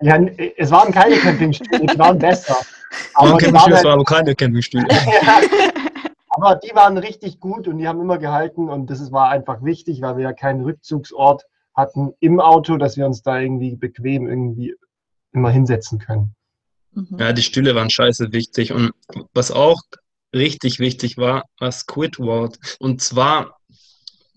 Ja, 0.00 0.18
es 0.56 0.70
waren 0.70 0.92
keine 0.92 1.16
Campingstühle, 1.16 1.86
die 1.86 1.98
waren 1.98 2.18
besser. 2.18 2.56
Aber 3.14 3.38
die 3.38 3.52
waren, 3.52 3.74
halt, 3.74 3.84
waren 3.84 4.04
keine 4.04 4.34
Campingstühle. 4.34 4.86
ja, 4.90 5.40
aber 6.30 6.56
die 6.56 6.74
waren 6.74 6.98
richtig 6.98 7.40
gut 7.40 7.66
und 7.66 7.78
die 7.78 7.88
haben 7.88 8.00
immer 8.00 8.18
gehalten 8.18 8.68
und 8.68 8.90
das 8.90 9.10
war 9.10 9.30
einfach 9.30 9.64
wichtig, 9.64 10.02
weil 10.02 10.16
wir 10.16 10.24
ja 10.24 10.32
keinen 10.32 10.62
Rückzugsort 10.62 11.44
hatten 11.74 12.12
im 12.20 12.40
Auto, 12.40 12.76
dass 12.76 12.96
wir 12.96 13.06
uns 13.06 13.22
da 13.22 13.40
irgendwie 13.40 13.74
bequem 13.74 14.28
irgendwie 14.28 14.76
immer 15.32 15.50
hinsetzen 15.50 15.98
können. 15.98 16.34
Mhm. 16.92 17.16
Ja, 17.18 17.32
die 17.32 17.42
Stühle 17.42 17.74
waren 17.74 17.90
scheiße 17.90 18.32
wichtig 18.32 18.72
und 18.72 18.92
was 19.34 19.50
auch 19.50 19.80
richtig 20.34 20.78
wichtig 20.78 21.16
war, 21.16 21.44
war 21.58 21.72
Squidward. 21.72 22.58
Und 22.78 23.00
zwar 23.02 23.58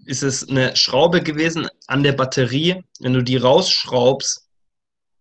ist 0.10 0.24
es 0.24 0.50
eine 0.50 0.76
Schraube 0.76 1.22
gewesen 1.22 1.68
an 1.86 2.02
der 2.02 2.14
Batterie. 2.14 2.84
Wenn 3.00 3.14
du 3.14 3.24
die 3.24 3.38
rausschraubst, 3.38 4.48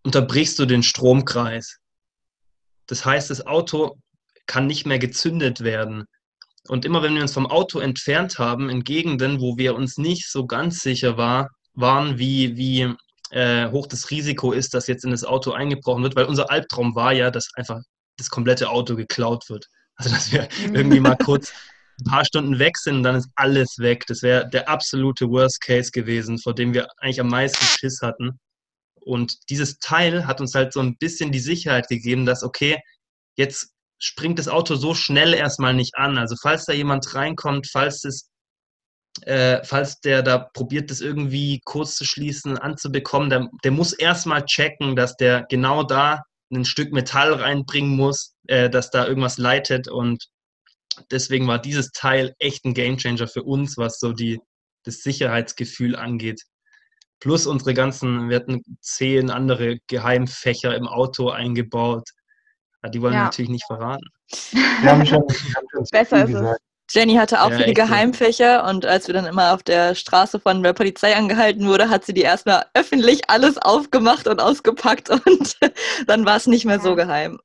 unterbrichst 0.03 0.57
du 0.57 0.65
den 0.65 0.81
Stromkreis. 0.81 1.77
Das 2.87 3.05
heißt, 3.05 3.29
das 3.29 3.45
Auto 3.45 3.99
kann 4.47 4.65
nicht 4.65 4.87
mehr 4.87 4.97
gezündet 4.97 5.63
werden. 5.63 6.05
Und 6.67 6.85
immer 6.85 7.03
wenn 7.03 7.13
wir 7.13 7.21
uns 7.21 7.33
vom 7.33 7.45
Auto 7.45 7.79
entfernt 7.79 8.39
haben, 8.39 8.71
in 8.71 8.83
Gegenden, 8.83 9.39
wo 9.39 9.57
wir 9.57 9.75
uns 9.75 9.99
nicht 9.99 10.27
so 10.27 10.47
ganz 10.47 10.81
sicher 10.81 11.17
war, 11.17 11.51
waren, 11.75 12.17
wie, 12.17 12.57
wie 12.57 12.91
äh, 13.29 13.69
hoch 13.69 13.85
das 13.85 14.09
Risiko 14.09 14.53
ist, 14.53 14.73
dass 14.73 14.87
jetzt 14.87 15.05
in 15.05 15.11
das 15.11 15.23
Auto 15.23 15.51
eingebrochen 15.51 16.01
wird, 16.01 16.15
weil 16.15 16.25
unser 16.25 16.49
Albtraum 16.49 16.95
war 16.95 17.13
ja, 17.13 17.29
dass 17.29 17.49
einfach 17.53 17.79
das 18.17 18.31
komplette 18.31 18.69
Auto 18.69 18.95
geklaut 18.95 19.49
wird. 19.49 19.67
Also, 19.97 20.09
dass 20.09 20.31
wir 20.31 20.49
mhm. 20.65 20.75
irgendwie 20.75 20.99
mal 20.99 21.15
kurz 21.15 21.53
ein 21.99 22.09
paar 22.09 22.25
Stunden 22.25 22.59
weg 22.59 22.77
sind 22.77 22.97
und 22.97 23.03
dann 23.03 23.15
ist 23.15 23.29
alles 23.35 23.77
weg. 23.79 24.05
Das 24.07 24.21
wäre 24.21 24.49
der 24.49 24.69
absolute 24.69 25.29
Worst 25.29 25.61
Case 25.61 25.91
gewesen, 25.91 26.37
vor 26.39 26.53
dem 26.55 26.73
wir 26.73 26.87
eigentlich 26.99 27.19
am 27.19 27.27
meisten 27.27 27.63
Schiss 27.63 27.99
hatten. 28.01 28.39
Und 29.01 29.37
dieses 29.49 29.79
Teil 29.79 30.27
hat 30.27 30.41
uns 30.41 30.55
halt 30.55 30.73
so 30.73 30.81
ein 30.81 30.97
bisschen 30.97 31.31
die 31.31 31.39
Sicherheit 31.39 31.87
gegeben, 31.87 32.25
dass, 32.25 32.43
okay, 32.43 32.77
jetzt 33.37 33.71
springt 33.97 34.39
das 34.39 34.47
Auto 34.47 34.75
so 34.75 34.93
schnell 34.93 35.33
erstmal 35.33 35.73
nicht 35.73 35.97
an. 35.97 36.17
Also 36.17 36.35
falls 36.41 36.65
da 36.65 36.73
jemand 36.73 37.13
reinkommt, 37.15 37.67
falls 37.71 38.03
es 38.05 38.29
äh, 39.23 39.63
falls 39.63 39.99
der 40.01 40.21
da 40.21 40.37
probiert, 40.37 40.91
das 40.91 41.01
irgendwie 41.01 41.61
kurz 41.65 41.95
zu 41.95 42.05
schließen, 42.05 42.57
anzubekommen, 42.57 43.29
der, 43.29 43.49
der 43.63 43.71
muss 43.71 43.91
erstmal 43.93 44.45
checken, 44.45 44.95
dass 44.95 45.17
der 45.17 45.45
genau 45.49 45.83
da 45.83 46.23
ein 46.53 46.65
Stück 46.65 46.93
Metall 46.93 47.33
reinbringen 47.33 47.95
muss, 47.95 48.35
äh, 48.47 48.69
dass 48.69 48.91
da 48.91 49.05
irgendwas 49.05 49.37
leitet 49.37 49.87
und 49.87 50.25
deswegen 51.11 51.47
war 51.47 51.59
dieses 51.59 51.91
Teil 51.91 52.33
echt 52.39 52.65
ein 52.65 52.73
Gamechanger 52.73 53.27
für 53.27 53.43
uns, 53.43 53.77
was 53.77 53.99
so 53.99 54.13
die, 54.13 54.39
das 54.83 55.01
Sicherheitsgefühl 55.01 55.95
angeht. 55.95 56.41
Plus 57.19 57.47
unsere 57.47 57.73
ganzen, 57.73 58.29
wir 58.29 58.37
hatten 58.37 58.61
zehn 58.81 59.29
andere 59.29 59.79
Geheimfächer 59.87 60.75
im 60.75 60.87
Auto 60.87 61.29
eingebaut. 61.29 62.09
Die 62.93 63.01
wollen 63.01 63.13
ja. 63.13 63.19
wir 63.19 63.23
natürlich 63.25 63.51
nicht 63.51 63.65
verraten. 63.65 64.07
Wir 64.81 64.91
haben 64.91 65.05
schon, 65.05 65.21
wir 65.23 65.53
haben 65.53 65.67
schon 65.71 65.85
Besser 65.91 66.23
ist 66.23 66.33
es. 66.33 66.57
Jenny 66.91 67.15
hatte 67.15 67.41
auch 67.41 67.51
ja, 67.51 67.57
viele 67.57 67.73
Geheimfächer 67.73 68.67
und 68.67 68.85
als 68.85 69.07
wir 69.07 69.13
dann 69.13 69.25
immer 69.25 69.53
auf 69.53 69.61
der 69.61 69.93
Straße 69.93 70.39
von 70.39 70.63
der 70.63 70.73
Polizei 70.73 71.15
angehalten 71.15 71.67
wurde, 71.67 71.89
hat 71.89 72.03
sie 72.03 72.13
die 72.13 72.21
erstmal 72.21 72.65
öffentlich 72.73 73.29
alles 73.29 73.57
aufgemacht 73.59 74.27
und 74.27 74.41
ausgepackt 74.41 75.09
und 75.25 75.57
dann 76.07 76.25
war 76.25 76.37
es 76.37 76.47
nicht 76.47 76.65
mehr 76.65 76.77
ja. 76.77 76.81
so 76.81 76.95
geheim. 76.95 77.39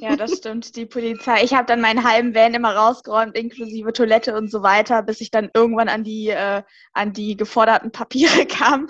Ja, 0.00 0.16
das 0.16 0.38
stimmt. 0.38 0.74
Die 0.76 0.86
Polizei. 0.86 1.44
Ich 1.44 1.54
habe 1.54 1.66
dann 1.66 1.80
meinen 1.80 2.04
halben 2.04 2.34
Van 2.34 2.54
immer 2.54 2.74
rausgeräumt, 2.74 3.36
inklusive 3.36 3.92
Toilette 3.92 4.36
und 4.36 4.50
so 4.50 4.62
weiter, 4.62 5.02
bis 5.02 5.20
ich 5.20 5.30
dann 5.30 5.50
irgendwann 5.54 5.88
an 5.88 6.02
die, 6.02 6.28
äh, 6.28 6.62
an 6.92 7.12
die 7.12 7.36
geforderten 7.36 7.92
Papiere 7.92 8.46
kam. 8.46 8.88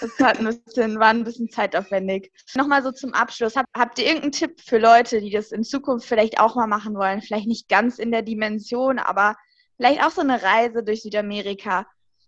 Das 0.00 0.18
hat 0.20 0.38
ein 0.38 0.44
bisschen, 0.44 0.98
war 0.98 1.08
ein 1.08 1.24
bisschen 1.24 1.48
zeitaufwendig. 1.48 2.30
Nochmal 2.54 2.82
so 2.82 2.92
zum 2.92 3.14
Abschluss. 3.14 3.56
Hab, 3.56 3.66
habt 3.74 3.98
ihr 3.98 4.06
irgendeinen 4.06 4.32
Tipp 4.32 4.60
für 4.60 4.78
Leute, 4.78 5.20
die 5.20 5.30
das 5.30 5.52
in 5.52 5.64
Zukunft 5.64 6.06
vielleicht 6.06 6.40
auch 6.40 6.56
mal 6.56 6.66
machen 6.66 6.94
wollen? 6.94 7.22
Vielleicht 7.22 7.46
nicht 7.46 7.68
ganz 7.68 7.98
in 7.98 8.10
der 8.10 8.22
Dimension, 8.22 8.98
aber 8.98 9.36
vielleicht 9.76 10.02
auch 10.02 10.10
so 10.10 10.20
eine 10.20 10.42
Reise 10.42 10.82
durch 10.82 11.02
Südamerika. 11.02 11.86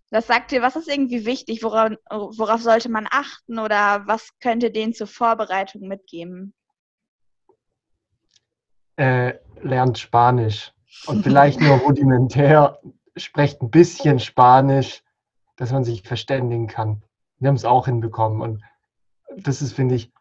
Was 0.09 0.27
sagt 0.27 0.53
ihr, 0.53 0.61
was 0.61 0.75
ist 0.75 0.89
irgendwie 0.89 1.25
wichtig? 1.25 1.63
Worauf, 1.63 1.91
worauf 2.09 2.61
sollte 2.61 2.89
man 2.89 3.07
achten 3.09 3.59
oder 3.59 4.03
was 4.07 4.29
könnte 4.39 4.71
denen 4.71 4.93
zur 4.93 5.07
Vorbereitung 5.07 5.87
mitgeben? 5.87 6.53
Äh, 8.95 9.35
lernt 9.61 9.99
Spanisch 9.99 10.71
und 11.05 11.23
vielleicht 11.23 11.59
nur 11.59 11.77
rudimentär, 11.77 12.79
sprecht 13.17 13.61
ein 13.61 13.69
bisschen 13.69 14.19
Spanisch, 14.19 15.03
dass 15.57 15.71
man 15.71 15.83
sich 15.83 16.03
verständigen 16.03 16.67
kann. 16.67 17.03
Wir 17.39 17.49
haben 17.49 17.55
es 17.55 17.65
auch 17.65 17.85
hinbekommen. 17.85 18.41
Und 18.41 18.63
das 19.35 19.61
ist, 19.61 19.73
finde 19.73 19.95
ich, 19.95 20.11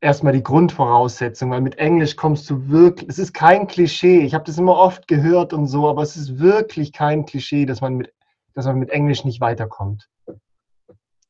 erstmal 0.00 0.32
die 0.32 0.42
Grundvoraussetzung, 0.42 1.50
weil 1.50 1.60
mit 1.60 1.78
Englisch 1.78 2.16
kommst 2.16 2.48
du 2.48 2.68
wirklich, 2.68 3.08
es 3.08 3.18
ist 3.18 3.34
kein 3.34 3.66
Klischee, 3.66 4.20
ich 4.20 4.34
habe 4.34 4.44
das 4.44 4.58
immer 4.58 4.76
oft 4.76 5.06
gehört 5.08 5.52
und 5.52 5.66
so, 5.66 5.88
aber 5.88 6.02
es 6.02 6.16
ist 6.16 6.38
wirklich 6.38 6.92
kein 6.92 7.26
Klischee, 7.26 7.66
dass 7.66 7.80
man 7.80 7.96
mit, 7.96 8.14
dass 8.54 8.66
man 8.66 8.78
mit 8.78 8.90
Englisch 8.90 9.24
nicht 9.24 9.40
weiterkommt. 9.40 10.08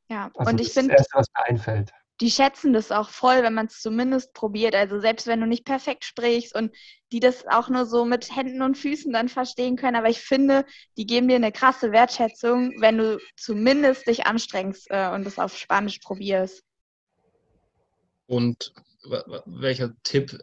Ja, 0.08 0.30
also 0.36 0.50
und 0.50 0.60
ich 0.60 0.72
finde. 0.72 0.94
Das 0.94 1.00
Erste, 1.00 1.18
was 1.18 1.26
mir 1.36 1.44
einfällt 1.46 1.92
die 2.20 2.30
schätzen 2.30 2.72
das 2.72 2.92
auch 2.92 3.08
voll, 3.08 3.42
wenn 3.42 3.54
man 3.54 3.66
es 3.66 3.80
zumindest 3.80 4.34
probiert. 4.34 4.74
Also 4.74 5.00
selbst 5.00 5.26
wenn 5.26 5.40
du 5.40 5.46
nicht 5.46 5.64
perfekt 5.64 6.04
sprichst 6.04 6.54
und 6.54 6.74
die 7.12 7.20
das 7.20 7.46
auch 7.46 7.68
nur 7.68 7.86
so 7.86 8.04
mit 8.04 8.34
Händen 8.34 8.62
und 8.62 8.76
Füßen 8.76 9.12
dann 9.12 9.28
verstehen 9.28 9.76
können. 9.76 9.96
Aber 9.96 10.10
ich 10.10 10.20
finde, 10.20 10.66
die 10.98 11.06
geben 11.06 11.28
dir 11.28 11.36
eine 11.36 11.50
krasse 11.50 11.92
Wertschätzung, 11.92 12.74
wenn 12.80 12.98
du 12.98 13.18
zumindest 13.36 14.06
dich 14.06 14.26
anstrengst 14.26 14.88
äh, 14.90 15.10
und 15.14 15.26
es 15.26 15.38
auf 15.38 15.56
Spanisch 15.56 15.98
probierst. 16.00 16.62
Und 18.26 18.72
welcher 19.46 19.94
Tipp 20.02 20.38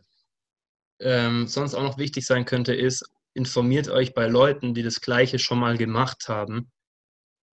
ähm, 0.99 1.47
sonst 1.47 1.75
auch 1.75 1.83
noch 1.83 1.99
wichtig 1.99 2.25
sein 2.25 2.45
könnte, 2.45 2.73
ist, 2.73 3.05
informiert 3.33 3.87
euch 3.87 4.15
bei 4.15 4.27
Leuten, 4.27 4.73
die 4.73 4.81
das 4.81 4.99
Gleiche 4.99 5.37
schon 5.37 5.59
mal 5.59 5.77
gemacht 5.77 6.27
haben. 6.27 6.71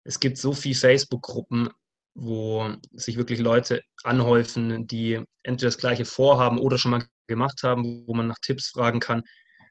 Es 0.04 0.20
gibt 0.20 0.38
so 0.38 0.54
viele 0.54 0.76
Facebook-Gruppen, 0.76 1.70
wo 2.14 2.74
sich 2.92 3.18
wirklich 3.18 3.40
Leute 3.40 3.82
anhäufen, 4.04 4.88
die 4.88 5.24
entweder 5.44 5.68
das 5.68 5.78
gleiche 5.78 6.06
vorhaben 6.06 6.60
oder 6.60 6.78
schon 6.78 6.92
mal 6.92 7.06
gemacht 7.28 7.64
haben, 7.64 8.06
wo 8.06 8.14
man 8.14 8.28
nach 8.28 8.40
Tipps 8.42 8.70
fragen 8.70 9.00
kann. 9.00 9.24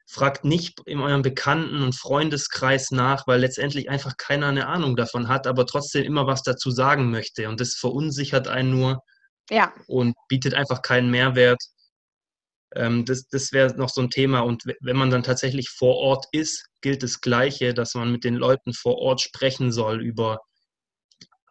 Fragt 0.07 0.43
nicht 0.43 0.81
in 0.85 0.99
eurem 0.99 1.21
Bekannten- 1.21 1.83
und 1.83 1.95
Freundeskreis 1.95 2.91
nach, 2.91 3.27
weil 3.27 3.39
letztendlich 3.39 3.89
einfach 3.89 4.17
keiner 4.17 4.47
eine 4.47 4.67
Ahnung 4.67 4.95
davon 4.95 5.27
hat, 5.27 5.47
aber 5.47 5.65
trotzdem 5.65 6.03
immer 6.03 6.27
was 6.27 6.43
dazu 6.43 6.71
sagen 6.71 7.11
möchte. 7.11 7.47
Und 7.47 7.61
das 7.61 7.75
verunsichert 7.75 8.47
einen 8.47 8.71
nur 8.71 9.03
ja. 9.49 9.73
und 9.87 10.15
bietet 10.27 10.53
einfach 10.53 10.81
keinen 10.81 11.11
Mehrwert. 11.11 11.61
Ähm, 12.75 13.05
das 13.05 13.27
das 13.27 13.51
wäre 13.51 13.75
noch 13.77 13.89
so 13.89 14.01
ein 14.01 14.09
Thema. 14.09 14.39
Und 14.41 14.63
wenn 14.81 14.97
man 14.97 15.11
dann 15.11 15.23
tatsächlich 15.23 15.69
vor 15.69 15.95
Ort 15.95 16.25
ist, 16.31 16.65
gilt 16.81 17.03
das 17.03 17.21
Gleiche, 17.21 17.73
dass 17.73 17.93
man 17.93 18.11
mit 18.11 18.23
den 18.23 18.35
Leuten 18.35 18.73
vor 18.73 18.97
Ort 18.97 19.21
sprechen 19.21 19.71
soll 19.71 20.01
über 20.01 20.39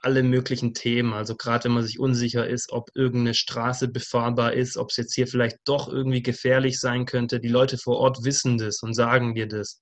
alle 0.03 0.23
möglichen 0.23 0.75
Themen. 0.75 1.13
Also 1.13 1.37
gerade 1.37 1.65
wenn 1.65 1.73
man 1.73 1.85
sich 1.85 1.99
unsicher 1.99 2.47
ist, 2.47 2.73
ob 2.73 2.91
irgendeine 2.95 3.35
Straße 3.35 3.89
befahrbar 3.89 4.55
ist, 4.55 4.77
ob 4.77 4.91
es 4.91 4.97
jetzt 4.97 5.15
hier 5.15 5.27
vielleicht 5.27 5.59
doch 5.65 5.89
irgendwie 5.89 6.23
gefährlich 6.23 6.81
sein 6.81 7.05
könnte. 7.05 7.41
Die 7.41 7.49
Leute 7.49 7.79
vor 7.79 7.99
Ort 7.99 8.25
wissen 8.25 8.59
das 8.59 8.83
und 8.83 8.95
sagen 8.95 9.35
dir 9.35 9.47
das. 9.47 9.81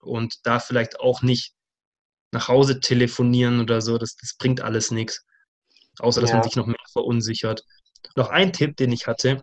Und 0.00 0.34
da 0.44 0.58
vielleicht 0.58 1.00
auch 1.00 1.22
nicht 1.22 1.54
nach 2.32 2.48
Hause 2.48 2.80
telefonieren 2.80 3.60
oder 3.60 3.80
so, 3.80 3.96
das, 3.96 4.16
das 4.16 4.36
bringt 4.36 4.60
alles 4.60 4.90
nichts. 4.90 5.24
Außer 6.00 6.20
dass 6.20 6.30
ja. 6.30 6.36
man 6.36 6.44
sich 6.44 6.56
noch 6.56 6.66
mehr 6.66 6.76
verunsichert. 6.92 7.62
Noch 8.16 8.28
ein 8.28 8.52
Tipp, 8.52 8.76
den 8.76 8.92
ich 8.92 9.06
hatte. 9.06 9.42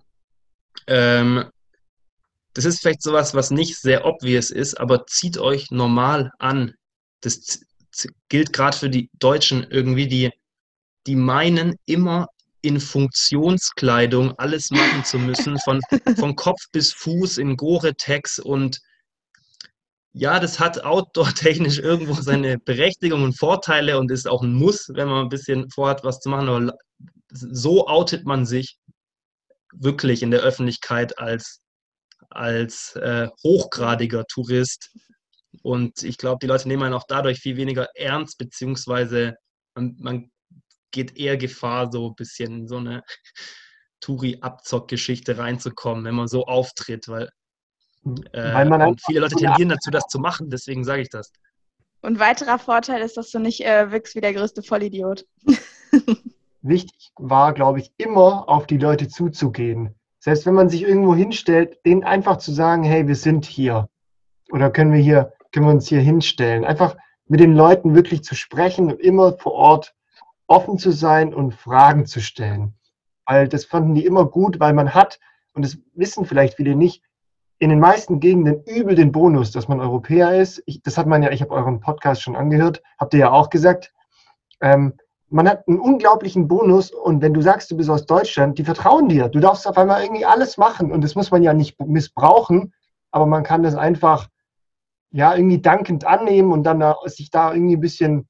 Ähm, 0.87 1.45
das 2.53 2.65
ist 2.65 2.81
vielleicht 2.81 3.01
sowas, 3.01 3.33
was 3.33 3.49
nicht 3.49 3.79
sehr 3.79 4.05
obvious 4.05 4.51
ist, 4.51 4.75
aber 4.75 5.05
zieht 5.05 5.37
euch 5.37 5.71
normal 5.71 6.31
an. 6.37 6.73
Das 7.21 7.61
gilt 8.29 8.53
gerade 8.53 8.77
für 8.77 8.89
die 8.89 9.09
Deutschen 9.19 9.65
irgendwie, 9.69 10.07
die, 10.07 10.31
die 11.07 11.15
meinen 11.15 11.75
immer 11.85 12.27
in 12.61 12.79
Funktionskleidung 12.79 14.37
alles 14.37 14.69
machen 14.69 15.03
zu 15.03 15.17
müssen, 15.17 15.57
von, 15.59 15.81
von 16.17 16.35
Kopf 16.35 16.59
bis 16.71 16.93
Fuß 16.93 17.37
in 17.37 17.57
Gore-Tex 17.57 18.39
und 18.39 18.79
ja, 20.13 20.39
das 20.39 20.59
hat 20.59 20.83
outdoor-technisch 20.83 21.79
irgendwo 21.79 22.13
seine 22.13 22.57
Berechtigung 22.59 23.23
und 23.23 23.37
Vorteile 23.37 23.97
und 23.97 24.11
ist 24.11 24.27
auch 24.27 24.43
ein 24.43 24.53
Muss, 24.53 24.89
wenn 24.93 25.07
man 25.07 25.23
ein 25.23 25.29
bisschen 25.29 25.69
vorhat, 25.69 26.03
was 26.03 26.19
zu 26.19 26.29
machen. 26.29 26.49
Aber 26.49 26.73
so 27.29 27.87
outet 27.87 28.25
man 28.25 28.45
sich 28.45 28.77
wirklich 29.73 30.21
in 30.21 30.31
der 30.31 30.41
Öffentlichkeit 30.41 31.17
als, 31.17 31.61
als 32.29 32.95
äh, 32.97 33.29
hochgradiger 33.43 34.25
Tourist. 34.25 34.91
Und 35.61 36.03
ich 36.03 36.17
glaube, 36.17 36.39
die 36.41 36.47
Leute 36.47 36.67
nehmen 36.67 36.83
einen 36.83 36.93
auch 36.93 37.05
dadurch 37.07 37.39
viel 37.39 37.57
weniger 37.57 37.87
ernst, 37.95 38.37
beziehungsweise 38.37 39.35
man, 39.75 39.95
man 39.99 40.31
geht 40.91 41.17
eher 41.17 41.37
Gefahr, 41.37 41.91
so 41.91 42.09
ein 42.09 42.15
bisschen 42.15 42.61
in 42.61 42.67
so 42.67 42.77
eine 42.77 43.03
Touri-Abzock-Geschichte 44.01 45.37
reinzukommen, 45.37 46.03
wenn 46.03 46.15
man 46.15 46.27
so 46.27 46.45
auftritt, 46.45 47.07
weil, 47.07 47.29
äh, 48.33 48.53
weil 48.53 48.67
man 48.67 48.97
viele 48.97 49.21
Leute 49.21 49.35
tendieren 49.35 49.69
dazu, 49.69 49.91
das 49.91 50.07
zu 50.07 50.19
machen, 50.19 50.49
deswegen 50.49 50.83
sage 50.83 51.03
ich 51.03 51.09
das. 51.09 51.31
Und 52.01 52.19
weiterer 52.19 52.57
Vorteil 52.57 53.01
ist, 53.01 53.15
dass 53.15 53.29
du 53.29 53.39
nicht 53.39 53.63
äh, 53.63 53.91
wirkst 53.91 54.15
wie 54.15 54.21
der 54.21 54.33
größte 54.33 54.63
Vollidiot. 54.63 55.25
Wichtig 56.63 57.11
war, 57.15 57.53
glaube 57.53 57.79
ich, 57.79 57.91
immer 57.97 58.49
auf 58.49 58.65
die 58.65 58.77
Leute 58.77 59.07
zuzugehen. 59.07 59.95
Selbst 60.19 60.45
wenn 60.45 60.53
man 60.53 60.69
sich 60.69 60.83
irgendwo 60.83 61.15
hinstellt, 61.15 61.77
denen 61.85 62.03
einfach 62.03 62.37
zu 62.37 62.51
sagen, 62.51 62.83
hey, 62.83 63.07
wir 63.07 63.15
sind 63.15 63.45
hier. 63.45 63.89
Oder 64.51 64.71
können 64.71 64.93
wir 64.93 64.99
hier 64.99 65.33
können 65.51 65.65
wir 65.65 65.73
uns 65.73 65.87
hier 65.87 65.99
hinstellen. 65.99 66.65
Einfach 66.65 66.95
mit 67.27 67.39
den 67.39 67.55
Leuten 67.55 67.95
wirklich 67.95 68.23
zu 68.23 68.35
sprechen 68.35 68.91
und 68.91 68.99
immer 68.99 69.33
vor 69.33 69.53
Ort 69.53 69.95
offen 70.47 70.77
zu 70.77 70.91
sein 70.91 71.33
und 71.33 71.53
Fragen 71.53 72.05
zu 72.05 72.19
stellen. 72.19 72.73
Weil 73.25 73.47
das 73.47 73.65
fanden 73.65 73.95
die 73.95 74.05
immer 74.05 74.25
gut, 74.25 74.59
weil 74.59 74.73
man 74.73 74.93
hat, 74.93 75.19
und 75.53 75.63
das 75.63 75.77
wissen 75.93 76.25
vielleicht 76.25 76.55
viele 76.55 76.75
nicht, 76.75 77.03
in 77.59 77.69
den 77.69 77.79
meisten 77.79 78.19
Gegenden 78.19 78.63
übel 78.63 78.95
den 78.95 79.11
Bonus, 79.11 79.51
dass 79.51 79.67
man 79.67 79.79
Europäer 79.79 80.41
ist. 80.41 80.63
Ich, 80.65 80.81
das 80.81 80.97
hat 80.97 81.05
man 81.05 81.21
ja, 81.21 81.31
ich 81.31 81.41
habe 81.41 81.51
euren 81.51 81.79
Podcast 81.79 82.23
schon 82.23 82.35
angehört, 82.35 82.81
habt 82.97 83.13
ihr 83.13 83.19
ja 83.19 83.31
auch 83.31 83.49
gesagt. 83.49 83.93
Ähm, 84.61 84.93
man 85.29 85.47
hat 85.47 85.67
einen 85.67 85.79
unglaublichen 85.79 86.47
Bonus 86.47 86.91
und 86.91 87.21
wenn 87.21 87.33
du 87.33 87.41
sagst, 87.41 87.71
du 87.71 87.77
bist 87.77 87.89
aus 87.89 88.05
Deutschland, 88.05 88.57
die 88.57 88.65
vertrauen 88.65 89.07
dir. 89.07 89.29
Du 89.29 89.39
darfst 89.39 89.67
auf 89.67 89.77
einmal 89.77 90.01
irgendwie 90.01 90.25
alles 90.25 90.57
machen 90.57 90.91
und 90.91 91.03
das 91.03 91.15
muss 91.15 91.31
man 91.31 91.43
ja 91.43 91.53
nicht 91.53 91.79
missbrauchen, 91.79 92.73
aber 93.11 93.27
man 93.27 93.43
kann 93.43 93.63
das 93.63 93.75
einfach 93.75 94.27
ja, 95.11 95.35
irgendwie 95.35 95.61
dankend 95.61 96.05
annehmen 96.05 96.51
und 96.51 96.63
dann 96.63 96.79
da, 96.79 96.97
sich 97.05 97.29
da 97.31 97.53
irgendwie 97.53 97.75
ein 97.75 97.81
bisschen 97.81 98.29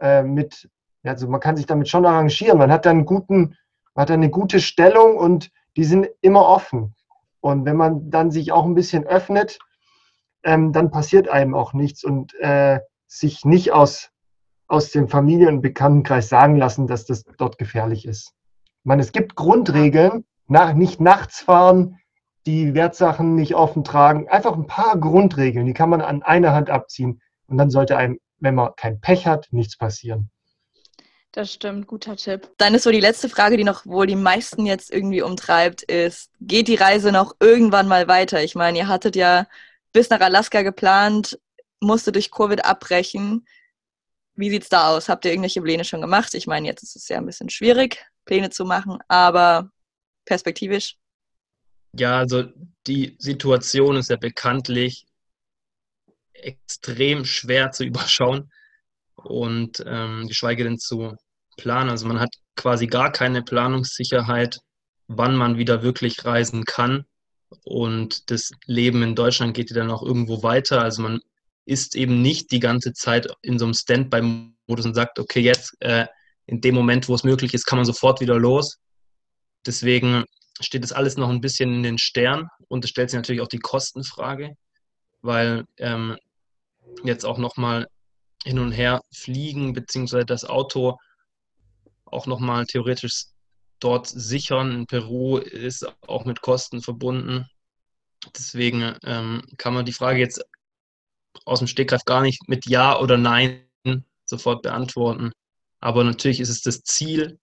äh, 0.00 0.22
mit, 0.22 0.68
also 1.02 1.28
man 1.28 1.40
kann 1.40 1.56
sich 1.56 1.66
damit 1.66 1.88
schon 1.88 2.06
arrangieren. 2.06 2.58
Man 2.58 2.72
hat 2.72 2.86
dann 2.86 2.98
einen 2.98 3.06
guten, 3.06 3.56
man 3.94 4.02
hat 4.02 4.10
dann 4.10 4.20
eine 4.20 4.30
gute 4.30 4.60
Stellung 4.60 5.16
und 5.16 5.50
die 5.76 5.84
sind 5.84 6.08
immer 6.20 6.46
offen. 6.46 6.94
Und 7.40 7.64
wenn 7.64 7.76
man 7.76 8.10
dann 8.10 8.30
sich 8.30 8.52
auch 8.52 8.64
ein 8.64 8.74
bisschen 8.74 9.04
öffnet, 9.04 9.58
ähm, 10.44 10.72
dann 10.72 10.90
passiert 10.90 11.28
einem 11.28 11.54
auch 11.54 11.72
nichts 11.72 12.04
und 12.04 12.34
äh, 12.40 12.80
sich 13.06 13.44
nicht 13.44 13.72
aus, 13.72 14.10
aus 14.66 14.90
dem 14.90 15.08
Familien- 15.08 15.56
und 15.56 15.62
Bekanntenkreis 15.62 16.28
sagen 16.28 16.56
lassen, 16.56 16.86
dass 16.86 17.04
das 17.04 17.24
dort 17.36 17.58
gefährlich 17.58 18.06
ist. 18.06 18.32
Ich 18.80 18.84
meine, 18.84 19.02
es 19.02 19.12
gibt 19.12 19.34
Grundregeln, 19.34 20.24
nach, 20.48 20.74
nicht 20.74 21.00
nachts 21.00 21.40
fahren, 21.40 21.98
die 22.46 22.74
Wertsachen 22.74 23.34
nicht 23.34 23.54
offen 23.54 23.84
tragen. 23.84 24.28
Einfach 24.28 24.54
ein 24.54 24.66
paar 24.66 24.98
Grundregeln, 24.98 25.66
die 25.66 25.74
kann 25.74 25.90
man 25.90 26.00
an 26.00 26.22
einer 26.22 26.52
Hand 26.52 26.70
abziehen. 26.70 27.20
Und 27.46 27.58
dann 27.58 27.70
sollte 27.70 27.96
einem, 27.96 28.18
wenn 28.38 28.54
man 28.54 28.74
kein 28.76 29.00
Pech 29.00 29.26
hat, 29.26 29.48
nichts 29.50 29.76
passieren. 29.76 30.30
Das 31.32 31.50
stimmt, 31.50 31.86
guter 31.86 32.16
Tipp. 32.16 32.50
Dann 32.58 32.74
ist 32.74 32.82
so 32.82 32.90
die 32.90 33.00
letzte 33.00 33.30
Frage, 33.30 33.56
die 33.56 33.64
noch 33.64 33.86
wohl 33.86 34.06
die 34.06 34.16
meisten 34.16 34.66
jetzt 34.66 34.92
irgendwie 34.92 35.22
umtreibt, 35.22 35.82
ist, 35.82 36.30
geht 36.40 36.68
die 36.68 36.74
Reise 36.74 37.10
noch 37.10 37.36
irgendwann 37.40 37.88
mal 37.88 38.06
weiter? 38.06 38.42
Ich 38.42 38.54
meine, 38.54 38.76
ihr 38.76 38.88
hattet 38.88 39.16
ja 39.16 39.46
bis 39.94 40.10
nach 40.10 40.20
Alaska 40.20 40.60
geplant, 40.60 41.38
musste 41.80 42.12
durch 42.12 42.30
Covid 42.30 42.66
abbrechen. 42.66 43.46
Wie 44.34 44.50
sieht's 44.50 44.68
da 44.68 44.88
aus? 44.90 45.08
Habt 45.08 45.24
ihr 45.24 45.30
irgendwelche 45.30 45.62
Pläne 45.62 45.84
schon 45.84 46.02
gemacht? 46.02 46.34
Ich 46.34 46.46
meine, 46.46 46.66
jetzt 46.66 46.82
ist 46.82 46.96
es 46.96 47.08
ja 47.08 47.16
ein 47.16 47.26
bisschen 47.26 47.48
schwierig, 47.48 48.04
Pläne 48.26 48.50
zu 48.50 48.66
machen, 48.66 48.98
aber 49.08 49.70
perspektivisch? 50.26 50.98
Ja, 51.94 52.18
also 52.18 52.44
die 52.86 53.16
Situation 53.18 53.96
ist 53.96 54.10
ja 54.10 54.16
bekanntlich 54.16 55.06
extrem 56.32 57.24
schwer 57.24 57.70
zu 57.72 57.84
überschauen 57.84 58.50
und 59.14 59.82
ähm, 59.86 60.26
geschweige 60.26 60.64
denn 60.64 60.78
zu 60.78 61.16
planen. 61.56 61.90
Also 61.90 62.06
man 62.06 62.20
hat 62.20 62.34
quasi 62.56 62.86
gar 62.86 63.12
keine 63.12 63.42
Planungssicherheit, 63.42 64.58
wann 65.08 65.36
man 65.36 65.58
wieder 65.58 65.82
wirklich 65.82 66.24
reisen 66.24 66.64
kann. 66.64 67.04
Und 67.64 68.30
das 68.30 68.50
Leben 68.64 69.02
in 69.02 69.14
Deutschland 69.14 69.54
geht 69.54 69.70
ja 69.70 69.76
dann 69.76 69.90
auch 69.90 70.02
irgendwo 70.02 70.42
weiter. 70.42 70.82
Also 70.82 71.02
man 71.02 71.20
ist 71.66 71.94
eben 71.94 72.22
nicht 72.22 72.50
die 72.50 72.60
ganze 72.60 72.92
Zeit 72.92 73.28
in 73.42 73.58
so 73.58 73.66
einem 73.66 73.74
Standby-Modus 73.74 74.86
und 74.86 74.94
sagt, 74.94 75.18
okay, 75.18 75.40
jetzt 75.40 75.76
äh, 75.80 76.06
in 76.46 76.60
dem 76.60 76.74
Moment, 76.74 77.08
wo 77.08 77.14
es 77.14 77.24
möglich 77.24 77.54
ist, 77.54 77.66
kann 77.66 77.78
man 77.78 77.84
sofort 77.84 78.20
wieder 78.20 78.38
los. 78.38 78.78
Deswegen 79.66 80.24
steht 80.60 80.84
das 80.84 80.92
alles 80.92 81.16
noch 81.16 81.30
ein 81.30 81.40
bisschen 81.40 81.74
in 81.74 81.82
den 81.82 81.98
Sternen 81.98 82.48
und 82.68 82.84
es 82.84 82.90
stellt 82.90 83.10
sich 83.10 83.16
natürlich 83.16 83.40
auch 83.40 83.48
die 83.48 83.58
Kostenfrage, 83.58 84.54
weil 85.22 85.64
ähm, 85.78 86.16
jetzt 87.04 87.24
auch 87.24 87.38
nochmal 87.38 87.86
hin 88.44 88.58
und 88.58 88.72
her 88.72 89.02
fliegen, 89.12 89.72
beziehungsweise 89.72 90.26
das 90.26 90.44
Auto 90.44 90.98
auch 92.04 92.26
nochmal 92.26 92.66
theoretisch 92.66 93.26
dort 93.80 94.06
sichern. 94.06 94.72
In 94.72 94.86
Peru 94.86 95.38
ist 95.38 95.86
auch 96.06 96.24
mit 96.24 96.40
Kosten 96.40 96.82
verbunden. 96.82 97.46
Deswegen 98.36 98.96
ähm, 99.04 99.42
kann 99.58 99.74
man 99.74 99.84
die 99.84 99.92
Frage 99.92 100.20
jetzt 100.20 100.44
aus 101.44 101.58
dem 101.58 101.68
Stegreif 101.68 102.04
gar 102.04 102.22
nicht 102.22 102.48
mit 102.48 102.66
Ja 102.66 102.98
oder 102.98 103.16
Nein 103.16 103.64
sofort 104.24 104.62
beantworten. 104.62 105.32
Aber 105.80 106.04
natürlich 106.04 106.40
ist 106.40 106.48
es 106.48 106.62
das 106.62 106.82
Ziel 106.82 107.38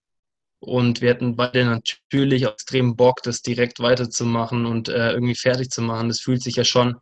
und 0.60 1.02
wir 1.02 1.10
hätten 1.10 1.36
beide 1.36 1.66
natürlich 1.66 2.44
extrem 2.44 2.96
Bock, 2.96 3.24
das 3.24 3.42
direkt 3.42 3.80
weiterzumachen 3.80 4.66
und 4.66 4.90
äh, 4.90 5.12
irgendwie 5.12 5.36
fertig 5.36 5.70
zu 5.70 5.82
machen. 5.82 6.10
Das 6.10 6.20
fühlt 6.20 6.44
sich 6.44 6.56
ja 6.56 6.64
schon 6.64 6.98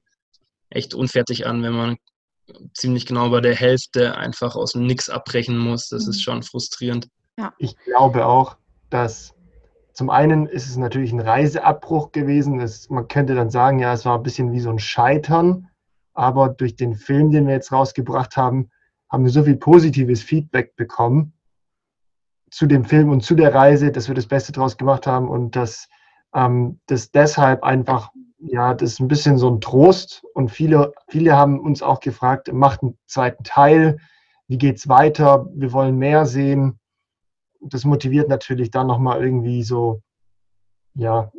echt 0.70 0.94
unfertig 0.94 1.48
an, 1.48 1.64
wenn 1.64 1.74
man 1.74 1.98
ziemlich 2.74 3.06
genau 3.06 3.30
bei 3.30 3.42
der 3.42 3.56
Hälfte 3.56 4.16
einfach 4.16 4.56
aus 4.56 4.74
dem 4.74 4.86
Nix 4.86 5.10
abbrechen 5.10 5.58
muss. 5.58 5.90
Das 5.90 6.08
ist 6.08 6.18
mhm. 6.18 6.22
schon 6.22 6.44
frustrierend. 6.44 7.10
Ja. 7.40 7.54
Ich 7.58 7.76
glaube 7.86 8.26
auch, 8.26 8.58
dass 8.90 9.34
zum 9.94 10.12
einen 10.12 10.46
ist 10.46 10.70
es 10.70 10.78
natürlich 10.78 11.12
ein 11.12 11.20
Reiseabbruch 11.20 12.12
gewesen. 12.12 12.60
Das, 12.60 12.90
man 12.90 13.08
könnte 13.08 13.34
dann 13.34 13.50
sagen, 13.50 13.80
ja, 13.80 13.94
es 13.94 14.06
war 14.06 14.18
ein 14.18 14.24
bisschen 14.24 14.52
wie 14.52 14.60
so 14.60 14.70
ein 14.70 14.80
Scheitern. 14.80 15.68
Aber 16.14 16.50
durch 16.50 16.76
den 16.76 16.96
Film, 16.96 17.32
den 17.32 17.48
wir 17.48 17.56
jetzt 17.56 17.72
rausgebracht 17.72 18.38
haben, 18.38 18.70
haben 19.10 19.24
wir 19.24 19.32
so 19.32 19.44
viel 19.44 19.56
positives 19.56 20.22
Feedback 20.22 20.76
bekommen 20.76 21.34
zu 22.50 22.66
dem 22.66 22.86
Film 22.86 23.10
und 23.12 23.22
zu 23.22 23.36
der 23.36 23.54
Reise, 23.54 23.92
dass 23.92 24.08
wir 24.08 24.16
das 24.16 24.28
Beste 24.28 24.52
draus 24.52 24.78
gemacht 24.78 25.08
haben 25.08 25.28
und 25.28 25.56
dass 25.56 25.88
ähm, 26.34 26.80
das 26.88 27.12
deshalb 27.12 27.64
einfach 27.64 28.12
ja, 28.40 28.74
das 28.74 28.94
ist 28.94 29.00
ein 29.00 29.08
bisschen 29.08 29.38
so 29.38 29.50
ein 29.50 29.62
Trost. 29.62 30.24
Und 30.34 30.50
viele, 30.52 30.94
viele 31.08 31.36
haben 31.36 31.60
uns 31.60 31.82
auch 31.82 32.00
gefragt, 32.00 32.52
macht 32.54 32.84
einen 32.84 32.98
zweiten 33.08 33.44
Teil, 33.44 33.98
wie 34.48 34.58
geht's 34.58 34.88
weiter? 34.88 35.48
Wir 35.54 35.74
wollen 35.74 35.98
mehr 35.98 36.26
sehen. 36.26 36.80
Das 37.60 37.84
motiviert 37.84 38.30
natürlich 38.30 38.72
dann 38.72 38.88
nochmal 38.88 39.22
irgendwie 39.22 39.64
so, 39.64 40.02
ja, 40.94 41.32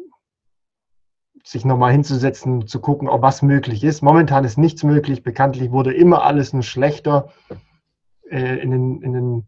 sich 1.45 1.65
nochmal 1.65 1.93
hinzusetzen, 1.93 2.67
zu 2.67 2.81
gucken, 2.81 3.09
ob 3.09 3.23
was 3.23 3.41
möglich 3.41 3.83
ist. 3.85 4.03
Momentan 4.03 4.45
ist 4.45 4.59
nichts 4.59 4.83
möglich. 4.83 5.23
Bekanntlich 5.23 5.71
wurde 5.71 5.95
immer 5.95 6.25
alles 6.25 6.53
nur 6.53 6.65
schlechter 6.65 7.33
äh, 8.29 8.59
in 8.61 8.71
den, 8.71 9.03
in 9.03 9.13
den, 9.15 9.47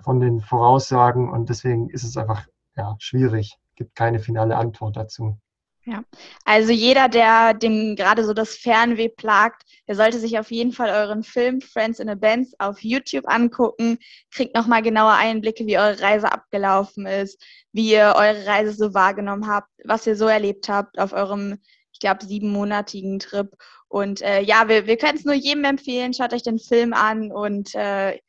von 0.00 0.20
den 0.20 0.40
Voraussagen 0.40 1.30
und 1.30 1.48
deswegen 1.48 1.88
ist 1.90 2.04
es 2.04 2.16
einfach 2.16 2.46
ja, 2.76 2.96
schwierig. 2.98 3.56
Gibt 3.76 3.94
keine 3.94 4.18
finale 4.18 4.56
Antwort 4.56 4.96
dazu. 4.96 5.38
Ja, 5.84 6.04
also 6.44 6.70
jeder, 6.70 7.08
der 7.08 7.54
dem 7.54 7.96
gerade 7.96 8.24
so 8.24 8.34
das 8.34 8.54
Fernweh 8.54 9.08
plagt, 9.08 9.64
der 9.88 9.96
sollte 9.96 10.20
sich 10.20 10.38
auf 10.38 10.52
jeden 10.52 10.70
Fall 10.70 10.90
euren 10.90 11.24
Film 11.24 11.60
Friends 11.60 11.98
in 11.98 12.08
a 12.08 12.14
Bands 12.14 12.54
auf 12.60 12.80
YouTube 12.84 13.24
angucken, 13.26 13.98
kriegt 14.30 14.54
nochmal 14.54 14.82
genaue 14.82 15.12
Einblicke, 15.12 15.66
wie 15.66 15.78
eure 15.78 16.00
Reise 16.00 16.30
abgelaufen 16.30 17.06
ist, 17.06 17.44
wie 17.72 17.90
ihr 17.90 18.14
eure 18.16 18.46
Reise 18.46 18.72
so 18.74 18.94
wahrgenommen 18.94 19.48
habt, 19.48 19.68
was 19.82 20.06
ihr 20.06 20.14
so 20.14 20.26
erlebt 20.26 20.68
habt 20.68 21.00
auf 21.00 21.12
eurem, 21.12 21.58
ich 21.92 21.98
glaube, 21.98 22.24
siebenmonatigen 22.24 23.18
Trip. 23.18 23.50
Und 23.88 24.22
äh, 24.22 24.40
ja, 24.40 24.68
wir, 24.68 24.86
wir 24.86 24.96
können 24.96 25.18
es 25.18 25.24
nur 25.24 25.34
jedem 25.34 25.64
empfehlen, 25.64 26.14
schaut 26.14 26.32
euch 26.32 26.44
den 26.44 26.60
Film 26.60 26.92
an 26.92 27.32
und 27.32 27.74
äh, 27.74 28.20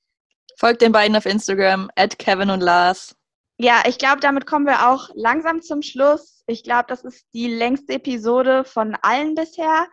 folgt 0.57 0.81
den 0.81 0.91
beiden 0.91 1.15
auf 1.15 1.25
Instagram, 1.25 1.89
at 1.95 2.17
Kevin 2.19 2.49
und 2.49 2.61
Lars. 2.61 3.15
Ja, 3.57 3.83
ich 3.87 3.97
glaube, 3.97 4.19
damit 4.19 4.45
kommen 4.45 4.65
wir 4.65 4.89
auch 4.89 5.09
langsam 5.13 5.61
zum 5.61 5.81
Schluss. 5.81 6.43
Ich 6.47 6.63
glaube, 6.63 6.85
das 6.87 7.03
ist 7.03 7.25
die 7.33 7.47
längste 7.47 7.93
Episode 7.93 8.63
von 8.63 8.97
allen 9.01 9.35
bisher. 9.35 9.87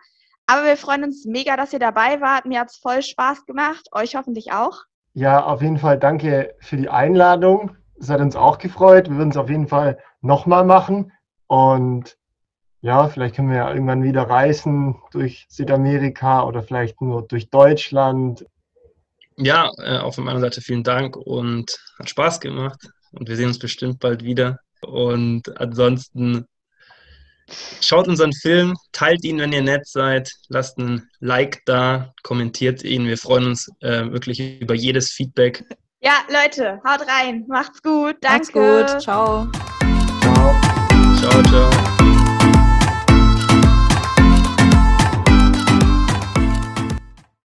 Aber 0.47 0.65
wir 0.65 0.77
freuen 0.77 1.03
uns 1.03 1.25
mega, 1.25 1.55
dass 1.55 1.71
ihr 1.71 1.79
dabei 1.79 2.19
wart. 2.19 2.45
Mir 2.45 2.59
hat 2.59 2.71
es 2.71 2.77
voll 2.77 3.01
Spaß 3.01 3.45
gemacht. 3.45 3.87
Euch 3.93 4.15
hoffentlich 4.15 4.51
auch. 4.51 4.79
Ja, 5.13 5.43
auf 5.45 5.61
jeden 5.61 5.77
Fall 5.77 5.97
danke 5.99 6.55
für 6.59 6.77
die 6.77 6.89
Einladung. 6.89 7.77
Es 7.99 8.09
hat 8.09 8.19
uns 8.19 8.35
auch 8.35 8.57
gefreut. 8.57 9.09
Wir 9.09 9.17
würden 9.17 9.29
es 9.29 9.37
auf 9.37 9.49
jeden 9.49 9.67
Fall 9.67 9.99
nochmal 10.21 10.65
machen. 10.65 11.11
Und 11.47 12.17
ja, 12.81 13.07
vielleicht 13.07 13.35
können 13.35 13.49
wir 13.49 13.57
ja 13.57 13.71
irgendwann 13.71 14.03
wieder 14.03 14.23
reisen 14.23 14.99
durch 15.11 15.45
Südamerika 15.49 16.43
oder 16.43 16.63
vielleicht 16.63 16.99
nur 16.99 17.21
durch 17.21 17.49
Deutschland. 17.49 18.45
Ja, 19.37 19.69
äh, 19.77 19.97
auch 19.97 20.15
von 20.15 20.25
meiner 20.25 20.39
Seite 20.39 20.61
vielen 20.61 20.83
Dank 20.83 21.15
und 21.15 21.77
hat 21.99 22.09
Spaß 22.09 22.39
gemacht. 22.39 22.79
Und 23.11 23.27
wir 23.27 23.35
sehen 23.35 23.47
uns 23.47 23.59
bestimmt 23.59 23.99
bald 23.99 24.23
wieder. 24.23 24.59
Und 24.81 25.59
ansonsten 25.59 26.45
schaut 27.81 28.07
unseren 28.07 28.33
Film, 28.33 28.75
teilt 28.91 29.23
ihn, 29.23 29.39
wenn 29.39 29.51
ihr 29.51 29.61
nett 29.61 29.87
seid, 29.87 30.31
lasst 30.47 30.77
einen 30.77 31.09
Like 31.19 31.61
da, 31.65 32.13
kommentiert 32.23 32.83
ihn. 32.83 33.05
Wir 33.05 33.17
freuen 33.17 33.47
uns 33.47 33.69
äh, 33.81 34.05
wirklich 34.11 34.61
über 34.61 34.73
jedes 34.73 35.11
Feedback. 35.11 35.63
Ja, 36.01 36.13
Leute, 36.29 36.79
haut 36.83 37.07
rein. 37.07 37.45
Macht's 37.47 37.81
gut. 37.81 38.15
Danke. 38.21 38.59
Macht's 38.59 38.93
gut. 38.93 39.01
Ciao. 39.01 39.47
Ciao. 40.21 40.61
Ciao, 41.15 41.43
ciao. 41.43 42.00